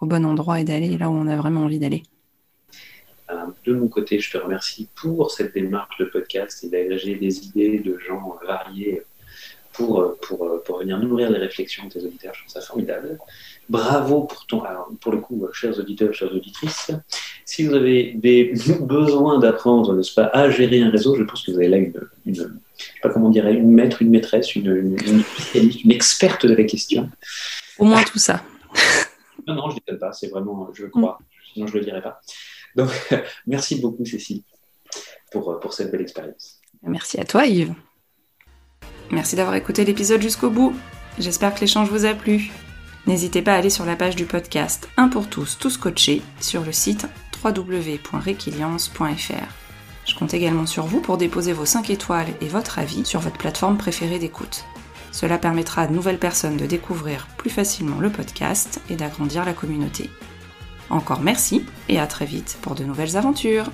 au 0.00 0.06
bon 0.06 0.24
endroit 0.24 0.60
et 0.60 0.64
d'aller 0.64 0.96
là 0.96 1.10
où 1.10 1.14
on 1.14 1.26
a 1.26 1.34
vraiment 1.34 1.62
envie 1.62 1.80
d'aller. 1.80 2.04
Euh, 3.30 3.46
de 3.64 3.72
mon 3.74 3.88
côté, 3.88 4.18
je 4.18 4.30
te 4.30 4.38
remercie 4.38 4.88
pour 4.94 5.30
cette 5.30 5.54
démarche 5.54 5.98
de 5.98 6.06
podcast 6.06 6.64
et 6.64 6.68
d'agréger 6.68 7.16
des 7.16 7.46
idées 7.46 7.78
de 7.78 7.98
gens 7.98 8.38
variés 8.46 9.02
pour, 9.72 10.16
pour, 10.22 10.62
pour 10.64 10.78
venir 10.78 10.98
nourrir 10.98 11.30
les 11.30 11.38
réflexions 11.38 11.84
de 11.86 11.90
tes 11.90 12.04
auditeurs. 12.04 12.34
Je 12.34 12.40
trouve 12.40 12.52
ça 12.52 12.60
formidable. 12.60 13.18
Bravo 13.68 14.22
pour 14.22 14.46
ton. 14.46 14.62
Alors, 14.62 14.90
pour 15.00 15.12
le 15.12 15.18
coup, 15.18 15.46
chers 15.52 15.78
auditeurs, 15.78 16.12
chères 16.14 16.32
auditrices, 16.32 16.90
si 17.44 17.66
vous 17.66 17.74
avez 17.74 18.12
des 18.14 18.54
besoins 18.80 19.38
d'apprendre, 19.38 19.94
n'est-ce 19.94 20.14
pas, 20.14 20.26
à 20.32 20.50
gérer 20.50 20.80
un 20.80 20.90
réseau, 20.90 21.14
je 21.16 21.22
pense 21.22 21.44
que 21.44 21.52
vous 21.52 21.58
avez 21.58 21.68
là 21.68 21.76
une, 21.76 21.94
une 22.26 22.34
je 22.34 22.42
sais 22.84 23.00
pas 23.02 23.10
comment 23.10 23.30
dirait, 23.30 23.54
une 23.54 23.72
maître, 23.72 24.02
une 24.02 24.10
maîtresse, 24.10 24.54
une, 24.54 24.66
une, 24.66 25.22
une 25.54 25.90
experte 25.90 26.46
de 26.46 26.54
la 26.54 26.64
question. 26.64 27.08
Au 27.78 27.84
moins 27.84 28.02
tout 28.02 28.18
ça. 28.18 28.42
non, 29.46 29.54
non, 29.54 29.70
je 29.70 29.76
ne 29.76 29.92
dis 29.94 29.98
pas, 29.98 30.12
c'est 30.12 30.28
vraiment, 30.28 30.70
je 30.72 30.86
crois, 30.86 31.18
sinon 31.52 31.66
je 31.66 31.74
ne 31.74 31.78
le 31.78 31.84
dirais 31.84 32.02
pas. 32.02 32.20
Donc, 32.78 32.90
merci 33.46 33.80
beaucoup, 33.80 34.06
Cécile, 34.06 34.42
pour, 35.30 35.60
pour 35.60 35.74
cette 35.74 35.90
belle 35.90 36.02
expérience. 36.02 36.60
Merci 36.82 37.20
à 37.20 37.24
toi, 37.24 37.44
Yves. 37.44 37.74
Merci 39.10 39.36
d'avoir 39.36 39.56
écouté 39.56 39.84
l'épisode 39.84 40.22
jusqu'au 40.22 40.50
bout. 40.50 40.74
J'espère 41.18 41.54
que 41.54 41.60
l'échange 41.60 41.90
vous 41.90 42.06
a 42.06 42.14
plu. 42.14 42.50
N'hésitez 43.06 43.42
pas 43.42 43.54
à 43.54 43.56
aller 43.56 43.70
sur 43.70 43.84
la 43.84 43.96
page 43.96 44.14
du 44.14 44.26
podcast 44.26 44.88
Un 44.96 45.08
pour 45.08 45.28
tous, 45.28 45.58
tous 45.58 45.76
coachés, 45.76 46.22
sur 46.40 46.62
le 46.62 46.70
site 46.72 47.06
www.requiliance.fr. 47.42 49.54
Je 50.06 50.14
compte 50.14 50.34
également 50.34 50.66
sur 50.66 50.86
vous 50.86 51.00
pour 51.00 51.18
déposer 51.18 51.52
vos 51.52 51.64
5 51.64 51.90
étoiles 51.90 52.32
et 52.40 52.48
votre 52.48 52.78
avis 52.78 53.04
sur 53.04 53.18
votre 53.20 53.38
plateforme 53.38 53.76
préférée 53.76 54.20
d'écoute. 54.20 54.64
Cela 55.10 55.38
permettra 55.38 55.82
à 55.82 55.88
de 55.88 55.94
nouvelles 55.94 56.18
personnes 56.18 56.56
de 56.56 56.66
découvrir 56.66 57.26
plus 57.38 57.50
facilement 57.50 57.98
le 57.98 58.10
podcast 58.10 58.80
et 58.88 58.96
d'agrandir 58.96 59.44
la 59.44 59.52
communauté. 59.52 60.10
Encore 60.90 61.20
merci 61.20 61.64
et 61.88 61.98
à 61.98 62.06
très 62.06 62.24
vite 62.24 62.58
pour 62.62 62.74
de 62.74 62.84
nouvelles 62.84 63.16
aventures. 63.16 63.70